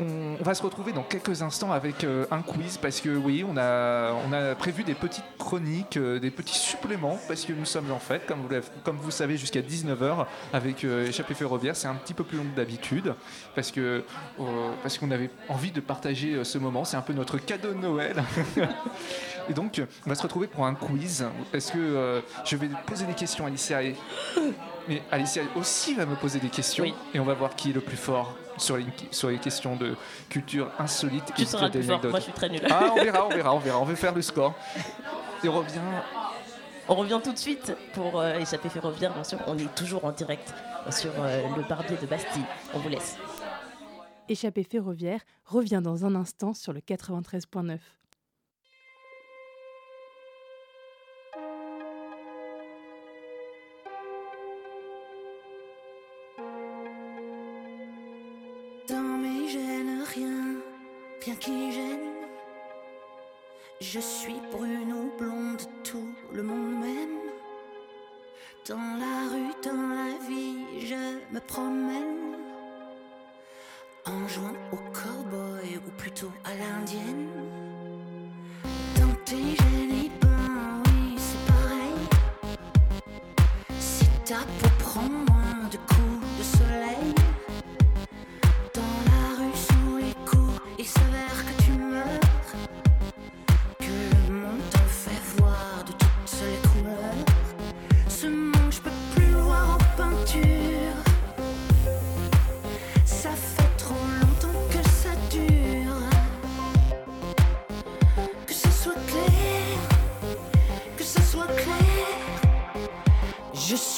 On, 0.00 0.36
va 0.40 0.54
se 0.54 0.62
retrouver 0.62 0.92
dans 0.92 1.02
quelques 1.02 1.42
instants 1.42 1.72
avec 1.72 2.04
euh, 2.04 2.24
un 2.30 2.42
quiz 2.42 2.78
parce 2.78 3.00
que 3.00 3.08
oui, 3.08 3.44
on 3.48 3.56
a, 3.56 4.12
on 4.12 4.32
a 4.32 4.54
prévu 4.54 4.84
des 4.84 4.94
petites 4.94 5.24
chroniques, 5.38 5.96
euh, 5.96 6.20
des 6.20 6.30
petits 6.30 6.58
suppléments 6.58 7.18
parce 7.26 7.44
que 7.44 7.52
nous 7.52 7.64
sommes 7.64 7.90
en 7.90 7.98
fête, 7.98 8.24
comme 8.26 8.42
vous, 8.42 8.48
comme 8.84 8.96
vous 8.96 9.10
savez, 9.10 9.36
jusqu'à 9.36 9.60
19h 9.60 10.26
avec 10.52 10.84
euh, 10.84 11.08
Échappée 11.08 11.34
Ferroviaire. 11.34 11.74
C'est 11.74 11.88
un 11.88 11.96
petit 11.96 12.14
peu 12.14 12.22
plus 12.22 12.38
long 12.38 12.44
que 12.44 12.56
d'habitude 12.56 13.12
parce 13.56 13.72
que 13.72 14.04
parce 14.82 14.98
qu'on 14.98 15.10
avait 15.10 15.30
envie 15.48 15.72
de 15.72 15.80
partager 15.80 16.44
ce 16.44 16.58
moment. 16.58 16.84
C'est 16.84 16.96
un 16.96 17.02
peu 17.02 17.12
notre 17.12 17.38
cadeau 17.38 17.72
de 17.72 17.78
Noël. 17.78 18.22
Et 19.48 19.54
donc, 19.54 19.80
on 20.06 20.08
va 20.08 20.14
se 20.14 20.22
retrouver 20.22 20.46
pour 20.46 20.66
un 20.66 20.74
quiz. 20.74 21.24
Parce 21.52 21.70
que 21.70 21.78
euh, 21.78 22.20
je 22.44 22.56
vais 22.56 22.68
poser 22.86 23.06
des 23.06 23.14
questions 23.14 23.44
à 23.44 23.48
Alicia. 23.48 23.82
Et... 23.82 23.94
Mais 24.88 25.02
Alicia 25.10 25.42
aussi 25.56 25.94
va 25.94 26.06
me 26.06 26.16
poser 26.16 26.38
des 26.38 26.48
questions. 26.48 26.84
Oui. 26.84 26.94
Et 27.14 27.20
on 27.20 27.24
va 27.24 27.34
voir 27.34 27.54
qui 27.54 27.70
est 27.70 27.74
le 27.74 27.80
plus 27.80 27.96
fort 27.96 28.34
sur 28.56 28.76
les, 28.76 28.86
sur 29.10 29.28
les 29.28 29.38
questions 29.38 29.76
de 29.76 29.96
culture 30.28 30.70
insolite 30.78 31.32
Tu 31.36 31.42
et 31.42 31.44
seras 31.46 31.66
le 31.66 31.72
plus 31.72 31.82
fort. 31.82 32.00
Moi, 32.04 32.18
je 32.18 32.24
suis 32.24 32.32
très 32.32 32.48
nulle. 32.48 32.66
Ah, 32.70 32.90
on 32.92 33.02
verra, 33.02 33.26
on 33.26 33.28
verra, 33.28 33.54
on 33.54 33.58
verra. 33.58 33.80
On 33.80 33.84
va 33.84 33.96
faire 33.96 34.14
le 34.14 34.22
score. 34.22 34.54
Et 35.44 35.48
on 35.48 35.58
revient. 35.58 35.80
On 36.90 36.94
revient 36.94 37.20
tout 37.22 37.32
de 37.32 37.38
suite 37.38 37.76
pour 37.92 38.18
euh, 38.18 38.38
échapper 38.38 38.70
ferroviaire, 38.70 39.12
bien 39.12 39.24
sûr. 39.24 39.38
On 39.46 39.58
est 39.58 39.74
toujours 39.74 40.06
en 40.06 40.12
direct 40.12 40.54
sur 40.90 41.10
euh, 41.18 41.42
le 41.54 41.62
barbier 41.68 41.98
de 42.00 42.06
Bastille. 42.06 42.44
On 42.72 42.78
vous 42.78 42.88
laisse. 42.88 43.18
Échappée 44.30 44.64
ferroviaire 44.64 45.20
revient 45.44 45.80
dans 45.82 46.06
un 46.06 46.14
instant 46.14 46.54
sur 46.54 46.72
le 46.72 46.80
93.9. 46.80 47.78
Je 63.80 64.00
suis 64.00 64.40
brune 64.50 64.92
ou 64.92 65.16
blonde, 65.16 65.62
tout 65.84 66.08
le 66.32 66.42
monde 66.42 66.80
m'aime. 66.80 67.20
Dans 68.68 68.74
la 68.74 69.28
rue, 69.30 69.54
dans 69.62 69.88
la 69.94 70.18
vie, 70.28 70.84
je 70.84 71.32
me 71.32 71.38
promène. 71.38 72.36
En 74.04 74.26
jouant 74.26 74.56
au 74.72 74.76
cowboy 74.92 75.76
ou 75.76 75.90
plutôt 75.96 76.32
à 76.44 76.54
l'indienne. 76.56 77.28
Dans 78.96 79.14
tes 79.24 79.36
gènes, 79.36 80.10
ben 80.20 80.82
oui, 80.86 81.16
c'est 81.16 81.46
pareil. 81.46 81.94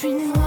Suis 0.01 0.39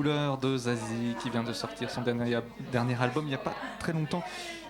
Couleur 0.00 0.38
de 0.38 0.56
Zazie 0.56 1.14
qui 1.22 1.28
vient 1.28 1.42
de 1.42 1.52
sortir 1.52 1.90
son 1.90 2.00
dernier, 2.00 2.34
album 2.98 3.26
il 3.26 3.28
n'y 3.28 3.34
a 3.34 3.38
pas 3.38 3.52
très 3.78 3.92
longtemps. 3.92 4.22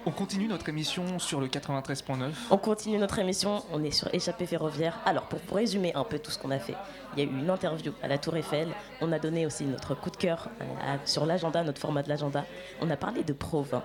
On 0.04 0.10
continue 0.10 0.48
notre 0.48 0.68
émission 0.68 1.20
sur 1.20 1.40
le 1.40 1.46
93.9. 1.46 2.32
On 2.50 2.56
continue 2.58 2.98
notre 2.98 3.20
émission, 3.20 3.62
on 3.72 3.84
est 3.84 3.92
sur 3.92 4.12
Échappée 4.12 4.46
ferroviaire. 4.46 4.98
Alors 5.06 5.28
pour, 5.28 5.56
résumer 5.56 5.94
un 5.94 6.02
peu 6.02 6.18
tout 6.18 6.32
ce 6.32 6.38
qu'on 6.40 6.50
a 6.50 6.58
fait, 6.58 6.74
il 7.12 7.22
y 7.22 7.22
a 7.22 7.30
eu 7.30 7.32
une 7.32 7.48
interview 7.48 7.92
à 8.02 8.08
la 8.08 8.18
Tour 8.18 8.38
Eiffel, 8.38 8.70
on 9.00 9.12
a 9.12 9.20
donné 9.20 9.46
aussi 9.46 9.66
notre 9.66 9.94
coup 9.94 10.10
de 10.10 10.16
cœur 10.16 10.48
euh, 10.62 10.96
sur 11.04 11.24
l'agenda, 11.26 11.62
notre 11.62 11.80
format 11.80 12.02
de 12.02 12.08
l'agenda. 12.08 12.44
On 12.80 12.90
a 12.90 12.96
parlé 12.96 13.22
de 13.22 13.32
Provins. 13.32 13.84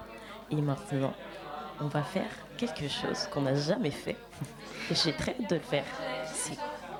Et 0.49 0.55
maintenant, 0.55 1.13
on 1.79 1.89
va 1.89 2.01
faire 2.01 2.31
quelque 2.57 2.89
chose 2.89 3.27
qu'on 3.31 3.41
n'a 3.41 3.53
jamais 3.53 3.91
fait. 3.91 4.17
Et 4.89 4.95
j'ai 4.95 5.13
très 5.13 5.33
hâte 5.33 5.47
de 5.47 5.55
le 5.57 5.61
faire. 5.61 5.85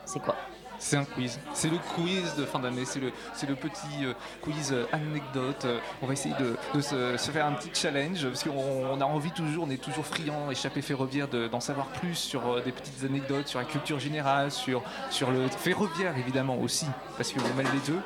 C'est 0.06 0.20
quoi? 0.20 0.36
C'est 0.80 0.98
un 0.98 1.06
quiz. 1.06 1.40
C'est 1.54 1.70
le 1.70 1.78
quiz 1.96 2.36
de 2.36 2.46
fin 2.46 2.60
d'année. 2.60 2.86
C'est 2.86 3.00
le, 3.00 3.12
c'est 3.34 3.48
le 3.48 3.56
petit 3.56 4.04
euh, 4.06 4.14
quiz 4.42 4.72
euh, 4.72 4.86
anecdote. 4.92 5.66
Euh, 5.66 5.80
on 6.02 6.08
va 6.08 6.14
essayer 6.14 6.36
de, 6.40 6.56
de 6.74 6.82
se, 6.82 7.18
se 7.18 7.32
faire 7.32 7.46
un 7.46 7.54
petit 7.54 7.70
challenge 7.74 8.24
parce 8.28 8.44
qu'on 8.44 8.52
on 8.92 9.00
a 9.02 9.06
envie 9.06 9.32
toujours, 9.32 9.66
on 9.68 9.70
est 9.70 9.82
toujours 9.82 10.06
friand, 10.06 10.52
échappé 10.52 10.82
ferroviaire, 10.82 11.28
de- 11.28 11.48
d'en 11.48 11.60
savoir 11.60 11.88
plus 11.88 12.16
sur 12.16 12.62
des 12.64 12.72
petites 12.72 13.04
anecdotes, 13.04 13.48
sur 13.48 13.60
la 13.60 13.66
culture 13.66 14.00
générale, 14.00 14.52
sur, 14.52 14.84
sur 15.10 15.32
le 15.32 15.48
ferroviaire 15.48 16.18
évidemment 16.18 16.58
aussi, 16.58 16.86
parce 17.18 17.32
qu'on 17.32 17.42
mêle 17.56 17.68
les 17.74 17.92
deux. 17.94 18.00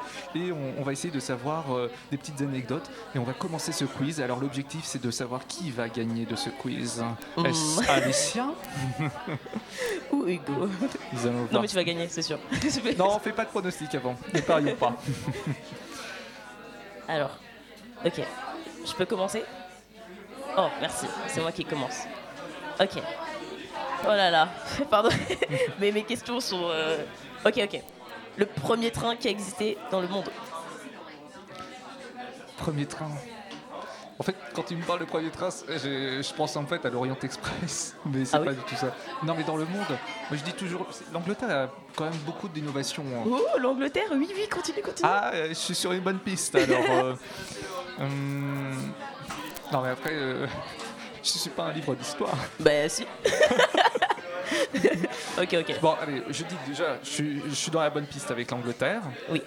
Et 0.47 0.51
on, 0.51 0.80
on 0.80 0.84
va 0.84 0.91
essayer 0.91 1.13
de 1.13 1.20
savoir 1.20 1.65
des 2.11 2.17
petites 2.17 2.41
anecdotes. 2.41 2.89
Et 3.15 3.20
on 3.20 3.24
va 3.24 3.34
commencer 3.34 3.72
ce 3.72 3.86
quiz. 3.86 4.22
Alors 4.22 4.39
l'objectif 4.39 4.82
c'est 4.86 5.01
de 5.01 5.11
savoir 5.11 5.47
qui 5.47 5.72
va 5.72 5.89
gagner 5.89 6.26
de 6.26 6.36
ce 6.36 6.49
quiz. 6.49 7.03
Est-ce 7.43 7.89
Alicia 7.89 8.47
Ou 10.11 10.28
Hugo 10.28 10.67
Non 11.51 11.61
mais 11.61 11.67
tu 11.67 11.76
vas 11.76 11.84
gagner, 11.84 12.07
c'est 12.09 12.22
sûr. 12.22 12.38
Non, 12.97 13.16
on 13.16 13.20
fait 13.20 13.32
pas 13.32 13.45
de 13.45 13.49
pronostic 13.49 13.93
avant. 13.95 14.16
Ne 14.34 14.41
parions 14.41 14.76
pas. 14.76 14.95
Alors, 17.07 17.32
ok. 18.05 18.22
Je 18.86 18.93
peux 18.93 19.05
commencer? 19.05 19.43
Oh, 20.57 20.68
merci. 20.82 21.05
C'est 21.28 21.41
moi 21.41 21.51
qui 21.51 21.66
commence. 21.66 22.03
Ok. 22.80 23.01
Oh 24.03 24.07
là 24.07 24.30
là. 24.32 24.49
Pardon. 24.89 25.10
Mais 25.80 25.91
mes 25.91 26.03
questions 26.03 26.39
sont... 26.39 26.70
euh, 26.70 27.03
Ok, 27.45 27.57
ok. 27.64 27.82
Le 28.38 28.45
premier 28.45 28.91
train 28.91 29.16
qui 29.16 29.28
a 29.28 29.32
existé 29.32 29.78
dans 29.91 30.01
le 30.01 30.07
monde. 30.07 30.30
Premier 32.57 32.86
train. 32.86 33.12
En 34.20 34.24
fait, 34.24 34.36
quand 34.53 34.63
tu 34.63 34.76
me 34.76 34.84
parles 34.84 34.99
de 34.99 35.05
premier 35.05 35.30
train, 35.30 35.49
c'est- 35.49 35.65
je, 35.80 36.22
je 36.22 36.34
pense 36.34 36.55
en 36.57 36.65
fait 36.65 36.86
à 36.86 36.89
l'Orient 36.89 37.15
Express, 37.24 37.95
mais 38.05 38.26
c'est 38.26 38.36
Ah 38.36 38.39
oui 38.41 38.47
pas 38.47 38.53
du 38.53 38.59
tout 38.63 38.76
ça. 38.76 38.93
Non, 39.24 39.34
mais 39.34 39.43
dans 39.45 39.55
le 39.55 39.63
monde, 39.63 39.88
moi 39.89 40.34
je 40.34 40.43
dis 40.43 40.51
toujours, 40.53 40.86
l'Angleterre 41.13 41.49
a 41.49 41.70
quand 41.95 42.03
même 42.03 42.20
beaucoup 42.26 42.49
d'innovations. 42.49 43.03
hein. 43.15 43.24
Oh, 43.26 43.57
l'Angleterre 43.59 44.07
Oui, 44.11 44.30
oui, 44.36 44.47
continue, 44.49 44.82
continue. 44.82 45.09
Ah, 45.09 45.32
euh, 45.34 45.47
je 45.49 45.53
suis 45.53 45.76
sur 45.76 45.93
une 45.93 46.01
bonne 46.01 46.20
piste 46.20 46.53
alors. 46.55 46.84
euh, 46.89 47.13
hum, 47.99 48.91
non, 49.72 49.82
mais 49.84 49.89
après, 49.89 50.11
euh, 50.13 50.45
je 51.24 51.30
suis 51.30 51.49
pas 51.49 51.63
un 51.67 51.72
livre 51.72 51.95
d'histoire. 51.95 52.36
Bah 52.59 52.89
si. 52.89 53.05
ok, 55.41 55.53
ok. 55.61 55.80
Bon, 55.82 55.95
allez, 56.01 56.24
je 56.30 56.43
dis 56.43 56.55
déjà, 56.67 56.97
je 57.03 57.53
suis 57.55 57.72
dans 57.72 57.80
la 57.82 57.89
bonne 57.89 58.05
piste 58.05 58.32
avec 58.32 58.51
l'Angleterre. 58.51 59.01
Oui. 59.30 59.41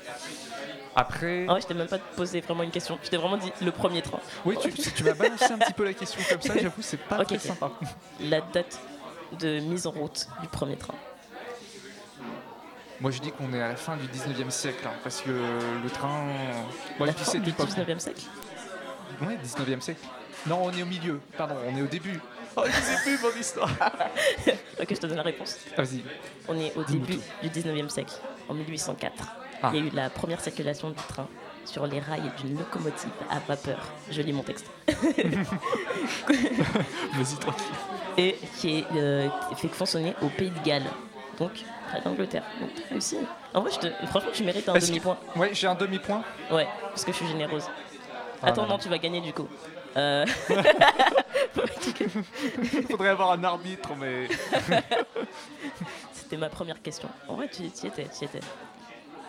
Après, 0.94 1.46
Ah 1.48 1.54
ouais, 1.54 1.60
je 1.62 1.66
t'ai 1.66 1.74
même 1.74 1.86
pas 1.88 1.98
posé 1.98 2.40
vraiment 2.42 2.62
une 2.64 2.70
question. 2.70 2.98
Je 3.02 3.08
t'ai 3.08 3.16
vraiment 3.16 3.36
dit 3.38 3.50
le 3.62 3.70
premier 3.70 4.02
train. 4.02 4.20
oui, 4.44 4.56
tu, 4.60 4.70
tu 4.72 5.04
m'as 5.04 5.14
balancé 5.14 5.44
un 5.52 5.58
petit 5.58 5.72
peu 5.72 5.84
la 5.84 5.94
question 5.94 6.20
comme 6.28 6.42
ça, 6.42 6.54
j'avoue, 6.58 6.82
c'est 6.82 6.98
pas 6.98 7.18
Ok, 7.20 7.26
très 7.28 7.36
ok. 7.36 7.42
sympa. 7.42 7.70
La 8.20 8.40
date 8.42 8.78
de 9.40 9.60
mise 9.60 9.86
en 9.86 9.92
route 9.92 10.26
du 10.42 10.48
premier 10.48 10.76
train. 10.76 10.94
Moi 13.00 13.10
je 13.10 13.20
dis 13.20 13.32
qu'on 13.32 13.52
est 13.52 13.60
à 13.60 13.68
la 13.68 13.76
fin 13.76 13.96
du 13.96 14.04
19e 14.06 14.50
siècle, 14.50 14.86
hein, 14.86 14.92
parce 15.02 15.22
que 15.22 15.30
le 15.30 15.90
train. 15.90 16.24
Moi 16.98 17.06
La 17.06 17.12
je 17.12 17.16
dis 17.18 17.24
fin 17.24 17.38
du 17.38 17.50
époque. 17.50 17.68
19e 17.70 17.98
siècle? 17.98 18.22
Ouais, 19.22 19.36
19e 19.42 19.80
siècle. 19.80 20.06
Non, 20.46 20.60
on 20.64 20.70
est 20.72 20.82
au 20.82 20.86
milieu, 20.86 21.20
pardon, 21.36 21.56
on 21.66 21.76
est 21.76 21.82
au 21.82 21.86
début. 21.86 22.20
Oh, 22.54 22.64
je 22.66 22.70
sais 22.82 22.96
plus 23.02 23.18
mon 23.22 23.34
histoire. 23.40 23.70
Ok, 24.78 24.86
je 24.90 24.94
te 24.96 25.06
donne 25.06 25.16
la 25.16 25.22
réponse. 25.22 25.56
Vas-y. 25.74 26.02
On 26.46 26.58
est 26.60 26.76
au 26.76 26.84
début 26.84 27.18
du 27.42 27.48
19e 27.48 27.88
siècle, 27.88 28.12
en 28.46 28.52
1804. 28.52 29.24
Ah. 29.62 29.70
Il 29.72 29.80
y 29.80 29.82
a 29.82 29.86
eu 29.86 29.90
la 29.94 30.10
première 30.10 30.40
circulation 30.40 30.90
du 30.90 30.96
train 30.96 31.26
sur 31.64 31.86
les 31.86 32.00
rails 32.00 32.30
d'une 32.40 32.58
locomotive 32.58 33.10
à 33.30 33.38
vapeur. 33.38 33.78
Je 34.10 34.20
lis 34.22 34.32
mon 34.32 34.42
texte. 34.42 34.66
Vas-y, 36.28 37.36
tranquille. 37.38 37.66
Et 38.16 38.36
qui 38.58 38.78
est 38.78 38.84
euh, 38.96 39.28
fait 39.56 39.68
fonctionner 39.68 40.14
au 40.22 40.28
Pays 40.28 40.50
de 40.50 40.58
Galles. 40.64 40.82
Donc, 41.38 41.52
près 41.88 42.00
d'Angleterre. 42.00 42.42
Donc, 42.60 42.70
réussi. 42.90 43.16
En 43.54 43.60
vrai, 43.62 43.70
je 43.72 43.78
te- 43.78 44.06
franchement, 44.06 44.30
tu 44.32 44.44
mérites 44.44 44.68
un 44.68 44.74
Est-ce 44.74 44.86
que- 44.86 44.90
demi-point. 44.92 45.16
Ouais, 45.36 45.50
j'ai 45.52 45.66
un 45.66 45.74
demi-point. 45.74 46.22
Ouais, 46.50 46.66
parce 46.88 47.04
que 47.04 47.12
je 47.12 47.16
suis 47.18 47.26
généreuse. 47.28 47.64
Ah 48.42 48.48
Attends, 48.48 48.66
non, 48.66 48.78
tu 48.78 48.88
vas 48.88 48.98
gagner 48.98 49.20
du 49.20 49.32
coup. 49.32 49.46
Euh, 49.96 50.26
Faudrait 52.90 53.10
avoir 53.10 53.32
un 53.32 53.44
arbitre, 53.44 53.90
mais. 53.98 54.28
C'était 56.12 56.36
ma 56.36 56.48
première 56.48 56.80
question. 56.82 57.08
En 57.28 57.34
vrai, 57.36 57.48
tu 57.48 57.62
y 57.62 57.66
étais, 57.66 57.88
tu 57.90 58.22
y 58.22 58.24
étais. 58.24 58.40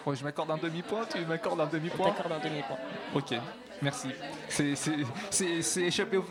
Ouais, 0.06 0.16
je 0.16 0.24
m'accorde 0.24 0.51
un 0.51 0.58
demi-point, 0.58 1.06
tu 1.12 1.20
m'accordes 1.26 1.62
un 1.62 1.66
demi-point. 1.68 2.12
t'accorde 2.12 2.34
un 2.34 2.39
demi-point. 2.39 2.78
Ok, 3.16 3.34
merci. 3.82 4.10
C'est- 4.49 5.82
échappé 5.82 6.18
au, 6.18 6.24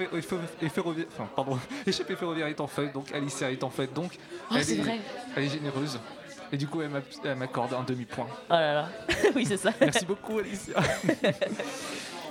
ferroviaire. 0.68 1.06
Enfin, 1.12 1.28
pardon. 1.34 1.58
Échappé 1.86 2.14
ferroviaire 2.16 2.46
est 2.48 2.60
en 2.60 2.66
fait, 2.66 2.88
donc 2.92 3.12
Alicia 3.12 3.50
est 3.50 3.64
en 3.64 3.70
fait, 3.70 3.92
donc. 3.92 4.18
Oh, 4.50 4.54
elle 4.56 4.64
c'est 4.64 4.74
est- 4.74 4.82
vrai. 4.82 5.00
Elle 5.36 5.44
est 5.44 5.48
généreuse. 5.48 5.98
Et 6.54 6.58
du 6.58 6.66
coup, 6.68 6.82
elle 6.82 7.36
m'accorde 7.36 7.72
un 7.72 7.82
demi-point. 7.82 8.26
Oh 8.50 8.52
là 8.52 8.74
là. 8.74 8.88
oui, 9.34 9.46
c'est 9.46 9.56
ça. 9.56 9.70
Merci 9.80 10.04
beaucoup, 10.04 10.38
Alicia. 10.38 10.74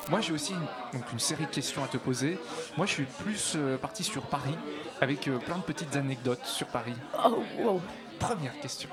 Moi, 0.09 0.21
j'ai 0.21 0.33
aussi 0.33 0.53
une, 0.53 0.99
donc 0.99 1.11
une 1.11 1.19
série 1.19 1.45
de 1.45 1.49
questions 1.51 1.83
à 1.83 1.87
te 1.87 1.97
poser. 1.97 2.37
Moi, 2.77 2.85
je 2.85 2.91
suis 2.91 3.03
plus 3.05 3.53
euh, 3.55 3.77
parti 3.77 4.03
sur 4.03 4.21
Paris, 4.23 4.55
avec 4.99 5.27
euh, 5.27 5.37
plein 5.39 5.57
de 5.57 5.63
petites 5.63 5.95
anecdotes 5.95 6.45
sur 6.45 6.67
Paris. 6.67 6.93
Oh, 7.25 7.43
wow. 7.59 7.81
Première 8.19 8.59
question. 8.59 8.89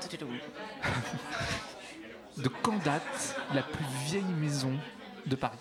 De 2.36 2.48
quand 2.62 2.76
date 2.84 3.36
la 3.54 3.62
plus 3.62 3.84
vieille 4.06 4.24
maison 4.40 4.72
de 5.26 5.36
Paris 5.36 5.58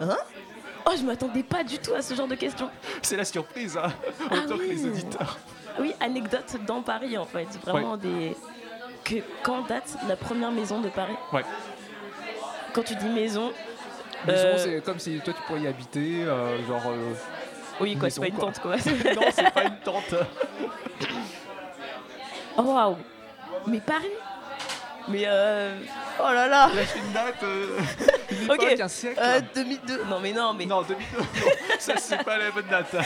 Oh, 0.00 0.90
je 0.98 1.02
m'attendais 1.04 1.42
pas 1.42 1.62
du 1.62 1.78
tout 1.78 1.94
à 1.94 2.02
ce 2.02 2.14
genre 2.14 2.26
de 2.26 2.34
questions. 2.34 2.68
C'est 3.02 3.16
la 3.16 3.24
surprise, 3.24 3.76
hein 3.76 3.92
Ah 4.30 4.34
Autant 4.36 4.56
que 4.56 4.62
les 4.62 4.82
oui. 4.84 4.90
auditeurs. 4.90 5.38
Oui, 5.78 5.94
anecdote 6.00 6.56
dans 6.66 6.82
Paris 6.82 7.16
en 7.18 7.24
fait. 7.24 7.46
Vraiment 7.66 7.96
des. 7.96 8.36
Que, 9.04 9.16
quand 9.42 9.62
date 9.66 9.96
la 10.08 10.16
première 10.16 10.50
maison 10.52 10.80
de 10.80 10.88
Paris 10.88 11.14
Ouais. 11.32 11.44
Quand 12.72 12.82
tu 12.82 12.94
dis 12.96 13.08
maison. 13.08 13.52
Maison, 14.26 14.46
euh, 14.48 14.56
c'est 14.58 14.84
comme 14.84 14.98
si 14.98 15.18
toi 15.20 15.34
tu 15.34 15.42
pourrais 15.42 15.60
y 15.62 15.66
habiter, 15.66 16.22
euh, 16.24 16.64
genre. 16.66 16.82
euh, 16.86 17.12
Oui, 17.80 17.96
quoi, 17.96 18.08
c'est 18.10 18.20
pas 18.20 18.28
une 18.28 18.36
tente 18.38 18.60
quoi. 18.60 18.76
non, 19.16 19.22
c'est 19.32 19.52
pas 19.52 19.64
une 19.64 19.78
tente. 19.80 20.14
oh 22.56 22.62
waouh 22.66 22.96
Mais 23.66 23.80
Paris 23.80 24.10
Mais 25.08 25.22
euh. 25.26 25.78
Oh 26.20 26.24
là 26.32 26.46
là 26.48 26.68
Lâche 26.74 26.94
une 26.96 27.12
date. 27.12 27.42
euh, 27.42 27.78
Ok. 28.48 28.80
un 28.80 28.88
siècle. 28.88 29.20
euh, 29.22 29.40
2002. 29.54 30.04
Non, 30.04 30.20
mais 30.20 30.32
non, 30.32 30.52
mais. 30.54 30.66
Non, 30.66 30.82
2002. 30.82 31.18
Non, 31.18 31.24
ça 31.78 31.96
c'est 31.96 32.22
pas 32.24 32.38
la 32.38 32.50
bonne 32.50 32.66
date. 32.68 32.94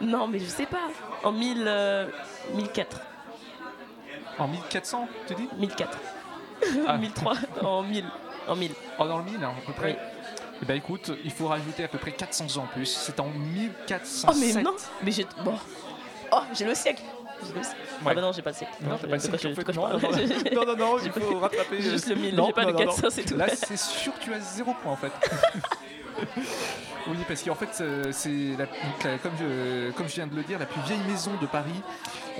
Non, 0.00 0.26
mais 0.28 0.38
je 0.38 0.44
sais 0.44 0.66
pas. 0.66 0.88
En 1.22 1.32
1000. 1.32 1.64
euh, 1.66 2.06
1004. 2.54 3.00
En 4.38 4.46
1400, 4.46 5.08
tu 5.26 5.34
dis? 5.34 5.48
1004. 5.56 5.98
Ah. 6.86 6.98
1003. 6.98 7.34
En 7.62 7.82
1000. 7.82 8.04
En 8.46 8.56
1000. 8.56 8.72
Oh, 8.98 9.06
dans 9.06 9.18
le 9.18 9.24
1000, 9.24 9.42
hein, 9.42 9.54
à 9.56 9.66
peu 9.66 9.72
près. 9.72 9.92
Oui. 9.92 9.96
Eh 10.62 10.64
ben 10.66 10.74
écoute, 10.76 11.12
il 11.24 11.30
faut 11.30 11.48
rajouter 11.48 11.84
à 11.84 11.88
peu 11.88 11.96
près 11.98 12.12
400 12.12 12.58
ans 12.58 12.64
en 12.64 12.66
plus. 12.66 12.84
C'est 12.86 13.18
en 13.20 13.28
Oh, 13.34 13.38
1407. 13.38 14.30
mais 14.56 14.62
non 14.62 14.74
Mais 15.02 15.12
j'ai. 15.12 15.26
Bon. 15.42 15.58
Oh, 16.32 16.40
j'ai 16.52 16.66
le 16.66 16.74
siècle 16.74 17.02
Ah 17.42 18.14
bah 18.14 18.14
non, 18.20 18.32
j'ai 18.32 18.42
pas. 18.42 18.50
Non, 18.82 18.96
t'as 19.00 19.08
pas 19.08 19.16
de 19.18 20.54
Non, 20.54 20.76
non, 20.76 20.98
il 21.02 21.10
faut 21.10 21.38
rattraper. 21.38 21.80
juste 21.80 22.08
le 22.08 22.16
1000, 22.16 22.34
Non, 22.34 22.46
j'ai 22.46 22.52
pas 22.52 22.64
le 22.64 22.72
non, 22.72 22.78
non. 22.78 22.84
400, 22.86 23.08
c'est 23.10 23.22
tout. 23.24 23.36
Là, 23.36 23.46
c'est 23.54 23.78
sûr 23.78 24.12
que 24.14 24.20
tu 24.24 24.32
as 24.32 24.40
zéro 24.40 24.74
point 24.82 24.92
en 24.92 24.96
fait. 24.96 25.12
Oui, 27.08 27.18
parce 27.28 27.40
qu'en 27.42 27.54
fait, 27.54 27.68
euh, 27.82 28.04
c'est 28.10 28.56
la- 28.58 28.66
comme, 29.18 29.30
je, 29.38 29.92
comme 29.92 30.08
je 30.08 30.14
viens 30.14 30.26
de 30.26 30.34
le 30.34 30.42
dire, 30.42 30.58
la 30.58 30.66
plus 30.66 30.80
vieille 30.82 30.98
maison 31.08 31.30
de 31.40 31.46
Paris 31.46 31.70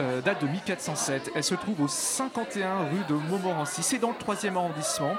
euh, 0.01 0.21
date 0.23 0.43
de 0.43 0.49
1407. 0.49 1.31
Elle 1.37 1.45
se 1.45 1.55
trouve 1.55 1.83
au 1.83 1.87
51 1.87 2.79
rue 2.91 3.05
de 3.09 3.15
Montmorency. 3.15 3.85
C'est 3.85 3.99
dans 3.99 4.09
le 4.11 4.15
3e 4.17 4.57
arrondissement. 4.57 5.13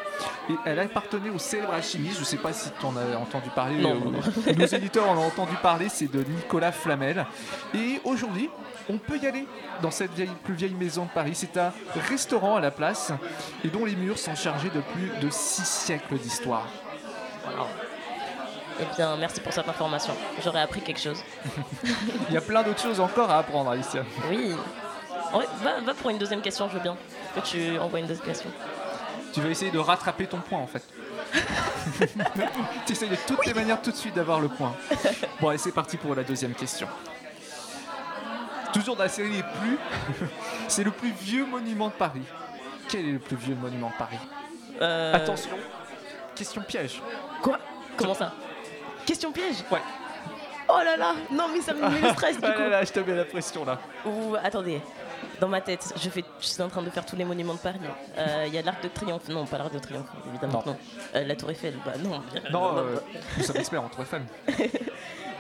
Et 0.49 0.53
elle 0.65 0.79
appartenait 0.79 1.29
au 1.29 1.37
célèbre 1.39 1.71
alchimiste. 1.73 2.15
Je 2.15 2.19
ne 2.21 2.25
sais 2.25 2.37
pas 2.37 2.51
si 2.51 2.69
tu 2.77 2.85
en 2.85 2.93
as 2.97 3.15
entendu 3.17 3.49
parler. 3.51 3.77
Non, 3.81 3.91
euh, 3.95 3.99
non, 4.11 4.53
Nos 4.57 4.65
éditeurs 4.65 5.07
en 5.09 5.15
ont 5.17 5.27
entendu 5.27 5.55
parler. 5.61 5.87
C'est 5.87 6.11
de 6.11 6.23
Nicolas 6.23 6.73
Flamel. 6.73 7.25
Et 7.73 8.01
aujourd'hui, 8.03 8.49
on 8.89 8.97
peut 8.97 9.17
y 9.17 9.27
aller 9.27 9.45
dans 9.81 9.91
cette 9.91 10.13
vieille, 10.13 10.31
plus 10.43 10.53
vieille 10.53 10.73
maison 10.73 11.05
de 11.05 11.09
Paris. 11.09 11.33
C'est 11.35 11.57
un 11.57 11.71
restaurant 12.09 12.55
à 12.55 12.61
la 12.61 12.71
place 12.71 13.11
et 13.63 13.67
dont 13.69 13.85
les 13.85 13.95
murs 13.95 14.17
sont 14.17 14.35
chargés 14.35 14.69
de 14.69 14.81
plus 14.81 15.11
de 15.21 15.29
6 15.29 15.65
siècles 15.65 16.17
d'histoire. 16.17 16.67
Eh 18.79 18.95
bien, 18.95 19.15
merci 19.17 19.41
pour 19.41 19.51
cette 19.51 19.67
information. 19.67 20.13
J'aurais 20.43 20.61
appris 20.61 20.81
quelque 20.81 20.99
chose. 20.99 21.23
Il 22.29 22.33
y 22.33 22.37
a 22.37 22.41
plein 22.41 22.63
d'autres 22.63 22.81
choses 22.81 22.99
encore 22.99 23.29
à 23.29 23.39
apprendre, 23.39 23.71
Alicia. 23.71 24.03
Oui. 24.29 24.53
Ouais, 25.33 25.45
va, 25.63 25.81
va 25.81 25.93
pour 25.93 26.09
une 26.09 26.17
deuxième 26.17 26.41
question, 26.41 26.69
je 26.69 26.75
veux 26.75 26.81
bien. 26.81 26.95
Que 27.35 27.39
tu 27.41 27.77
envoies 27.79 27.99
une 27.99 28.07
deuxième 28.07 28.25
question. 28.25 28.49
Tu 29.33 29.41
vas 29.41 29.49
essayer 29.49 29.71
de 29.71 29.79
rattraper 29.79 30.27
ton 30.27 30.37
point 30.37 30.59
en 30.59 30.67
fait. 30.67 30.83
tu 32.85 32.93
essayes 32.93 33.09
de 33.09 33.17
toutes 33.27 33.45
les 33.45 33.53
manières 33.53 33.81
tout 33.81 33.91
de 33.91 33.95
suite 33.95 34.15
d'avoir 34.15 34.39
le 34.39 34.47
point. 34.47 34.73
Bon, 35.41 35.49
allez, 35.49 35.57
c'est 35.57 35.71
parti 35.71 35.97
pour 35.97 36.15
la 36.15 36.23
deuxième 36.23 36.53
question. 36.53 36.87
Toujours 38.79 38.95
dans 38.95 39.03
la 39.03 39.09
série 39.09 39.31
Les 39.31 39.43
Plus, 39.43 39.77
c'est 40.67 40.83
le 40.83 40.91
plus 40.91 41.11
vieux 41.11 41.45
monument 41.45 41.87
de 41.87 41.93
Paris. 41.93 42.21
Quel 42.87 43.07
est 43.07 43.11
le 43.13 43.19
plus 43.19 43.35
vieux 43.35 43.55
monument 43.55 43.89
de 43.89 43.95
Paris? 43.97 44.17
Euh, 44.81 45.13
Attention, 45.15 45.49
question 46.35 46.61
piège. 46.61 47.01
Quoi? 47.41 47.57
Comment 47.97 48.13
ça? 48.13 48.33
Question 49.05 49.31
piège? 49.31 49.63
Ouais. 49.71 49.79
Oh 50.69 50.79
là 50.83 50.97
là 50.97 51.13
Non 51.31 51.45
mais 51.51 51.61
ça 51.61 51.73
me 51.73 51.81
met 51.89 52.01
le 52.01 52.09
stress 52.09 52.37
du 52.37 52.43
Ah 52.47 52.51
coup. 52.51 52.59
là 52.59 52.69
là, 52.69 52.83
je 52.83 52.91
te 52.91 52.99
mets 52.99 53.15
la 53.15 53.25
pression 53.25 53.65
là. 53.65 53.79
Ouh, 54.05 54.35
attendez. 54.43 54.81
Dans 55.39 55.47
ma 55.47 55.61
tête, 55.61 55.93
je, 55.95 56.09
fais, 56.09 56.23
je 56.39 56.45
suis 56.45 56.61
en 56.61 56.67
train 56.69 56.81
de 56.83 56.89
faire 56.91 57.05
tous 57.05 57.15
les 57.15 57.23
monuments 57.25 57.53
de 57.55 57.59
Paris. 57.59 57.79
Euh, 58.17 58.43
Il 58.47 58.53
y 58.53 58.57
a 58.57 58.61
l'Arc 58.61 58.83
de 58.83 58.87
Triomphe. 58.89 59.27
Non, 59.29 59.45
pas 59.45 59.57
l'Arc 59.57 59.73
de 59.73 59.79
Triomphe, 59.79 60.05
évidemment. 60.29 60.61
Non. 60.65 60.73
Non. 60.73 60.77
Euh, 61.15 61.23
la 61.23 61.35
Tour 61.35 61.49
Eiffel. 61.51 61.73
Bah 61.85 61.93
non. 62.03 62.21
bien- 62.31 62.41
Non, 62.51 62.73
non, 62.73 62.77
euh, 62.79 62.95
nous 63.37 63.43
sommes 63.43 63.57
experts 63.57 63.81
en 63.83 63.89
Tour 63.89 64.01
Eiffel. 64.03 64.21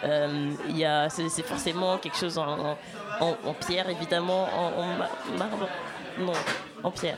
Euh, 0.03 0.51
il 0.69 0.77
y 0.77 0.85
a, 0.85 1.09
c'est, 1.09 1.27
forcément 1.43 1.97
quelque 1.97 2.17
chose 2.17 2.37
en, 2.37 2.77
en- 3.19 3.37
en 3.45 3.53
pierre, 3.53 3.89
évidemment, 3.89 4.47
en, 4.53 4.81
en 4.81 4.85
ma- 4.97 5.09
marbre. 5.37 5.67
Non, 6.19 6.33
en 6.83 6.91
pierre. 6.91 7.17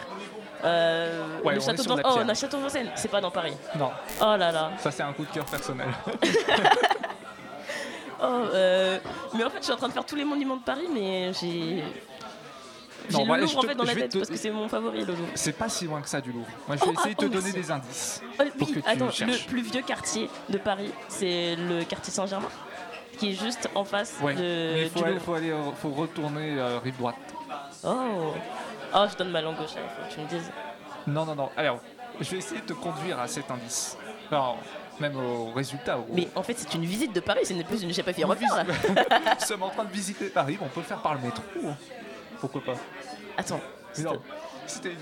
Euh, 0.63 1.23
Ouais, 1.43 1.55
le 1.55 1.61
château 1.61 1.83
de 1.83 2.01
oh, 2.03 2.17
on 2.17 2.27
a 2.29 2.33
château 2.33 2.57
de 2.57 2.63
Vincennes, 2.63 2.91
c'est 2.95 3.07
pas 3.09 3.21
dans 3.21 3.31
Paris. 3.31 3.53
Non, 3.77 3.91
Oh 4.21 4.35
là 4.37 4.51
là. 4.51 4.71
ça 4.77 4.91
c'est 4.91 5.03
un 5.03 5.13
coup 5.13 5.23
de 5.25 5.31
cœur 5.31 5.45
personnel. 5.45 5.87
Oh, 8.21 8.25
euh, 8.53 8.99
mais 9.33 9.43
en 9.45 9.49
fait, 9.49 9.59
je 9.59 9.63
suis 9.63 9.71
en 9.71 9.77
train 9.77 9.87
de 9.87 9.93
faire 9.93 10.05
tous 10.05 10.15
les 10.17 10.25
monuments 10.25 10.57
de 10.57 10.63
Paris, 10.63 10.87
mais 10.93 11.31
j'ai. 11.33 11.83
J'ai 13.09 13.17
le 13.23 13.27
bah, 13.27 13.37
Louvre 13.37 13.57
en 13.57 13.61
fait 13.61 13.75
dans 13.75 13.85
la 13.85 13.95
tête 13.95 14.11
te- 14.11 14.17
parce 14.17 14.29
que 14.29 14.35
c'est 14.35 14.51
mon 14.51 14.67
favori, 14.67 14.99
le 14.99 15.13
Louvre. 15.13 15.29
C'est 15.35 15.53
pas 15.57 15.69
si 15.69 15.85
loin 15.85 16.01
que 16.01 16.09
ça 16.09 16.19
du 16.21 16.31
Louvre. 16.33 16.45
Moi 16.67 16.75
je 16.75 16.83
vais 16.83 16.91
Oh, 16.93 16.99
essayer 16.99 17.15
de 17.15 17.19
ah, 17.21 17.27
te 17.29 17.33
donner 17.33 17.51
des 17.53 17.71
indices. 17.71 18.21
Oh, 18.37 18.43
Pour 18.59 18.67
oui, 18.67 18.73
que 18.75 18.79
tu 18.81 18.87
attends, 18.89 19.05
le 19.25 19.47
plus 19.47 19.61
vieux 19.61 19.81
quartier 19.81 20.29
de 20.49 20.57
Paris, 20.57 20.91
c'est 21.07 21.55
le 21.55 21.85
quartier 21.85 22.11
Saint-Germain, 22.13 22.49
qui 23.19 23.31
est 23.31 23.33
juste 23.33 23.69
en 23.75 23.83
face 23.83 24.15
Ouais, 24.21 24.33
de, 24.33 24.83
il 24.83 24.89
faut, 24.89 25.03
du 25.03 25.19
faut, 25.19 25.33
aller, 25.33 25.51
euh, 25.51 25.71
faut 25.73 25.91
retourner 25.91 26.57
euh, 26.57 26.79
rive 26.79 26.97
droite. 26.97 27.15
Oh. 27.83 28.33
oh, 28.95 29.05
je 29.11 29.17
donne 29.17 29.29
ma 29.31 29.41
langue 29.41 29.57
gauche, 29.57 29.71
il 29.75 29.81
faut 29.81 30.09
que 30.09 30.13
tu 30.13 30.19
me 30.21 30.27
dises. 30.27 30.51
Non, 31.05 31.25
non, 31.25 31.35
non. 31.35 31.49
Alors, 31.57 31.79
je 32.19 32.29
vais 32.31 32.37
essayer 32.37 32.61
de 32.61 32.65
te 32.65 32.73
conduire 32.73 33.19
à 33.19 33.27
cet 33.27 33.51
indice. 33.51 33.97
Alors, 34.31 34.57
même 34.99 35.15
au 35.17 35.51
résultat. 35.51 35.97
Au... 35.97 36.05
Mais 36.13 36.27
en 36.35 36.43
fait, 36.43 36.57
c'est 36.57 36.73
une 36.73 36.85
visite 36.85 37.13
de 37.13 37.19
Paris, 37.19 37.45
ce 37.45 37.53
n'est 37.53 37.63
plus 37.63 37.83
une 37.83 37.89
On 37.89 38.27
refaire 38.27 38.55
là. 38.55 38.63
Nous 39.39 39.45
sommes 39.45 39.63
en 39.63 39.69
train 39.69 39.85
de 39.85 39.91
visiter 39.91 40.27
Paris, 40.27 40.57
on 40.61 40.67
peut 40.67 40.81
le 40.81 40.85
faire 40.85 41.01
par 41.01 41.15
le 41.15 41.21
métro. 41.21 41.43
hein. 41.65 41.75
Pourquoi 42.39 42.61
pas? 42.61 42.75
Attends. 43.37 43.61
Non, 43.99 44.21
c'était. 44.69 44.95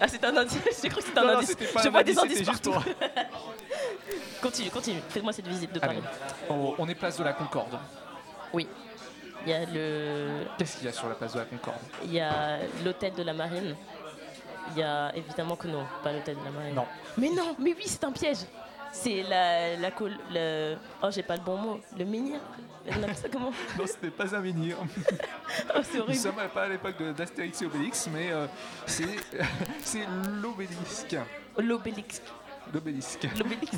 Ah, 0.00 0.08
c'est 0.08 0.24
un 0.24 0.36
indice. 0.36 0.60
J'ai 0.82 0.88
cru 0.88 1.00
que 1.00 1.06
c'était 1.06 1.18
un 1.18 1.22
Non, 1.24 1.32
non, 1.34 1.38
indice. 1.38 1.54
pas 1.54 1.82
Je 1.82 1.88
vois 1.88 2.02
des 2.02 2.18
indice, 2.18 2.24
indices 2.24 2.38
juste 2.38 2.64
partout. 2.64 2.74
continue, 4.42 4.70
continue. 4.70 5.00
Fais-moi 5.08 5.32
cette 5.32 5.46
visite 5.48 5.72
de 5.72 5.78
Paris. 5.80 5.98
on, 6.50 6.74
on 6.78 6.88
est 6.88 6.94
place 6.94 7.18
de 7.18 7.24
la 7.24 7.32
Concorde. 7.32 7.78
Oui. 8.52 8.68
Il 9.44 9.50
y 9.50 9.54
a 9.54 9.64
le, 9.64 10.44
Qu'est-ce 10.58 10.76
qu'il 10.78 10.86
y 10.86 10.88
a 10.88 10.92
sur 10.92 11.08
la 11.08 11.14
place 11.14 11.34
de 11.34 11.38
la 11.38 11.44
Concorde? 11.44 11.78
Il 12.04 12.12
y 12.12 12.20
a 12.20 12.58
l'hôtel 12.84 13.14
de 13.14 13.22
la 13.22 13.32
Marine. 13.32 13.76
Il 14.72 14.78
y 14.78 14.82
a 14.82 15.12
évidemment 15.14 15.54
que 15.54 15.68
non, 15.68 15.86
pas 16.02 16.12
l'hôtel 16.12 16.36
de 16.36 16.44
la 16.44 16.50
Marine. 16.50 16.74
Non. 16.74 16.86
Mais 17.16 17.28
non, 17.30 17.54
mais 17.58 17.72
oui, 17.76 17.84
c'est 17.86 18.02
un 18.04 18.10
piège. 18.12 18.38
C'est 18.92 19.22
la, 19.22 19.76
la 19.76 19.90
le, 20.32 20.76
oh 21.02 21.08
j'ai 21.10 21.22
pas 21.22 21.36
le 21.36 21.42
bon 21.42 21.56
mot, 21.56 21.80
le 21.98 22.04
menhir. 22.04 22.40
On 22.88 23.02
appelle 23.02 23.16
ça 23.16 23.28
comment? 23.28 23.50
Non, 23.78 23.84
ce 23.86 23.94
n'est 24.04 24.10
pas 24.10 24.34
un 24.34 24.40
menhir. 24.40 24.76
Oh, 25.74 25.80
c'est 25.82 25.94
Nous 25.98 26.02
horrible. 26.02 26.18
sommes 26.18 26.48
pas 26.52 26.62
à 26.64 26.68
l'époque 26.68 27.00
d'Astérix 27.16 27.62
et 27.62 27.66
Obélix, 27.66 28.08
mais 28.12 28.30
euh, 28.32 28.46
c'est 28.86 29.04
c'est 29.82 30.06
l'obélisque. 30.42 31.16
L'obélix. 31.58 32.20
L'obélisque. 32.72 33.28
L'obélix. 33.38 33.72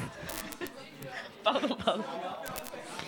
pardon, 1.45 1.77
pardon. 1.85 2.05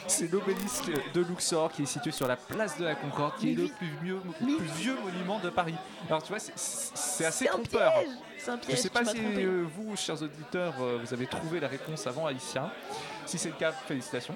C'est 0.06 0.30
l'obélisque 0.30 0.90
de 1.14 1.20
Luxor 1.22 1.70
qui 1.72 1.82
est 1.82 1.86
situé 1.86 2.10
sur 2.10 2.26
la 2.28 2.36
place 2.36 2.76
de 2.78 2.84
la 2.84 2.94
Concorde, 2.96 3.36
qui 3.36 3.46
Mais 3.46 3.52
est 3.52 3.56
le 3.56 3.68
plus, 3.68 4.14
Mais 4.40 4.56
plus 4.56 4.66
vieux 4.66 4.96
monument 5.02 5.38
de 5.38 5.50
Paris. 5.50 5.74
Alors 6.08 6.22
tu 6.22 6.30
vois, 6.30 6.38
c'est- 6.40 7.24
assez 7.24 7.46
trompeur. 7.46 7.92
piège. 7.94 8.08
Je 8.46 8.66
piège. 8.66 8.78
sais 8.78 8.90
pas 8.90 9.04
si 9.04 9.18
euh, 9.18 9.64
vous, 9.76 9.96
chers 9.96 10.20
auditeurs, 10.22 10.74
euh, 10.80 10.98
vous 11.02 11.12
avez 11.12 11.26
trouvé 11.26 11.60
la 11.60 11.68
réponse 11.68 12.06
avant 12.06 12.26
Alicia. 12.26 12.70
Si 13.26 13.38
c'est 13.38 13.50
le 13.50 13.54
cas, 13.54 13.72
félicitations. 13.72 14.34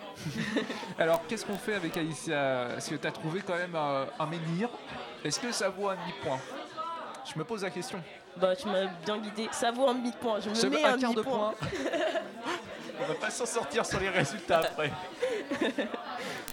Alors, 0.98 1.22
qu'est-ce 1.26 1.44
qu'on 1.44 1.56
fait 1.56 1.74
avec 1.74 1.96
Alicia? 1.96 2.76
Est-ce 2.76 2.90
que 2.90 2.94
tu 2.96 3.06
as 3.06 3.12
trouvé 3.12 3.40
quand 3.46 3.56
même 3.56 3.74
euh, 3.74 4.04
un 4.18 4.26
menhir? 4.26 4.68
Est-ce 5.24 5.40
que 5.40 5.50
ça 5.52 5.68
vaut 5.68 5.88
un 5.88 5.96
demi-point? 5.96 6.38
Je 7.32 7.38
me 7.38 7.44
pose 7.44 7.62
la 7.62 7.70
question. 7.70 8.02
Bah, 8.36 8.54
tu 8.54 8.68
m'as 8.68 8.86
bien 9.04 9.18
guidé. 9.18 9.48
Ça 9.52 9.70
vaut 9.70 9.88
un 9.88 9.94
demi-point. 9.94 10.40
Je 10.40 10.50
me 10.50 10.70
mets 10.70 10.84
un 10.84 10.94
un, 10.94 10.98
quart 10.98 11.14
de 11.14 11.22
point. 11.22 11.54
On 13.04 13.08
va 13.12 13.14
pas 13.18 13.30
s'en 13.30 13.46
sortir 13.46 13.84
sur 13.84 14.00
les 14.00 14.08
résultats 14.08 14.60
après. 14.60 14.90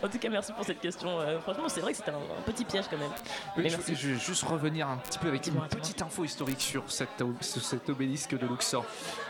En 0.04 0.08
tout 0.10 0.18
cas, 0.18 0.30
merci 0.30 0.52
pour 0.52 0.66
cette 0.66 0.80
question. 0.80 1.20
Euh, 1.20 1.40
franchement, 1.40 1.70
c'est 1.70 1.80
vrai 1.82 1.92
que 1.92 1.98
c'était 1.98 2.12
un, 2.12 2.16
un 2.16 2.42
petit 2.44 2.66
piège 2.66 2.86
quand 2.90 2.98
même. 2.98 3.12
Oui, 3.56 3.64
Mais 3.64 3.70
je, 3.70 3.78
merci. 3.78 3.96
je 3.96 4.10
vais 4.10 4.20
juste 4.20 4.44
revenir 4.44 4.88
un 4.90 4.98
petit 4.98 5.20
peu 5.20 5.28
avec 5.28 5.46
une 5.48 5.62
petite 5.68 6.02
info 6.02 6.24
historique 6.24 6.60
sur, 6.62 6.92
cette, 6.92 7.24
sur 7.42 7.62
cet 7.62 7.88
obélisque 7.90 8.38
de 8.38 8.48
Luxor. 8.48 8.84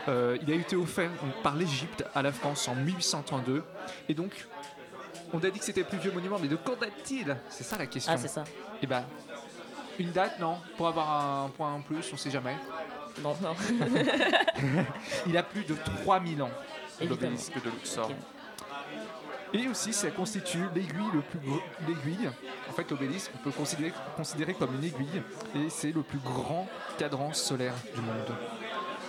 Euh, 0.08 0.38
il 0.42 0.50
a 0.50 0.54
été 0.54 0.74
offert 0.74 1.10
par 1.42 1.54
l'Égypte 1.56 2.04
à 2.14 2.22
la 2.22 2.32
France 2.32 2.66
en 2.68 2.74
1832. 2.74 3.62
Et 4.08 4.14
donc, 4.14 4.46
on 5.34 5.38
a 5.38 5.50
dit 5.50 5.58
que 5.58 5.64
c'était 5.64 5.80
le 5.80 5.86
plus 5.86 5.98
vieux 5.98 6.12
monument, 6.12 6.38
mais 6.40 6.48
de 6.48 6.56
quand 6.56 6.80
date-t-il? 6.80 7.36
C'est 7.50 7.64
ça 7.64 7.76
la 7.76 7.86
question. 7.86 8.12
Ah, 8.14 8.18
c'est 8.18 8.28
ça. 8.28 8.44
Et 8.82 8.86
ben, 8.86 9.04
une 9.98 10.10
date, 10.10 10.40
non? 10.40 10.56
Pour 10.76 10.88
avoir 10.88 11.44
un 11.44 11.48
point 11.50 11.72
en 11.72 11.82
plus, 11.82 12.10
on 12.12 12.16
sait 12.16 12.30
jamais. 12.30 12.56
Non, 13.22 13.36
non. 13.42 13.54
Il 15.26 15.36
a 15.36 15.42
plus 15.42 15.64
de 15.64 15.76
3000 16.04 16.42
ans. 16.42 16.50
L'obélisque 17.00 17.62
de 17.62 17.70
Luxor. 17.70 18.10
Et 19.54 19.68
aussi, 19.68 19.92
ça 19.92 20.10
constitue 20.10 20.66
l'aiguille 20.74 21.10
le 21.12 21.20
plus. 21.20 21.40
L'aiguille, 21.86 22.30
en 22.68 22.72
fait, 22.72 22.90
l'obélisque, 22.90 23.30
on 23.34 23.38
peut 23.38 23.50
considérer, 23.50 23.92
considérer 24.16 24.54
comme 24.54 24.74
une 24.76 24.84
aiguille, 24.84 25.22
et 25.54 25.68
c'est 25.68 25.92
le 25.92 26.02
plus 26.02 26.18
grand 26.18 26.66
cadran 26.98 27.32
solaire 27.34 27.74
du 27.94 28.00
monde. 28.00 28.34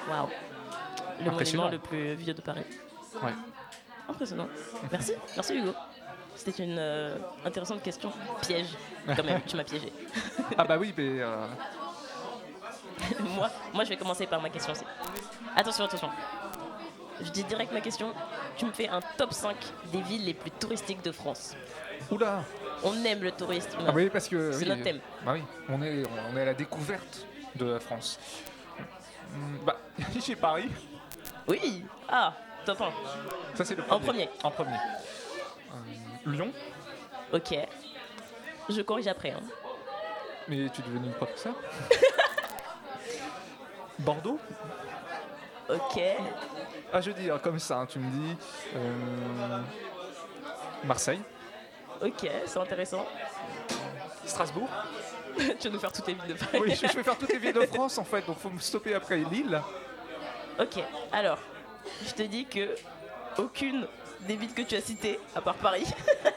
Waouh. 0.10 0.30
Le 1.24 1.32
monument 1.32 1.70
le 1.70 1.80
plus 1.80 2.16
vieux 2.16 2.34
de 2.34 2.42
Paris. 2.42 2.66
Ouais. 3.22 3.32
Impressionnant. 4.10 4.48
Merci. 4.92 5.14
Merci 5.36 5.56
Hugo. 5.56 5.72
C'était 6.36 6.64
une 6.64 6.78
euh, 6.78 7.16
intéressante 7.46 7.82
question. 7.82 8.12
Piège. 8.42 8.76
Quand 9.06 9.24
même, 9.24 9.42
tu 9.46 9.56
m'as 9.56 9.64
piégé. 9.64 9.94
Ah 10.58 10.66
bah 10.66 10.78
oui, 10.78 10.94
mais 10.98 11.22
euh, 11.22 11.48
moi, 13.36 13.50
moi, 13.74 13.84
je 13.84 13.90
vais 13.90 13.98
commencer 13.98 14.28
par 14.28 14.42
ma 14.42 14.50
question 14.50 14.72
aussi. 14.74 14.84
Attention, 15.56 15.86
attention. 15.86 16.10
Je 17.24 17.32
dis 17.32 17.44
direct 17.44 17.72
ma 17.72 17.82
question. 17.82 18.14
Tu 18.58 18.66
me 18.66 18.72
fais 18.72 18.88
un 18.90 19.00
top 19.18 19.34
5 19.34 19.56
des 19.92 20.02
villes 20.02 20.26
les 20.26 20.34
plus 20.34 20.52
touristiques 20.52 21.02
de 21.04 21.12
France. 21.12 21.56
oula. 22.12 22.44
On 22.84 23.02
aime 23.06 23.24
le 23.24 23.32
tourisme. 23.32 23.70
Ah 23.88 23.92
oui, 23.94 24.10
parce 24.10 24.28
que 24.28 24.52
C'est 24.52 24.64
oui, 24.64 24.70
notre 24.70 24.84
thème. 24.84 25.00
Bah 25.26 25.34
oui, 25.34 25.44
on 25.70 25.82
est, 25.82 26.04
on 26.32 26.38
est 26.38 26.42
à 26.42 26.46
la 26.46 26.54
découverte 26.54 27.26
de 27.56 27.66
la 27.66 27.80
France. 27.80 28.20
Hum, 29.34 29.60
Bah, 29.66 29.78
j'ai 30.26 30.36
Paris. 30.36 30.70
Oui. 31.48 31.86
Ah, 32.10 32.34
top 32.66 32.82
1. 32.82 32.90
Ça 33.56 33.64
c'est 33.66 33.76
le 33.76 33.84
En 33.84 34.00
premier. 34.00 34.28
premier. 34.28 34.30
En 34.44 34.52
premier. 34.52 34.76
Euh, 34.76 36.32
Lyon. 36.32 36.52
Ok. 37.32 37.56
Je 38.70 38.82
corrige 38.82 39.08
après. 39.08 39.32
hein. 39.32 39.42
Mais 40.50 40.68
tu 40.74 40.82
es 40.82 40.84
devenu 40.84 41.10
professeur. 41.12 41.54
Bordeaux? 44.00 44.40
Ok. 45.70 46.01
Ah, 46.91 47.01
je 47.01 47.11
dis 47.11 47.30
hein, 47.30 47.39
comme 47.41 47.59
ça, 47.59 47.78
hein, 47.80 47.86
tu 47.86 47.99
me 47.99 48.09
dis. 48.11 48.36
euh, 48.76 49.59
Marseille. 50.84 51.22
Ok, 52.01 52.30
c'est 52.45 52.59
intéressant. 52.59 53.05
Strasbourg. 54.26 54.68
tu 55.59 55.68
vas 55.68 55.74
nous 55.74 55.80
faire 55.80 55.91
toutes 55.91 56.07
les 56.07 56.14
villes 56.14 56.28
de 56.28 56.34
Paris? 56.34 56.59
Oui, 56.61 56.76
je 56.76 56.88
je 56.88 56.93
vais 56.93 57.03
faire 57.03 57.18
toutes 57.18 57.32
les 57.32 57.39
villes 57.39 57.53
de 57.53 57.66
France 57.74 57.97
en 57.97 58.03
fait, 58.03 58.26
donc 58.26 58.38
faut 58.39 58.49
me 58.49 58.59
stopper 58.59 58.93
après 58.93 59.18
Lille. 59.18 59.61
Ok, 60.59 60.84
alors, 61.11 61.39
je 62.05 62.11
te 62.14 62.22
dis 62.24 62.45
que 62.45 62.76
aucune 63.38 63.88
des 64.22 64.36
villes 64.36 64.53
que 64.53 64.61
tu 64.61 64.76
as 64.76 64.82
citées, 64.82 65.20
à 65.36 65.41
part 65.41 65.55
Paris, 65.55 65.86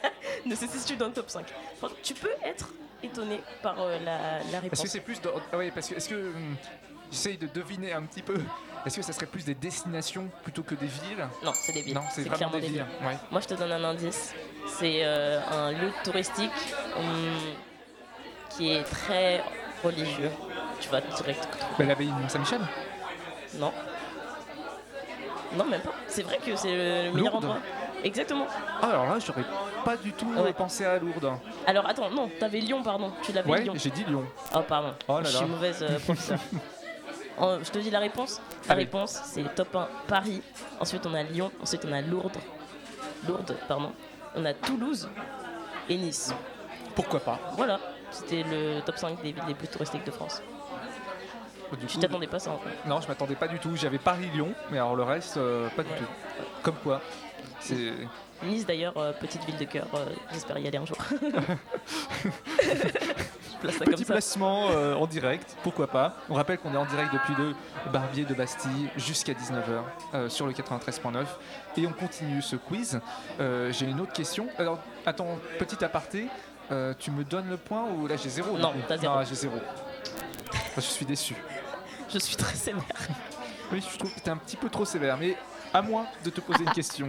ne 0.46 0.54
se 0.54 0.66
situe 0.66 0.96
dans 0.96 1.06
le 1.08 1.12
top 1.12 1.28
5. 1.28 1.46
Franchement, 1.78 1.96
tu 2.02 2.14
peux 2.14 2.30
être 2.42 2.68
étonné 3.02 3.40
par 3.62 3.76
euh, 3.80 3.98
la, 3.98 4.38
la 4.38 4.42
Parce 4.44 4.62
réponse. 4.62 4.82
que 4.82 4.88
c'est 4.88 5.00
plus. 5.00 5.20
de- 5.20 5.30
ah 5.52 5.56
oui, 5.58 5.70
parce 5.72 5.88
que 5.88 5.94
est-ce 5.96 6.08
que. 6.08 6.14
hum, 6.14 6.56
J'essaye 7.08 7.36
de 7.38 7.46
deviner 7.46 7.92
un 7.92 8.02
petit 8.02 8.22
peu. 8.22 8.34
Est-ce 8.86 8.96
que 8.96 9.02
ça 9.02 9.12
serait 9.12 9.26
plus 9.26 9.44
des 9.44 9.54
destinations 9.54 10.28
plutôt 10.44 10.62
que 10.62 10.76
des 10.76 10.86
villes 10.86 11.26
Non, 11.44 11.52
c'est 11.54 11.72
des 11.72 11.82
villes. 11.82 11.94
Non, 11.94 12.02
c'est 12.10 12.20
vraiment 12.22 12.36
clairement 12.36 12.58
des 12.58 12.68
villes. 12.68 12.86
Ouais. 13.02 13.16
Moi, 13.32 13.40
je 13.40 13.48
te 13.48 13.54
donne 13.54 13.72
un 13.72 13.82
indice. 13.84 14.32
C'est 14.68 15.00
euh, 15.04 15.40
un 15.50 15.72
lieu 15.72 15.90
touristique 16.04 16.52
hum, 16.96 17.04
qui 18.50 18.70
est 18.72 18.84
très 18.84 19.42
religieux. 19.82 20.30
Tu 20.80 20.88
vas 20.88 21.00
direct. 21.00 21.48
Bah, 21.78 21.84
L'abbaye 21.84 22.06
de 22.06 22.12
Mont-Saint-Michel 22.12 22.60
Non. 23.58 23.72
Non, 25.56 25.64
même 25.64 25.80
pas. 25.80 25.92
C'est 26.06 26.22
vrai 26.22 26.38
que 26.38 26.54
c'est 26.54 26.70
le, 26.70 26.76
le 27.06 27.12
meilleur 27.12 27.32
Lourdes. 27.32 27.44
endroit. 27.44 27.58
Exactement. 28.04 28.46
Ah, 28.82 28.90
alors 28.90 29.06
là, 29.06 29.18
j'aurais 29.24 29.44
pas 29.84 29.96
du 29.96 30.12
tout 30.12 30.30
Ouais. 30.36 30.52
pensé 30.52 30.84
à 30.84 30.98
Lourdes. 30.98 31.32
Alors, 31.66 31.88
attends, 31.88 32.10
non, 32.10 32.30
t'avais 32.38 32.60
Lyon, 32.60 32.82
pardon. 32.84 33.10
Tu 33.22 33.32
l'avais 33.32 33.50
Ouais, 33.50 33.62
Lyon. 33.62 33.72
j'ai 33.76 33.90
dit 33.90 34.04
Lyon. 34.04 34.24
Oh, 34.54 34.60
pardon. 34.68 34.94
Oh 35.08 35.18
là 35.18 35.24
je 35.24 35.32
là. 35.32 35.38
suis 35.38 35.46
mauvaise 35.46 35.82
euh. 35.82 35.98
En- 37.38 37.62
je 37.62 37.70
te 37.70 37.78
dis 37.78 37.90
la 37.90 37.98
réponse. 38.00 38.40
La 38.66 38.72
Allez. 38.74 38.84
réponse, 38.84 39.20
c'est 39.24 39.54
top 39.54 39.74
1 39.76 39.88
Paris. 40.08 40.42
Ensuite, 40.80 41.06
on 41.06 41.14
a 41.14 41.22
Lyon. 41.22 41.50
Ensuite, 41.62 41.84
on 41.88 41.92
a 41.92 42.00
Lourdes. 42.00 42.38
Lourdes, 43.26 43.56
pardon. 43.68 43.92
On 44.34 44.44
a 44.44 44.54
Toulouse 44.54 45.08
et 45.88 45.96
Nice. 45.96 46.32
Pourquoi 46.94 47.20
pas 47.20 47.38
Voilà, 47.56 47.78
c'était 48.10 48.42
le 48.42 48.80
top 48.80 48.96
5 48.98 49.20
des 49.22 49.32
villes 49.32 49.42
les 49.48 49.54
plus 49.54 49.68
touristiques 49.68 50.04
de 50.04 50.10
France. 50.10 50.42
Du 51.72 51.86
Tu 51.86 51.94
coup, 51.96 52.00
t'attendais 52.00 52.26
pas 52.28 52.38
ça 52.38 52.50
en 52.52 52.58
fait. 52.58 52.88
Non, 52.88 53.00
je 53.00 53.08
m'attendais 53.08 53.34
pas 53.34 53.48
du 53.48 53.58
tout. 53.58 53.74
J'avais 53.76 53.98
Paris-Lyon, 53.98 54.54
mais 54.70 54.78
alors 54.78 54.94
le 54.94 55.02
reste, 55.02 55.36
euh, 55.36 55.68
pas 55.70 55.82
du 55.82 55.88
tout. 55.90 56.04
Comme 56.62 56.76
quoi 56.76 57.00
C'est. 57.60 57.92
Nice 58.44 58.64
d'ailleurs, 58.66 58.96
euh, 58.98 59.12
petite 59.12 59.44
ville 59.44 59.56
de 59.56 59.64
cœur, 59.64 59.86
euh, 59.94 60.06
j'espère 60.32 60.58
y 60.58 60.68
aller 60.68 60.78
un 60.78 60.86
jour. 60.86 60.96
je 63.70 63.76
place 63.76 63.78
ça 63.78 63.84
comme 63.84 63.94
Petit 63.94 64.04
ça. 64.04 64.12
placement 64.14 64.68
euh, 64.70 64.94
en 64.94 65.06
direct, 65.06 65.56
pourquoi 65.62 65.86
pas. 65.86 66.16
On 66.28 66.34
rappelle 66.34 66.58
qu'on 66.58 66.72
est 66.74 66.76
en 66.78 66.84
direct 66.86 67.12
depuis 67.12 67.34
le 67.38 67.54
Barbier 67.90 68.24
de 68.24 68.34
Bastille 68.34 68.88
jusqu'à 68.96 69.32
19h 69.32 69.82
euh, 70.14 70.28
sur 70.28 70.46
le 70.46 70.52
93.9 70.52 71.24
et 71.76 71.86
on 71.86 71.92
continue 71.92 72.42
ce 72.42 72.56
quiz. 72.56 73.00
Euh, 73.40 73.72
j'ai 73.72 73.86
une 73.86 74.00
autre 74.00 74.12
question. 74.12 74.46
Alors, 74.58 74.78
attends, 75.04 75.38
petit 75.58 75.84
aparté. 75.84 76.28
tu 76.98 77.10
me 77.10 77.24
donnes 77.24 77.48
le 77.48 77.56
point 77.56 77.84
ou 77.84 78.06
là 78.06 78.16
j'ai 78.16 78.28
zéro 78.28 78.56
Non, 78.58 78.72
t'as 78.88 78.96
zéro. 78.98 79.18
j'ai 79.28 79.34
zéro. 79.34 79.56
Je 80.76 80.80
suis 80.80 81.06
déçu. 81.06 81.34
Je 82.12 82.18
suis 82.18 82.36
très 82.36 82.54
sévère. 82.54 82.82
Oui, 83.72 83.82
je 83.92 83.98
trouve 83.98 84.14
que 84.14 84.20
t'es 84.20 84.30
un 84.30 84.36
petit 84.36 84.56
peu 84.56 84.68
trop 84.68 84.84
sévère, 84.84 85.16
mais 85.18 85.36
à 85.74 85.82
moi 85.82 86.06
de 86.24 86.30
te 86.30 86.40
poser 86.40 86.62
une 86.64 86.70
question. 86.72 87.06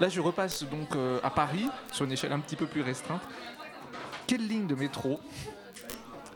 Là, 0.00 0.08
je 0.08 0.20
repasse 0.20 0.62
donc 0.64 0.94
euh, 0.94 1.18
à 1.24 1.30
Paris, 1.30 1.68
sur 1.92 2.04
une 2.04 2.12
échelle 2.12 2.32
un 2.32 2.38
petit 2.40 2.54
peu 2.56 2.66
plus 2.66 2.82
restreinte. 2.82 3.20
Quelle 4.28 4.46
ligne 4.46 4.66
de 4.66 4.74
métro 4.74 5.18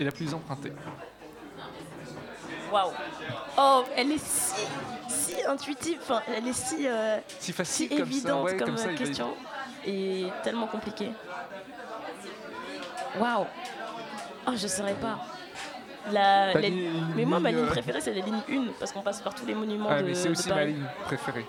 est 0.00 0.04
la 0.04 0.10
plus 0.10 0.32
empruntée 0.32 0.72
Waouh. 2.72 2.90
Oh, 3.58 3.84
elle 3.94 4.12
est 4.12 4.24
si, 4.24 4.66
si 5.08 5.44
intuitive, 5.46 5.98
enfin, 6.00 6.22
elle 6.26 6.48
est 6.48 6.54
si, 6.54 6.88
euh, 6.88 7.18
Si 7.28 7.46
si 7.46 7.52
facile 7.52 7.88
comme 7.90 7.98
ça, 7.98 8.04
évidente 8.04 8.44
ouais, 8.44 8.56
comme, 8.56 8.76
ça, 8.78 8.94
question 8.94 9.34
et 9.84 10.28
tellement 10.42 10.68
compliquée. 10.68 11.10
Waouh. 13.20 13.44
Oh, 14.46 14.52
je 14.56 14.66
saurais 14.66 14.94
pas. 14.94 15.18
La, 16.10 16.54
mais 17.14 17.26
moi, 17.26 17.40
ma 17.40 17.50
ligne, 17.50 17.60
euh, 17.60 17.66
préférée, 17.66 18.00
c'est 18.00 18.14
la 18.14 18.24
ligne 18.24 18.40
1 18.50 18.72
parce 18.80 18.90
qu'on 18.90 19.02
passe 19.02 19.20
par 19.20 19.34
tous 19.34 19.44
les 19.44 19.54
monuments 19.54 19.88
Ah, 19.90 20.00
de, 20.00 20.08
mais 20.08 20.14
c'est 20.14 20.30
aussi 20.30 20.48
ma 20.48 20.64
ligne 20.64 20.86
préférée. 21.04 21.44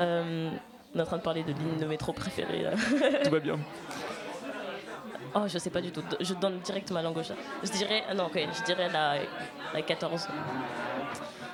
Euh, 0.00 0.50
on 0.92 0.98
est 0.98 1.02
en 1.02 1.06
train 1.06 1.18
de 1.18 1.22
parler 1.22 1.44
de 1.44 1.52
ligne 1.52 1.78
de 1.78 1.86
métro 1.86 2.12
préférée 2.12 2.62
là. 2.64 2.70
Tout 3.22 3.30
va 3.30 3.38
bien. 3.38 3.60
Oh, 5.34 5.46
je 5.46 5.58
sais 5.58 5.70
pas 5.70 5.80
du 5.80 5.92
tout. 5.92 6.02
Je 6.20 6.34
donne 6.34 6.58
direct 6.60 6.90
ma 6.90 7.02
langue 7.02 7.16
au 7.16 7.22
chat. 7.22 7.34
Je 7.62 7.70
dirais, 7.70 8.04
ah 8.08 8.14
non, 8.14 8.26
ok, 8.26 8.38
je 8.58 8.64
dirais 8.64 8.88
la, 8.88 9.16
la 9.72 9.82
14. 9.82 10.28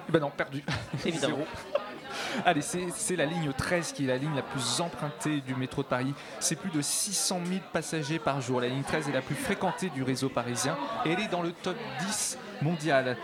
Eh 0.09 0.13
Ben 0.13 0.21
non, 0.21 0.31
perdu. 0.31 0.65
Évidemment. 1.05 1.39
Allez, 2.45 2.63
c'est 2.63 2.87
c'est 2.95 3.17
la 3.17 3.27
ligne 3.27 3.53
13 3.53 3.93
qui 3.93 4.05
est 4.05 4.09
la 4.09 4.17
ligne 4.17 4.35
la 4.35 4.43
plus 4.43 4.81
empruntée 4.81 5.41
du 5.41 5.55
métro 5.55 5.83
de 5.83 5.89
Paris. 5.89 6.15
C'est 6.39 6.57
plus 6.57 6.71
de 6.71 6.81
600 6.81 7.41
000 7.45 7.61
passagers 7.73 8.19
par 8.19 8.41
jour. 8.41 8.61
La 8.61 8.69
ligne 8.69 8.83
13 8.83 9.09
est 9.09 9.13
la 9.13 9.23
plus 9.23 9.35
fréquentée 9.35 9.91
du 9.91 10.03
réseau 10.03 10.29
parisien 10.29 10.77
et 11.05 11.13
elle 11.13 11.21
est 11.21 11.29
dans 11.29 11.43
le 11.43 11.53
top 11.53 11.77
10 12.01 12.39
mondial. 12.63 13.17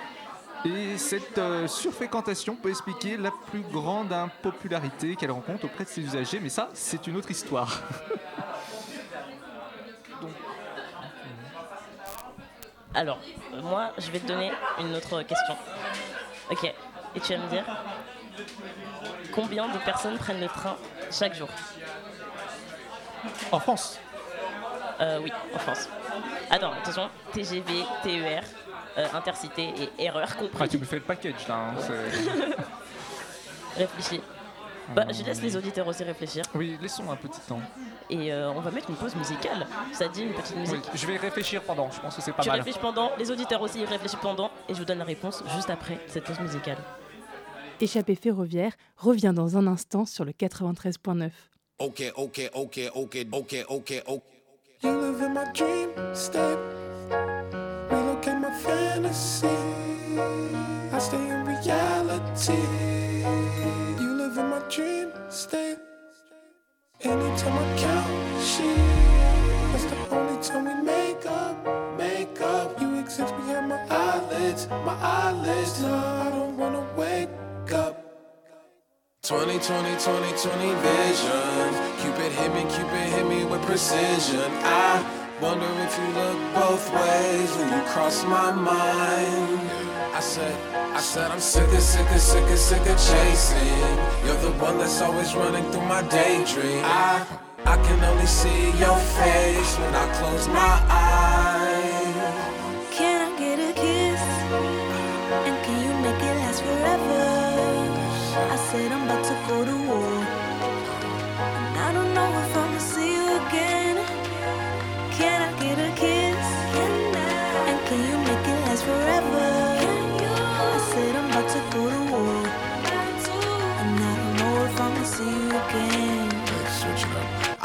Et 0.65 0.97
cette 0.97 1.39
euh, 1.39 1.67
surfréquentation 1.67 2.55
peut 2.55 2.69
expliquer 2.71 3.17
la 3.17 3.33
plus 3.51 3.63
grande 3.63 4.13
impopularité 4.13 5.17
qu'elle 5.17 5.33
rencontre 5.33 5.65
auprès 5.65 5.85
de 5.85 5.89
ses 5.89 6.03
usagers, 6.03 6.39
mais 6.41 6.51
ça, 6.51 6.71
c'est 6.73 7.07
une 7.09 7.17
autre 7.17 7.31
histoire. 7.33 7.83
Alors, 12.95 13.19
moi, 13.63 13.93
je 13.99 14.11
vais 14.11 14.21
te 14.21 14.27
donner 14.27 14.53
une 14.81 14.95
autre 14.95 15.23
question. 15.23 15.57
Ok. 16.51 16.65
Et 17.15 17.21
tu 17.21 17.35
vas 17.35 17.39
me 17.43 17.49
dire 17.49 17.65
combien 19.35 19.69
de 19.69 19.79
personnes 19.79 20.17
prennent 20.19 20.41
le 20.41 20.49
train 20.49 20.77
chaque 21.11 21.35
jour? 21.35 21.49
En 23.51 23.61
France, 23.61 23.99
Euh, 25.01 25.19
Oui, 25.23 25.33
en 25.55 25.59
France. 25.59 25.89
Attends, 26.51 26.73
attention. 26.73 27.09
TGV, 27.33 27.85
TER, 28.03 28.43
euh, 28.99 29.07
Intercité 29.15 29.73
et 29.99 30.05
erreur 30.05 30.29
ah, 30.31 30.35
compris. 30.39 30.69
tu 30.69 30.79
me 30.79 30.85
fais 30.85 30.97
le 30.97 31.03
package 31.03 31.49
là. 31.49 31.55
hein, 31.55 31.75
Réfléchis. 33.77 34.21
Bah, 34.95 35.07
je 35.11 35.23
laisse 35.23 35.41
les 35.41 35.57
auditeurs 35.57 35.87
aussi 35.87 36.03
réfléchir. 36.05 36.45
oui, 36.55 36.77
laissons 36.83 37.11
un 37.11 37.17
petit 37.17 37.41
temps. 37.41 37.61
Et 38.11 38.33
euh, 38.33 38.51
on 38.53 38.61
va 38.61 38.71
mettre 38.71 38.91
une 38.91 38.97
pause 38.97 39.15
musicale. 39.15 39.67
Ça 39.93 40.09
dit 40.09 40.23
une 40.23 40.33
petite 40.35 40.55
Oui, 40.57 40.61
musique 40.63 40.85
je 40.95 41.07
vais 41.07 41.17
réfléchir 41.17 41.63
pendant, 41.63 41.91
je 41.91 42.01
pense 42.01 42.17
que 42.17 42.23
c'est 42.23 42.33
pas 42.33 42.43
Tu 42.43 42.49
mal. 42.49 42.59
réfléchis 42.59 42.79
pendant, 42.81 43.11
les 43.19 43.31
auditeurs 43.31 43.63
aussi 43.63 43.85
réfléchissent 43.85 44.19
pendant, 44.21 44.51
et 44.69 44.75
je 44.75 44.79
vous 44.79 44.85
donne 44.85 44.99
la 44.99 45.05
réponse 45.05 45.43
juste 45.55 45.71
après 45.71 45.99
cette 46.09 46.25
pause 46.25 46.41
musicale. 46.41 46.79
Échappée 47.81 48.15
ferroviaire 48.17 48.73
revient 48.97 49.33
dans 49.35 49.57
un 49.57 49.67
instant 49.67 50.05
sur 50.05 50.25
le 50.25 50.33
93.9. 50.33 51.31
Okay, 51.79 52.13
okay, 52.17 52.51
okay, 52.55 52.91
okay, 52.95 53.27
okay, 53.33 53.65
okay, 53.69 54.03
okay. 54.07 54.23
You 54.85 54.91
live 55.01 55.23
in 55.23 55.33
my 55.35 55.45
dream. 55.53 55.91
Relocate 57.91 58.41
my 58.41 58.51
fantasy. 58.53 59.47
I 60.93 60.99
stay 60.99 61.17
in 61.17 61.45
reality. 61.45 62.53
Anytime 65.51 65.77
I 67.03 67.77
count 67.77 68.45
sheep, 68.45 68.77
that's 69.73 69.85
the 69.87 69.97
only 70.15 70.41
time 70.41 70.65
we 70.67 70.75
make 70.87 71.27
up, 71.27 71.99
make 71.99 72.41
up. 72.41 72.81
You 72.81 73.01
exist 73.01 73.35
behind 73.35 73.69
my 73.69 73.85
eyelids, 73.91 74.69
my 74.69 74.95
eyelids. 75.03 75.83
No, 75.83 75.95
I 75.95 76.31
don't 76.31 76.57
wanna 76.57 76.87
wake 76.97 77.29
up. 77.73 77.99
20, 79.25 79.59
20, 79.59 79.59
20, 79.59 79.99
20 79.99 80.75
vision. 80.87 81.69
Cupid 81.99 82.31
hit 82.39 82.55
me, 82.55 82.63
Cupid 82.71 83.07
hit 83.15 83.27
me 83.27 83.45
with 83.45 83.63
precision. 83.63 84.49
I 84.63 85.03
wonder 85.41 85.67
if 85.87 85.99
you 85.99 86.09
look 86.21 86.39
both 86.55 86.87
ways 86.95 87.51
when 87.57 87.69
you 87.73 87.83
cross 87.91 88.23
my 88.25 88.53
mind. 88.53 90.02
I 90.15 90.21
said, 90.21 90.55
I 90.95 91.01
said 91.01 91.31
I'm 91.31 91.41
sick 91.41 91.67
of, 91.73 91.81
sick 91.81 92.11
of, 92.11 92.21
sick 92.21 92.51
of, 92.51 92.59
sick 92.59 92.81
of 92.81 92.99
chasing. 92.99 93.97
You're 94.27 94.37
the 94.43 94.53
one 94.61 94.77
that's 94.77 95.01
always 95.01 95.35
running 95.35 95.65
through 95.73 95.87
my 95.87 96.03
daydream. 96.03 96.83
I, 96.85 97.27
I 97.65 97.77
can 97.77 98.05
only 98.05 98.27
see 98.27 98.67
your 98.79 98.99
face 99.17 99.79
when 99.79 99.95
I 99.95 100.15
close 100.19 100.49
my 100.49 100.85
eyes. 100.91 101.52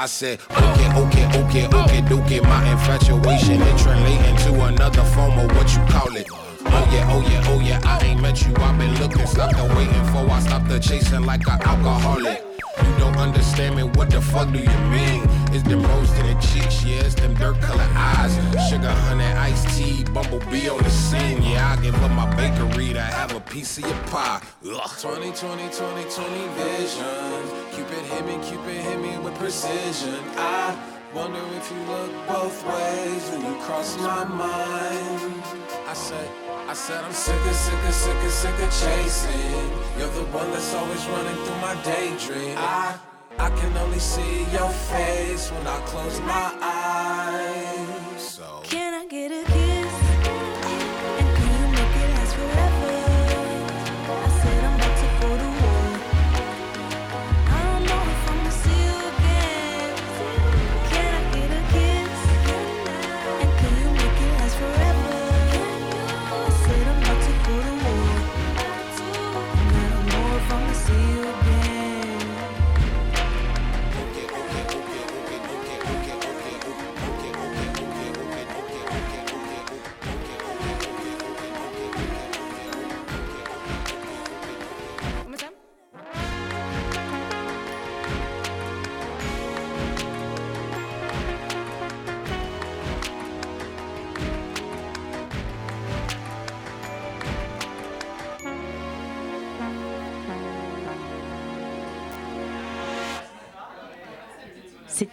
I 0.07 0.09
said, 0.09 0.39
okay, 0.51 0.87
okay, 1.01 1.25
okay, 1.37 1.65
okay, 1.67 2.01
dookie. 2.07 2.41
My 2.41 2.71
infatuation 2.71 3.61
it 3.61 3.77
translating 3.77 4.37
to 4.37 4.63
another 4.63 5.03
form 5.03 5.37
of 5.37 5.53
what 5.53 5.67
you 5.75 5.83
call 5.91 6.15
it. 6.15 6.25
Oh 6.31 6.89
yeah, 6.93 7.11
oh 7.11 7.21
yeah, 7.29 7.43
oh 7.47 7.59
yeah, 7.59 7.81
I 7.83 8.05
ain't 8.05 8.21
met 8.21 8.41
you. 8.47 8.55
I've 8.55 8.79
been 8.79 8.97
looking, 9.01 9.27
stopped 9.27 9.57
the 9.57 9.65
waiting 9.75 10.05
for. 10.13 10.31
I 10.31 10.39
stopped 10.39 10.69
the 10.69 10.79
chasing 10.79 11.25
like 11.25 11.45
an 11.47 11.61
alcoholic. 11.61 12.41
You 12.85 12.99
don't 12.99 13.17
understand 13.17 13.75
me, 13.75 13.83
what 13.83 14.09
the 14.09 14.21
fuck 14.21 14.49
do 14.53 14.59
you 14.59 14.79
mean? 14.89 15.36
It's 15.53 15.63
them 15.63 15.81
rose 15.81 16.11
to 16.11 16.33
cheeks, 16.41 16.83
yeah, 16.83 17.05
it's 17.05 17.15
them 17.15 17.33
dirt 17.35 17.59
colored 17.61 17.89
eyes. 17.95 18.35
Sugar, 18.69 18.89
honey, 18.89 19.23
iced 19.23 19.77
tea, 19.77 20.03
bumblebee 20.13 20.69
on 20.69 20.83
the 20.83 20.89
scene. 20.89 21.41
Yeah, 21.41 21.75
I 21.77 21.81
give 21.81 21.95
up 22.03 22.11
my 22.11 22.27
bakery 22.35 22.93
to 22.93 23.01
have 23.01 23.33
a 23.35 23.39
piece 23.39 23.77
of 23.77 23.85
your 23.85 23.99
pie. 24.11 24.41
Ugh. 24.65 24.89
20, 24.99 25.31
20, 25.31 25.69
20, 25.69 25.69
20 25.71 26.47
vision. 26.59 27.41
Cupid 27.71 28.03
hit 28.11 28.25
me, 28.25 28.37
Cupid 28.43 28.75
hit 28.75 28.99
me 28.99 29.17
with 29.19 29.35
precision. 29.35 30.19
I 30.35 30.77
wonder 31.13 31.39
if 31.55 31.71
you 31.71 31.79
look 31.91 32.11
both 32.27 32.57
ways 32.67 33.29
when 33.31 33.41
you 33.41 33.59
cross 33.61 33.97
my 33.97 34.25
mind. 34.25 35.43
I 35.87 35.93
said, 35.93 36.29
I 36.67 36.73
said 36.73 37.03
I'm 37.03 37.13
sick 37.13 37.39
of, 37.45 37.55
sick 37.55 37.83
of, 37.87 37.93
sick 37.93 38.23
of, 38.23 38.31
sick 38.31 38.59
of 38.59 38.71
chasing. 38.81 39.71
You're 39.97 40.09
the 40.09 40.25
one 40.35 40.51
that's 40.51 40.73
always 40.75 41.05
running 41.07 41.35
through 41.45 41.61
my 41.61 41.75
daydream. 41.83 42.55
I, 42.57 42.97
I 43.39 43.49
can 43.51 43.77
only 43.77 43.99
see 43.99 44.45
your 44.51 44.69
face 44.69 45.51
when 45.51 45.67
I 45.67 45.79
close 45.85 46.19
my 46.21 46.51
eyes. 46.61 46.76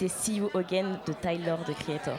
C'était 0.05 0.09
See 0.09 0.37
You 0.37 0.51
Again 0.55 1.01
de 1.07 1.13
Tyler, 1.13 1.55
de 1.67 1.73
Creator. 1.73 2.19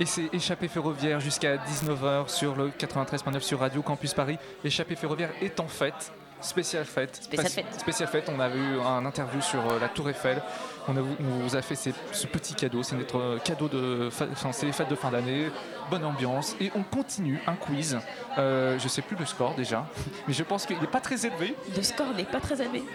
Et 0.00 0.06
c'est 0.06 0.28
Échappée 0.32 0.68
ferroviaire 0.68 1.20
jusqu'à 1.20 1.56
19h 1.56 2.28
sur 2.28 2.56
le 2.56 2.70
93.9 2.70 3.40
sur 3.40 3.60
Radio 3.60 3.82
Campus 3.82 4.14
Paris. 4.14 4.38
Échappée 4.64 4.96
ferroviaire 4.96 5.30
est 5.40 5.60
en 5.60 5.68
fête. 5.68 6.12
Spéciale 6.40 6.84
fête. 6.84 7.16
Spéciale 7.16 7.50
fête. 7.50 7.80
Spéciale 7.80 8.08
fête. 8.08 8.30
On 8.34 8.40
avait 8.40 8.58
eu 8.58 8.80
un 8.80 9.04
interview 9.04 9.40
sur 9.40 9.60
euh, 9.60 9.78
la 9.80 9.88
Tour 9.88 10.08
Eiffel. 10.10 10.40
On, 10.88 10.96
a, 10.96 11.00
on 11.00 11.38
vous 11.44 11.54
a 11.56 11.62
fait 11.62 11.74
ces- 11.74 11.94
ce 12.12 12.26
petit 12.26 12.54
cadeau. 12.54 12.82
C'est 12.82 12.96
notre 12.96 13.18
euh, 13.18 13.38
cadeau 13.38 13.68
de. 13.68 14.08
Enfin, 14.08 14.52
fêtes 14.52 14.88
de 14.88 14.94
fin 14.94 15.10
d'année. 15.10 15.50
Bonne 15.90 16.04
ambiance. 16.04 16.54
Et 16.60 16.70
on 16.74 16.82
continue 16.82 17.40
un 17.46 17.54
quiz. 17.54 17.98
Euh, 18.38 18.78
je 18.78 18.88
sais 18.88 19.02
plus 19.02 19.16
le 19.16 19.24
score 19.26 19.54
déjà, 19.54 19.86
mais 20.28 20.34
je 20.34 20.42
pense 20.42 20.66
qu'il 20.66 20.78
n'est 20.78 20.86
pas 20.86 21.00
très 21.00 21.26
élevé. 21.26 21.54
Le 21.76 21.82
score 21.82 22.14
n'est 22.16 22.24
pas 22.24 22.40
très 22.40 22.60
élevé. 22.62 22.82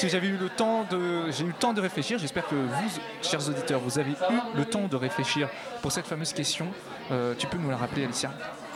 Que 0.00 0.08
J'avais 0.08 0.26
eu 0.26 0.36
le 0.36 0.48
temps 0.48 0.84
de, 0.90 1.30
j'ai 1.30 1.44
eu 1.44 1.48
le 1.48 1.52
temps 1.52 1.72
de 1.72 1.80
réfléchir. 1.80 2.18
J'espère 2.18 2.46
que 2.48 2.56
vous, 2.56 2.90
chers 3.22 3.48
auditeurs, 3.48 3.78
vous 3.80 3.98
avez 3.98 4.10
eu 4.10 4.16
le 4.56 4.64
temps 4.64 4.88
de 4.88 4.96
réfléchir 4.96 5.48
pour 5.82 5.92
cette 5.92 6.06
fameuse 6.06 6.32
question. 6.32 6.66
Euh, 7.12 7.34
tu 7.38 7.46
peux 7.46 7.56
nous 7.58 7.70
la 7.70 7.76
rappeler, 7.76 8.04
Alicia? 8.04 8.30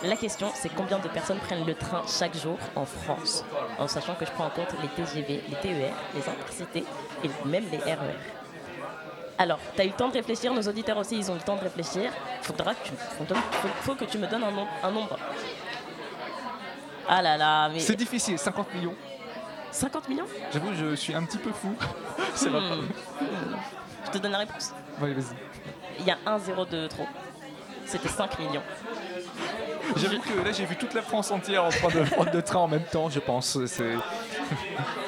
La 0.05 0.17
question, 0.17 0.51
c'est 0.55 0.69
combien 0.75 0.99
de 0.99 1.09
personnes 1.09 1.39
prennent 1.39 1.67
le 1.67 1.75
train 1.75 2.03
chaque 2.07 2.37
jour 2.37 2.57
en 2.77 2.85
France? 2.85 3.45
En 3.79 3.89
sachant 3.89 4.15
que 4.15 4.25
je 4.25 4.31
prends 4.31 4.47
en 4.47 4.51
compte 4.51 4.69
les 4.81 4.89
TGV, 4.89 5.43
les 5.49 5.57
TER, 5.57 5.93
les 6.15 6.29
intercités 6.29 6.85
et 7.25 7.31
même 7.45 7.65
les 7.71 7.79
RER. 7.79 8.15
Alors, 9.39 9.59
tu 9.75 9.81
as 9.81 9.85
eu 9.85 9.89
le 9.89 9.95
temps 9.95 10.09
de 10.09 10.15
réfléchir, 10.15 10.53
nos 10.55 10.63
auditeurs 10.63 10.97
aussi, 10.99 11.17
ils 11.17 11.31
ont 11.31 11.35
eu 11.35 11.39
le 11.39 11.43
temps 11.45 11.57
de 11.57 11.63
réfléchir. 11.63 12.13
Faudra 12.43 12.75
que 12.75 12.85
tu, 12.85 12.93
faut, 13.83 13.95
que 13.95 14.05
tu 14.05 14.19
me 14.19 14.27
donnes 14.29 14.45
un, 14.45 14.51
nom- 14.53 14.67
un 14.83 14.91
nombre. 14.91 15.17
Ah 17.09 17.23
là 17.23 17.37
là, 17.37 17.69
mais 17.69 17.81
C'est 17.81 17.97
difficile, 17.97 18.39
50 18.39 18.75
millions. 18.75 18.95
50 19.71 20.09
millions? 20.09 20.27
J'avoue, 20.53 20.75
je 20.75 20.95
suis 20.95 21.15
un 21.15 21.25
petit 21.25 21.39
peu 21.39 21.51
fou. 21.53 21.75
Pas. 21.79 22.49
Hmm. 22.49 22.89
Je 24.07 24.11
te 24.11 24.19
donne 24.19 24.33
la 24.33 24.39
réponse. 24.39 24.73
Ouais, 25.01 25.13
vas-y. 25.13 25.35
Il 26.01 26.07
y 26.07 26.11
a 26.11 26.19
un 26.27 26.39
zéro 26.39 26.65
de 26.65 26.87
trop. 26.87 27.07
C'était 27.87 28.09
5 28.09 28.39
millions. 28.39 28.63
J'avoue 29.97 30.21
que 30.21 30.45
là, 30.45 30.53
j'ai 30.53 30.65
vu 30.65 30.77
toute 30.77 30.95
la 30.95 31.03
France 31.03 31.31
entière 31.31 31.65
en 31.65 31.71
train 31.71 31.89
de 31.89 32.05
prendre 32.05 32.31
le 32.33 32.43
train 32.43 32.61
en 32.61 32.69
même 32.69 32.85
temps, 32.85 33.09
je 33.09 33.21
pense. 33.21 33.59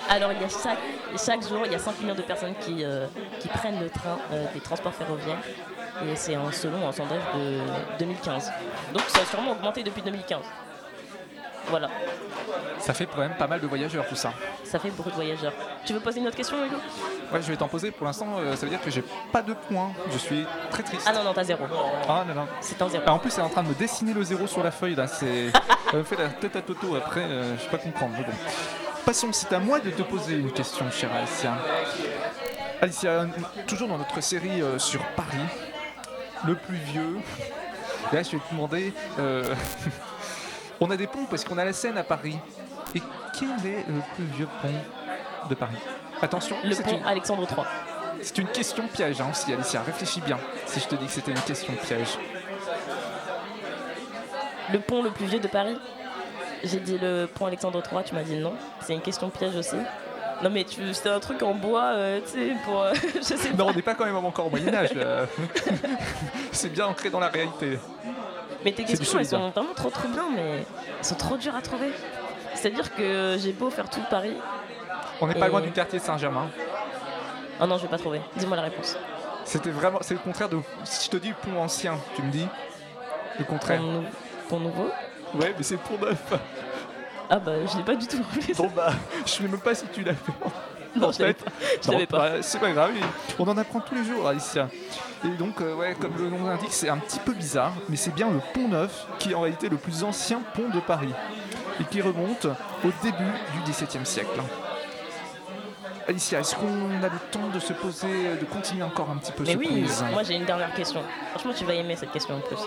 Alors, 0.08 0.32
il 0.32 0.40
y 0.40 0.44
a 0.44 0.48
chaque, 0.48 0.78
chaque 1.24 1.48
jour, 1.48 1.62
il 1.64 1.72
y 1.72 1.74
a 1.74 1.78
5 1.78 2.00
millions 2.00 2.14
de 2.14 2.22
personnes 2.22 2.54
qui, 2.60 2.84
euh, 2.84 3.06
qui 3.38 3.48
prennent 3.48 3.80
le 3.80 3.88
train 3.90 4.18
euh, 4.32 4.46
des 4.54 4.60
transports 4.60 4.94
ferroviaires. 4.94 5.38
Et 6.04 6.16
c'est 6.16 6.36
selon 6.52 6.88
un 6.88 6.92
sondage 6.92 7.22
de 7.34 7.60
2015. 7.98 8.50
Donc, 8.92 9.02
ça 9.08 9.20
a 9.20 9.24
sûrement 9.24 9.52
augmenté 9.52 9.82
depuis 9.82 10.02
2015. 10.02 10.38
Voilà, 11.70 11.88
ça 12.78 12.92
fait 12.94 13.06
quand 13.06 13.18
même 13.18 13.34
pas 13.36 13.46
mal 13.46 13.60
de 13.60 13.66
voyageurs 13.66 14.06
tout 14.08 14.16
ça. 14.16 14.32
ça 14.64 14.78
fait 14.78 14.90
beaucoup 14.90 15.10
de 15.10 15.14
voyageurs. 15.14 15.52
Tu 15.84 15.92
veux 15.92 16.00
poser 16.00 16.20
une 16.20 16.26
autre 16.26 16.36
question, 16.36 16.56
Hugo? 16.64 16.76
Ouais, 17.32 17.40
je 17.40 17.46
vais 17.48 17.56
t'en 17.56 17.68
poser. 17.68 17.90
Pour 17.92 18.06
l'instant, 18.06 18.26
euh, 18.38 18.56
ça 18.56 18.66
veut 18.66 18.70
dire 18.70 18.80
que 18.80 18.90
j'ai 18.90 19.04
pas 19.32 19.42
de 19.42 19.54
points. 19.54 19.92
Je 20.10 20.18
suis 20.18 20.44
très 20.70 20.82
triste. 20.82 21.04
Ah 21.06 21.12
non, 21.12 21.22
non, 21.22 21.32
t'as 21.32 21.44
zéro. 21.44 21.64
Ah 22.08 22.24
non, 22.26 22.34
non. 22.34 22.46
C'est 22.60 22.80
un 22.82 22.88
zéro. 22.88 23.04
Ah, 23.06 23.12
en 23.14 23.18
plus, 23.18 23.32
elle 23.34 23.40
est 23.44 23.46
en 23.46 23.50
train 23.50 23.62
de 23.62 23.68
me 23.68 23.74
dessiner 23.74 24.12
le 24.12 24.22
zéro 24.24 24.46
sur 24.48 24.62
la 24.64 24.70
feuille 24.72 24.96
là. 24.96 25.06
C'est, 25.06 25.52
elle 25.92 25.98
me 26.00 26.04
fait 26.04 26.16
la 26.16 26.28
tête 26.28 26.56
à 26.56 26.62
Toto 26.62 26.96
après. 26.96 27.20
euh, 27.22 27.56
je 27.56 27.62
sais 27.62 27.68
pas 27.70 27.78
comprendre. 27.78 28.16
bon. 28.16 28.32
Passons. 29.06 29.32
C'est 29.32 29.52
à 29.52 29.60
moi 29.60 29.78
de 29.78 29.90
te 29.90 30.02
poser 30.02 30.34
une 30.36 30.50
question, 30.50 30.90
chère 30.90 31.10
Alicia. 31.14 31.56
Alicia, 32.82 33.10
euh, 33.10 33.26
toujours 33.66 33.88
dans 33.88 33.98
notre 33.98 34.20
série 34.20 34.62
euh, 34.62 34.78
sur 34.78 35.02
Paris, 35.16 35.38
le 36.46 36.54
plus 36.56 36.76
vieux. 36.76 37.18
Là, 38.12 38.22
je 38.24 38.30
vais 38.32 38.38
te 38.38 38.50
demander. 38.52 38.92
on 40.80 40.90
a 40.90 40.96
des 40.96 41.06
ponts 41.06 41.26
parce 41.28 41.44
qu'on 41.44 41.58
a 41.58 41.64
la 41.64 41.72
Seine 41.72 41.98
à 41.98 42.04
Paris? 42.04 42.36
Et 42.94 43.02
quel 43.38 43.48
est 43.70 43.84
le 43.88 44.00
plus 44.14 44.24
vieux 44.36 44.48
pont 44.62 45.48
de 45.48 45.54
Paris? 45.54 45.76
Attention, 46.22 46.56
Le 46.64 46.74
pont 46.74 46.98
une, 46.98 47.04
Alexandre 47.06 47.46
III. 47.48 47.64
c'est 48.22 48.38
une 48.38 48.48
question 48.48 48.86
piège 48.88 49.20
hein, 49.20 49.28
aussi, 49.30 49.52
Alicia. 49.52 49.82
Réfléchis 49.82 50.20
bien. 50.20 50.38
Si 50.66 50.80
je 50.80 50.86
te 50.88 50.94
dis 50.96 51.06
que 51.06 51.12
c'était 51.12 51.30
une 51.32 51.40
question 51.40 51.72
piège. 51.74 52.18
Le 54.72 54.78
pont 54.80 55.02
le 55.02 55.10
plus 55.10 55.26
vieux 55.26 55.40
de 55.40 55.48
Paris? 55.48 55.76
J'ai 56.62 56.78
dit 56.80 56.98
le 57.00 57.26
pont 57.26 57.46
Alexandre 57.46 57.82
III, 57.90 58.04
tu 58.04 58.14
m'as 58.14 58.22
dit 58.22 58.36
non. 58.36 58.52
C'est 58.80 58.92
une 58.94 59.00
question 59.00 59.30
piège 59.30 59.56
aussi. 59.56 59.76
Non 60.42 60.50
mais 60.50 60.64
tu, 60.64 60.94
c'est 60.94 61.08
un 61.10 61.20
truc 61.20 61.42
en 61.42 61.54
bois, 61.54 61.92
euh, 61.94 62.20
tu 62.24 62.32
sais, 62.32 62.52
pour... 62.64 62.80
euh, 62.82 62.92
je 63.16 63.20
sais 63.22 63.50
Non, 63.50 63.56
pas. 63.56 63.64
on 63.64 63.74
n'est 63.74 63.82
pas 63.82 63.94
quand 63.94 64.04
même 64.06 64.16
encore 64.16 64.46
au 64.46 64.50
Moyen-Âge. 64.50 64.92
là. 64.94 65.26
c'est 66.52 66.70
bien 66.70 66.86
ancré 66.86 67.10
dans 67.10 67.20
la 67.20 67.28
réalité. 67.28 67.78
Mais 68.64 68.72
tes 68.72 68.84
questions, 68.84 69.18
elles 69.18 69.26
sont 69.26 69.50
vraiment 69.50 69.74
trop 69.74 69.90
trop 69.90 70.08
bien, 70.08 70.24
mais 70.34 70.64
elles 70.98 71.04
sont 71.04 71.14
trop 71.14 71.36
dures 71.36 71.54
à 71.54 71.62
trouver. 71.62 71.90
C'est-à-dire 72.54 72.94
que 72.94 73.36
j'ai 73.38 73.52
beau 73.52 73.70
faire 73.70 73.88
tout 73.88 74.02
Paris. 74.10 74.36
On 75.20 75.26
n'est 75.26 75.34
pas 75.34 75.48
loin 75.48 75.60
du 75.60 75.70
quartier 75.70 75.98
Saint-Germain. 75.98 76.48
Oh 77.60 77.66
non, 77.66 77.76
je 77.76 77.82
vais 77.82 77.88
pas 77.88 77.98
trouver. 77.98 78.20
Dis-moi 78.36 78.56
la 78.56 78.64
réponse. 78.64 78.96
C'était 79.44 79.70
vraiment, 79.70 79.98
c'est 80.02 80.14
le 80.14 80.20
contraire 80.20 80.48
de. 80.48 80.58
Si 80.84 81.06
je 81.06 81.10
te 81.10 81.16
dis 81.16 81.32
pont 81.32 81.60
ancien, 81.60 81.98
tu 82.14 82.22
me 82.22 82.30
dis 82.30 82.46
le 83.38 83.44
contraire. 83.44 83.80
Pont, 83.80 84.04
pont 84.48 84.60
nouveau 84.60 84.90
Ouais, 85.34 85.54
mais 85.56 85.62
c'est 85.62 85.76
pont 85.76 85.98
neuf. 85.98 86.22
Ah 87.28 87.38
bah 87.38 87.52
je 87.64 87.76
l'ai 87.76 87.84
pas 87.84 87.94
du 87.94 88.06
tout. 88.06 88.24
Bon 88.56 88.70
bah, 88.74 88.92
je 89.24 89.30
sais 89.30 89.42
même 89.44 89.60
pas 89.60 89.74
si 89.74 89.86
tu 89.86 90.02
l'as 90.02 90.14
fait. 90.14 90.32
non, 90.96 91.08
en 91.08 91.12
fait. 91.12 91.36
Je 91.84 91.90
l'avais 91.90 92.06
pas. 92.06 92.18
bah, 92.18 92.42
c'est 92.42 92.58
pas 92.58 92.70
grave, 92.72 92.90
on 93.38 93.48
en 93.48 93.56
apprend 93.56 93.80
tous 93.80 93.94
les 93.94 94.04
jours, 94.04 94.26
Alicia. 94.26 94.68
Et 95.24 95.36
donc, 95.36 95.60
euh, 95.60 95.74
ouais, 95.74 95.94
comme 96.00 96.16
le 96.16 96.30
nom 96.30 96.46
l'indique, 96.46 96.72
c'est 96.72 96.88
un 96.88 96.96
petit 96.98 97.18
peu 97.18 97.32
bizarre, 97.32 97.72
mais 97.88 97.96
c'est 97.96 98.14
bien 98.14 98.30
le 98.30 98.40
pont 98.54 98.68
neuf 98.68 99.06
qui 99.18 99.32
est 99.32 99.34
en 99.34 99.42
réalité 99.42 99.68
le 99.68 99.76
plus 99.76 100.02
ancien 100.04 100.40
pont 100.54 100.68
de 100.68 100.80
Paris 100.80 101.12
et 101.80 101.84
qui 101.84 102.00
remonte 102.00 102.46
au 102.84 102.88
début 103.02 103.16
du 103.54 103.70
XVIIe 103.70 104.04
siècle. 104.06 104.40
Alicia, 106.08 106.40
est-ce 106.40 106.56
qu'on 106.56 107.02
a 107.02 107.08
le 107.08 107.18
temps 107.30 107.48
de 107.54 107.60
se 107.60 107.72
poser, 107.72 108.36
de 108.40 108.44
continuer 108.46 108.82
encore 108.82 109.10
un 109.10 109.16
petit 109.16 109.32
peu 109.32 109.44
Mais 109.44 109.52
ce 109.52 109.58
oui, 109.58 109.68
quiz? 109.68 110.04
moi 110.10 110.22
j'ai 110.22 110.34
une 110.34 110.44
dernière 110.44 110.72
question. 110.74 111.02
Franchement, 111.30 111.52
tu 111.56 111.64
vas 111.64 111.74
aimer 111.74 111.94
cette 111.96 112.10
question 112.10 112.36
en 112.36 112.40
plus. 112.40 112.58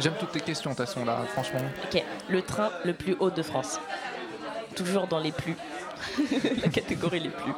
J'aime 0.00 0.14
toutes 0.20 0.32
tes 0.32 0.40
questions, 0.40 0.72
de 0.72 0.76
toute 0.76 0.84
façon, 0.84 1.04
là, 1.04 1.18
franchement. 1.32 1.60
Ok, 1.84 2.02
le 2.28 2.42
train 2.42 2.70
le 2.84 2.92
plus 2.92 3.16
haut 3.18 3.30
de 3.30 3.42
France. 3.42 3.80
Toujours 4.74 5.06
dans 5.06 5.18
les 5.20 5.32
plus. 5.32 5.56
la 6.62 6.68
catégorie 6.68 7.20
les 7.20 7.30
plus. 7.30 7.52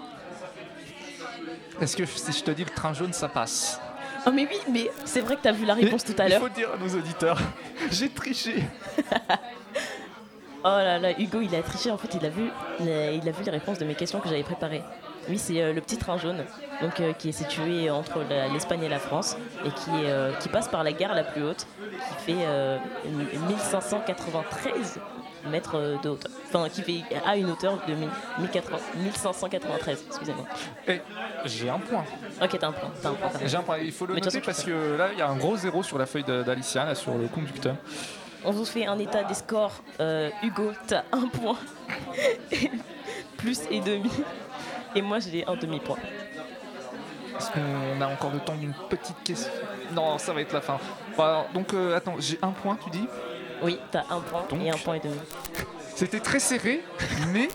Est-ce 1.80 1.96
que 1.96 2.04
si 2.06 2.32
je 2.32 2.42
te 2.42 2.50
dis 2.50 2.64
le 2.64 2.70
train 2.70 2.92
jaune, 2.92 3.12
ça 3.12 3.28
passe? 3.28 3.80
Oh 4.26 4.30
mais 4.32 4.48
oui, 4.50 4.58
mais 4.72 4.90
c'est 5.04 5.20
vrai 5.20 5.36
que 5.36 5.42
t'as 5.42 5.52
vu 5.52 5.64
la 5.64 5.74
réponse 5.74 6.04
tout 6.04 6.14
à 6.18 6.24
Il 6.26 6.30
l'heure. 6.30 6.40
faut 6.42 6.48
dire 6.48 6.68
à 6.72 6.76
nos 6.76 6.88
auditeurs, 6.98 7.38
j'ai 7.90 8.08
triché. 8.08 8.64
Oh 10.64 10.70
là 10.70 10.98
là, 10.98 11.12
Hugo, 11.20 11.40
il 11.40 11.54
a 11.54 11.62
triché. 11.62 11.88
En 11.92 11.96
fait, 11.96 12.12
il 12.20 12.26
a 12.26 12.30
vu, 12.30 12.50
il 12.80 12.90
a, 12.90 13.12
il 13.12 13.28
a 13.28 13.30
vu 13.30 13.44
les 13.44 13.50
réponses 13.52 13.78
de 13.78 13.84
mes 13.84 13.94
questions 13.94 14.18
que 14.18 14.28
j'avais 14.28 14.42
préparées. 14.42 14.82
Oui, 15.28 15.38
c'est 15.38 15.62
euh, 15.62 15.72
le 15.72 15.80
petit 15.80 15.96
train 15.96 16.18
jaune, 16.18 16.44
donc 16.82 16.98
euh, 16.98 17.12
qui 17.12 17.28
est 17.28 17.32
situé 17.32 17.88
entre 17.90 18.24
l'Espagne 18.52 18.82
et 18.82 18.88
la 18.88 18.98
France 18.98 19.36
et 19.64 19.68
qui, 19.70 19.90
euh, 19.92 20.32
qui 20.40 20.48
passe 20.48 20.66
par 20.66 20.82
la 20.82 20.92
gare 20.92 21.14
la 21.14 21.22
plus 21.22 21.44
haute, 21.44 21.64
qui 22.26 22.32
fait 22.32 22.44
euh, 22.44 22.76
1593 23.48 24.98
mètres 25.48 25.76
euh, 25.76 25.96
de 26.02 26.10
hauteur. 26.10 26.30
Enfin, 26.46 26.68
qui 26.68 26.82
fait 26.82 27.02
à 27.26 27.36
une 27.36 27.50
hauteur 27.50 27.78
de 27.86 27.94
1000 27.94 28.08
1080 28.40 28.76
1593. 29.02 30.04
Excusez-moi. 30.08 30.44
Et 30.86 31.00
j'ai 31.44 31.68
un 31.68 31.78
point. 31.78 32.04
Ok, 32.42 32.56
t'as 32.58 32.68
un 32.68 32.72
point. 32.72 32.90
Un 33.04 33.46
J'ai 33.46 33.56
un 33.56 33.62
point. 33.62 33.78
Il 33.78 33.92
faut 33.92 34.06
le 34.06 34.14
Mais 34.14 34.20
noter 34.20 34.40
parce 34.40 34.62
que 34.62 34.96
là, 34.96 35.08
il 35.12 35.18
y 35.18 35.22
a 35.22 35.28
un 35.28 35.36
gros 35.36 35.56
zéro 35.56 35.82
sur 35.82 35.98
la 35.98 36.06
feuille 36.06 36.24
d'Alicia, 36.24 36.84
là, 36.84 36.94
sur 36.94 37.14
le 37.14 37.26
conducteur. 37.28 37.76
On 38.44 38.52
vous 38.52 38.64
fait 38.64 38.86
un 38.86 38.98
état 38.98 39.24
des 39.24 39.34
scores. 39.34 39.82
Euh, 40.00 40.30
Hugo, 40.42 40.72
t'as 40.86 41.02
un 41.12 41.26
point. 41.26 41.58
Plus 43.36 43.60
et 43.70 43.80
demi. 43.80 44.10
Et 44.94 45.02
moi, 45.02 45.18
j'ai 45.18 45.44
un 45.46 45.56
demi-point. 45.56 45.98
Est-ce 47.38 47.50
qu'on 47.52 48.00
a 48.00 48.06
encore 48.08 48.32
le 48.32 48.40
temps 48.40 48.56
d'une 48.56 48.74
petite 48.88 49.22
question? 49.24 49.52
Non, 49.92 50.18
ça 50.18 50.32
va 50.32 50.40
être 50.40 50.52
la 50.52 50.60
fin. 50.60 50.78
Bon, 51.16 51.22
alors, 51.22 51.48
donc, 51.54 51.72
euh, 51.72 51.96
attends, 51.96 52.16
j'ai 52.18 52.38
un 52.42 52.50
point, 52.50 52.76
tu 52.82 52.90
dis? 52.90 53.06
Oui, 53.62 53.78
t'as 53.90 54.04
un 54.10 54.20
point 54.20 54.46
et 54.60 54.70
un 54.70 54.76
point 54.76 54.94
et 54.94 55.00
demi. 55.00 55.18
C'était 55.94 56.20
très 56.20 56.38
serré, 56.38 56.82
mais. 57.32 57.48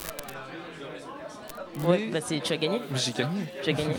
Ouais, 1.82 2.04
mais 2.06 2.20
bah 2.20 2.24
c'est, 2.24 2.40
tu 2.40 2.52
as 2.52 2.56
gagné. 2.56 2.80
j'ai 2.94 3.12
gagné. 3.12 3.46
Tu 3.62 3.70
as 3.70 3.72
gagné. 3.72 3.94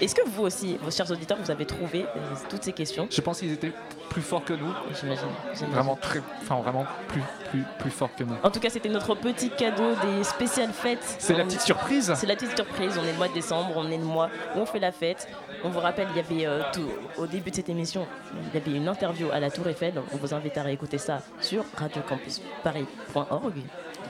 Est-ce 0.00 0.14
que 0.14 0.22
vous 0.28 0.42
aussi, 0.42 0.76
vos 0.82 0.90
chers 0.90 1.10
auditeurs, 1.10 1.38
vous 1.42 1.50
avez 1.50 1.64
trouvé 1.64 2.02
euh, 2.04 2.18
toutes 2.48 2.64
ces 2.64 2.72
questions? 2.72 3.06
Je 3.10 3.20
pense 3.20 3.38
qu'ils 3.40 3.52
étaient 3.52 3.72
plus 4.08 4.22
forts 4.22 4.44
que 4.44 4.52
nous. 4.52 4.72
J'imagine. 5.00 5.28
Vraiment 5.70 5.96
très. 5.96 6.20
Enfin, 6.42 6.60
vraiment 6.60 6.84
plus, 7.08 7.22
plus, 7.50 7.62
plus 7.78 7.90
forts 7.90 8.14
que 8.16 8.24
nous. 8.24 8.34
En 8.42 8.50
tout 8.50 8.60
cas, 8.60 8.70
c'était 8.70 8.88
notre 8.88 9.14
petit 9.14 9.50
cadeau 9.50 9.94
des 10.02 10.24
spéciales 10.24 10.72
fêtes. 10.72 11.16
C'est 11.18 11.36
la 11.36 11.44
petite 11.44 11.62
surprise. 11.62 12.12
C'est 12.16 12.26
la 12.26 12.34
petite 12.34 12.56
surprise. 12.56 12.98
On 13.00 13.04
est 13.04 13.12
le 13.12 13.18
mois 13.18 13.28
de 13.28 13.34
décembre, 13.34 13.72
on 13.76 13.90
est 13.90 13.98
le 13.98 14.04
mois 14.04 14.28
où 14.56 14.60
on 14.60 14.66
fait 14.66 14.80
la 14.80 14.92
fête. 14.92 15.28
On 15.62 15.68
vous 15.68 15.80
rappelle, 15.80 16.08
il 16.10 16.16
y 16.16 16.20
avait 16.20 16.46
euh, 16.46 16.62
tout, 16.72 16.88
au 17.18 17.26
début 17.26 17.50
de 17.50 17.56
cette 17.56 17.68
émission, 17.68 18.06
il 18.34 18.58
y 18.58 18.62
avait 18.62 18.76
une 18.76 18.88
interview 18.88 19.28
à 19.30 19.40
la 19.40 19.50
Tour 19.50 19.68
Eiffel. 19.68 19.94
On 20.12 20.16
vous 20.16 20.34
invite 20.34 20.56
à 20.56 20.62
réécouter 20.62 20.98
ça 20.98 21.22
sur 21.40 21.64
radiocampusparis.org. 21.76 23.54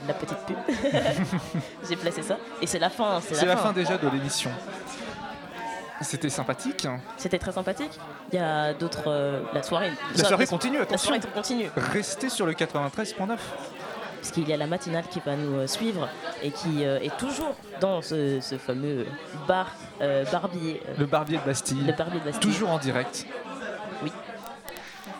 La 0.07 0.13
petite 0.13 0.37
pub. 0.47 0.57
J'ai 1.89 1.95
placé 1.95 2.21
ça. 2.23 2.37
Et 2.61 2.67
c'est 2.67 2.79
la 2.79 2.89
fin. 2.89 3.19
C'est 3.21 3.45
la, 3.45 3.53
la 3.53 3.57
fin 3.57 3.71
déjà 3.71 3.97
de 3.97 4.07
l'émission. 4.09 4.49
C'était 6.01 6.29
sympathique. 6.29 6.87
C'était 7.17 7.37
très 7.37 7.51
sympathique. 7.51 7.91
Il 8.31 8.39
y 8.39 8.41
a 8.41 8.73
d'autres. 8.73 9.03
euh, 9.07 9.41
la 9.53 9.61
soirée. 9.61 9.91
La 10.15 10.23
soirée 10.23 10.47
continue, 10.47 10.77
La 10.77 10.83
attention. 10.83 11.07
soirée 11.13 11.21
continue. 11.33 11.69
Restez 11.75 12.29
sur 12.29 12.47
le 12.47 12.53
93.9. 12.53 13.37
puisqu'il 14.19 14.49
y 14.49 14.53
a 14.53 14.57
la 14.57 14.65
matinale 14.65 15.03
qui 15.11 15.19
va 15.23 15.35
nous 15.35 15.59
euh, 15.59 15.67
suivre 15.67 16.09
et 16.41 16.49
qui 16.49 16.83
euh, 16.85 16.99
est 17.01 17.15
toujours 17.17 17.53
dans 17.79 18.01
ce, 18.01 18.39
ce 18.41 18.57
fameux 18.57 19.05
bar 19.47 19.67
euh, 20.01 20.25
Barbier. 20.31 20.81
Le 20.97 21.05
Barbier 21.05 21.37
de 21.37 21.43
Bastille. 21.43 21.83
le 21.85 21.93
Barbier 21.93 22.19
de 22.19 22.25
Bastille. 22.25 22.51
Toujours 22.51 22.71
en 22.71 22.79
direct. 22.79 23.27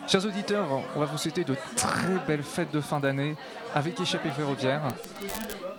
Chers 0.07 0.25
auditeurs, 0.25 0.67
on 0.95 0.99
va 0.99 1.05
vous 1.05 1.17
souhaiter 1.17 1.43
de 1.43 1.55
très 1.75 2.17
belles 2.27 2.43
fêtes 2.43 2.71
de 2.71 2.81
fin 2.81 2.99
d'année 2.99 3.35
avec 3.73 3.99
Échappée 3.99 4.29
Ferroviaire. 4.29 4.81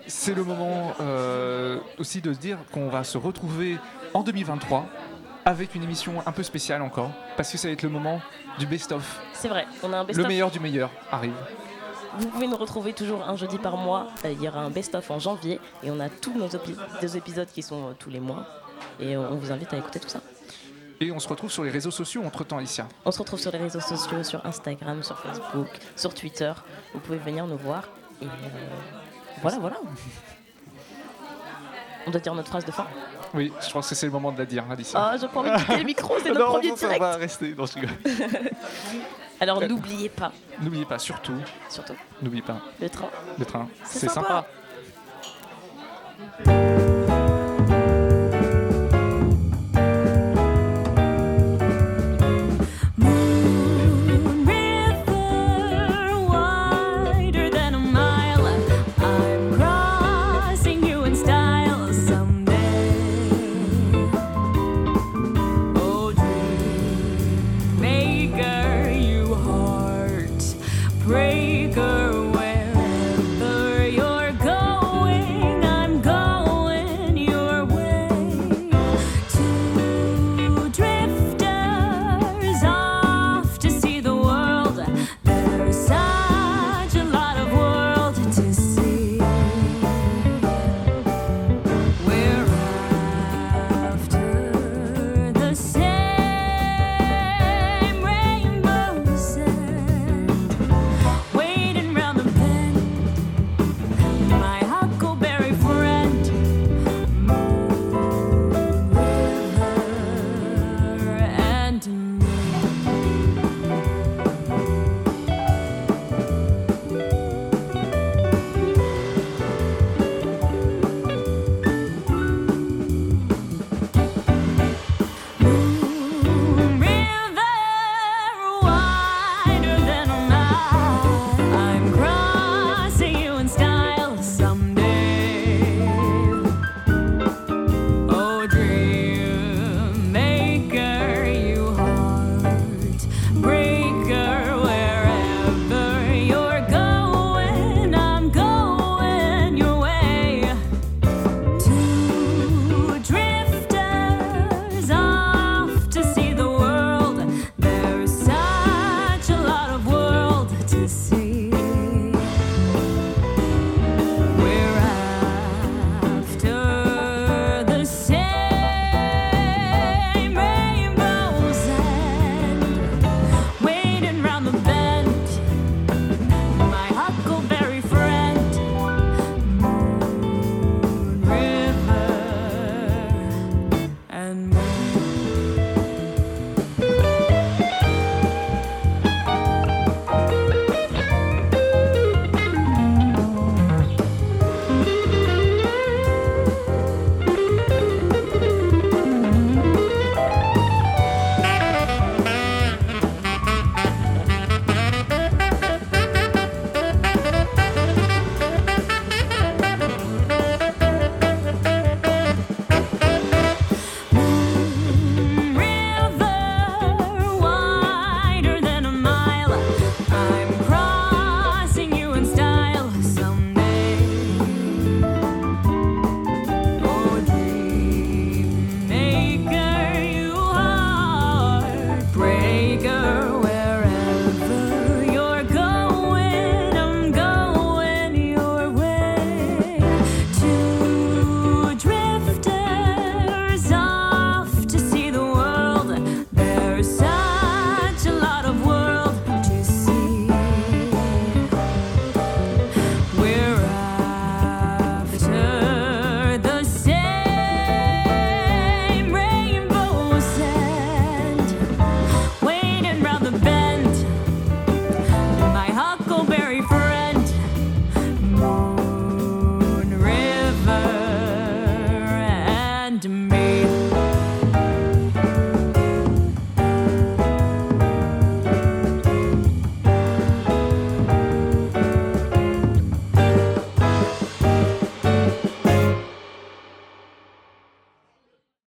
C'est 0.06 0.34
le 0.34 0.42
moment 0.44 0.92
euh, 1.00 1.78
aussi 1.98 2.20
de 2.20 2.32
se 2.32 2.38
dire 2.38 2.58
qu'on 2.72 2.88
va 2.88 3.04
se 3.04 3.18
retrouver 3.18 3.78
en 4.14 4.22
2023 4.22 4.86
avec 5.44 5.74
une 5.74 5.82
émission 5.82 6.22
un 6.24 6.32
peu 6.32 6.42
spéciale 6.42 6.82
encore, 6.82 7.10
parce 7.36 7.50
que 7.50 7.58
ça 7.58 7.68
va 7.68 7.72
être 7.72 7.82
le 7.82 7.88
moment 7.88 8.20
du 8.58 8.66
best-of. 8.66 9.20
C'est 9.32 9.48
vrai, 9.48 9.66
on 9.82 9.92
a 9.92 9.98
un 9.98 10.00
Le 10.02 10.06
best-of. 10.06 10.26
meilleur 10.28 10.50
du 10.50 10.60
meilleur 10.60 10.90
arrive. 11.10 11.34
Vous 12.18 12.28
pouvez 12.28 12.46
nous 12.46 12.56
retrouver 12.56 12.92
toujours 12.92 13.28
un 13.28 13.36
jeudi 13.36 13.58
par 13.58 13.76
mois. 13.76 14.08
Euh, 14.24 14.32
Il 14.32 14.42
y 14.42 14.48
aura 14.48 14.60
un 14.60 14.70
best-of 14.70 15.10
en 15.10 15.18
janvier 15.18 15.60
et 15.82 15.90
on 15.90 15.98
a 16.00 16.08
tous 16.08 16.32
nos 16.34 16.48
deux 17.00 17.16
épisodes 17.16 17.48
qui 17.52 17.62
sont 17.62 17.88
euh, 17.88 17.92
tous 17.98 18.10
les 18.10 18.20
mois. 18.20 18.46
Et 19.00 19.16
on 19.16 19.36
vous 19.36 19.50
invite 19.52 19.72
à 19.72 19.78
écouter 19.78 19.98
tout 20.00 20.08
ça. 20.08 20.20
Et 21.02 21.10
on 21.10 21.18
se 21.18 21.26
retrouve 21.28 21.50
sur 21.50 21.64
les 21.64 21.70
réseaux 21.70 21.90
sociaux 21.90 22.22
entre-temps, 22.24 22.58
Alicia. 22.58 22.86
On 23.04 23.10
se 23.10 23.18
retrouve 23.18 23.40
sur 23.40 23.50
les 23.50 23.58
réseaux 23.58 23.80
sociaux, 23.80 24.22
sur 24.22 24.44
Instagram, 24.46 25.02
sur 25.02 25.18
Facebook, 25.18 25.66
sur 25.96 26.14
Twitter. 26.14 26.52
Vous 26.94 27.00
pouvez 27.00 27.18
venir 27.18 27.44
nous 27.46 27.56
voir. 27.56 27.88
Et 28.20 28.26
euh, 28.26 28.28
voilà, 29.42 29.58
voilà. 29.58 29.76
On 32.06 32.10
doit 32.12 32.20
dire 32.20 32.34
notre 32.36 32.48
phrase 32.50 32.64
de 32.64 32.70
fin. 32.70 32.86
Oui, 33.34 33.52
je 33.66 33.70
pense 33.72 33.88
que 33.88 33.94
c'est 33.96 34.06
le 34.06 34.12
moment 34.12 34.30
de 34.30 34.38
la 34.38 34.46
dire, 34.46 34.64
Alicia. 34.70 34.98
Ah, 35.02 35.16
j'ai 35.20 35.26
pas 35.26 35.40
envie 35.40 35.50
de 35.50 35.56
quitter 35.56 35.76
le 35.78 35.84
micro, 35.84 36.14
c'est 36.22 36.28
notre 36.28 36.40
non, 36.40 36.52
premier 36.52 36.68
non, 36.70 36.76
ça 36.76 36.86
direct. 36.86 37.00
va 37.02 37.16
rester. 37.16 37.54
Non, 37.56 37.66
je 37.66 37.74
rigole. 37.74 37.90
Alors 39.40 39.60
Euh, 39.60 39.66
n'oubliez 39.66 40.08
pas, 40.08 40.30
N'oubliez 40.60 40.84
pas, 40.84 41.00
surtout, 41.00 41.34
surtout, 41.68 41.94
n'oubliez 42.20 42.42
pas, 42.44 42.58
le 42.80 42.88
train. 42.88 43.08
le 43.40 43.44
train, 43.44 43.68
C'est 43.82 43.98
c'est 44.00 44.08
sympa. 44.08 44.46
sympa. 46.44 46.91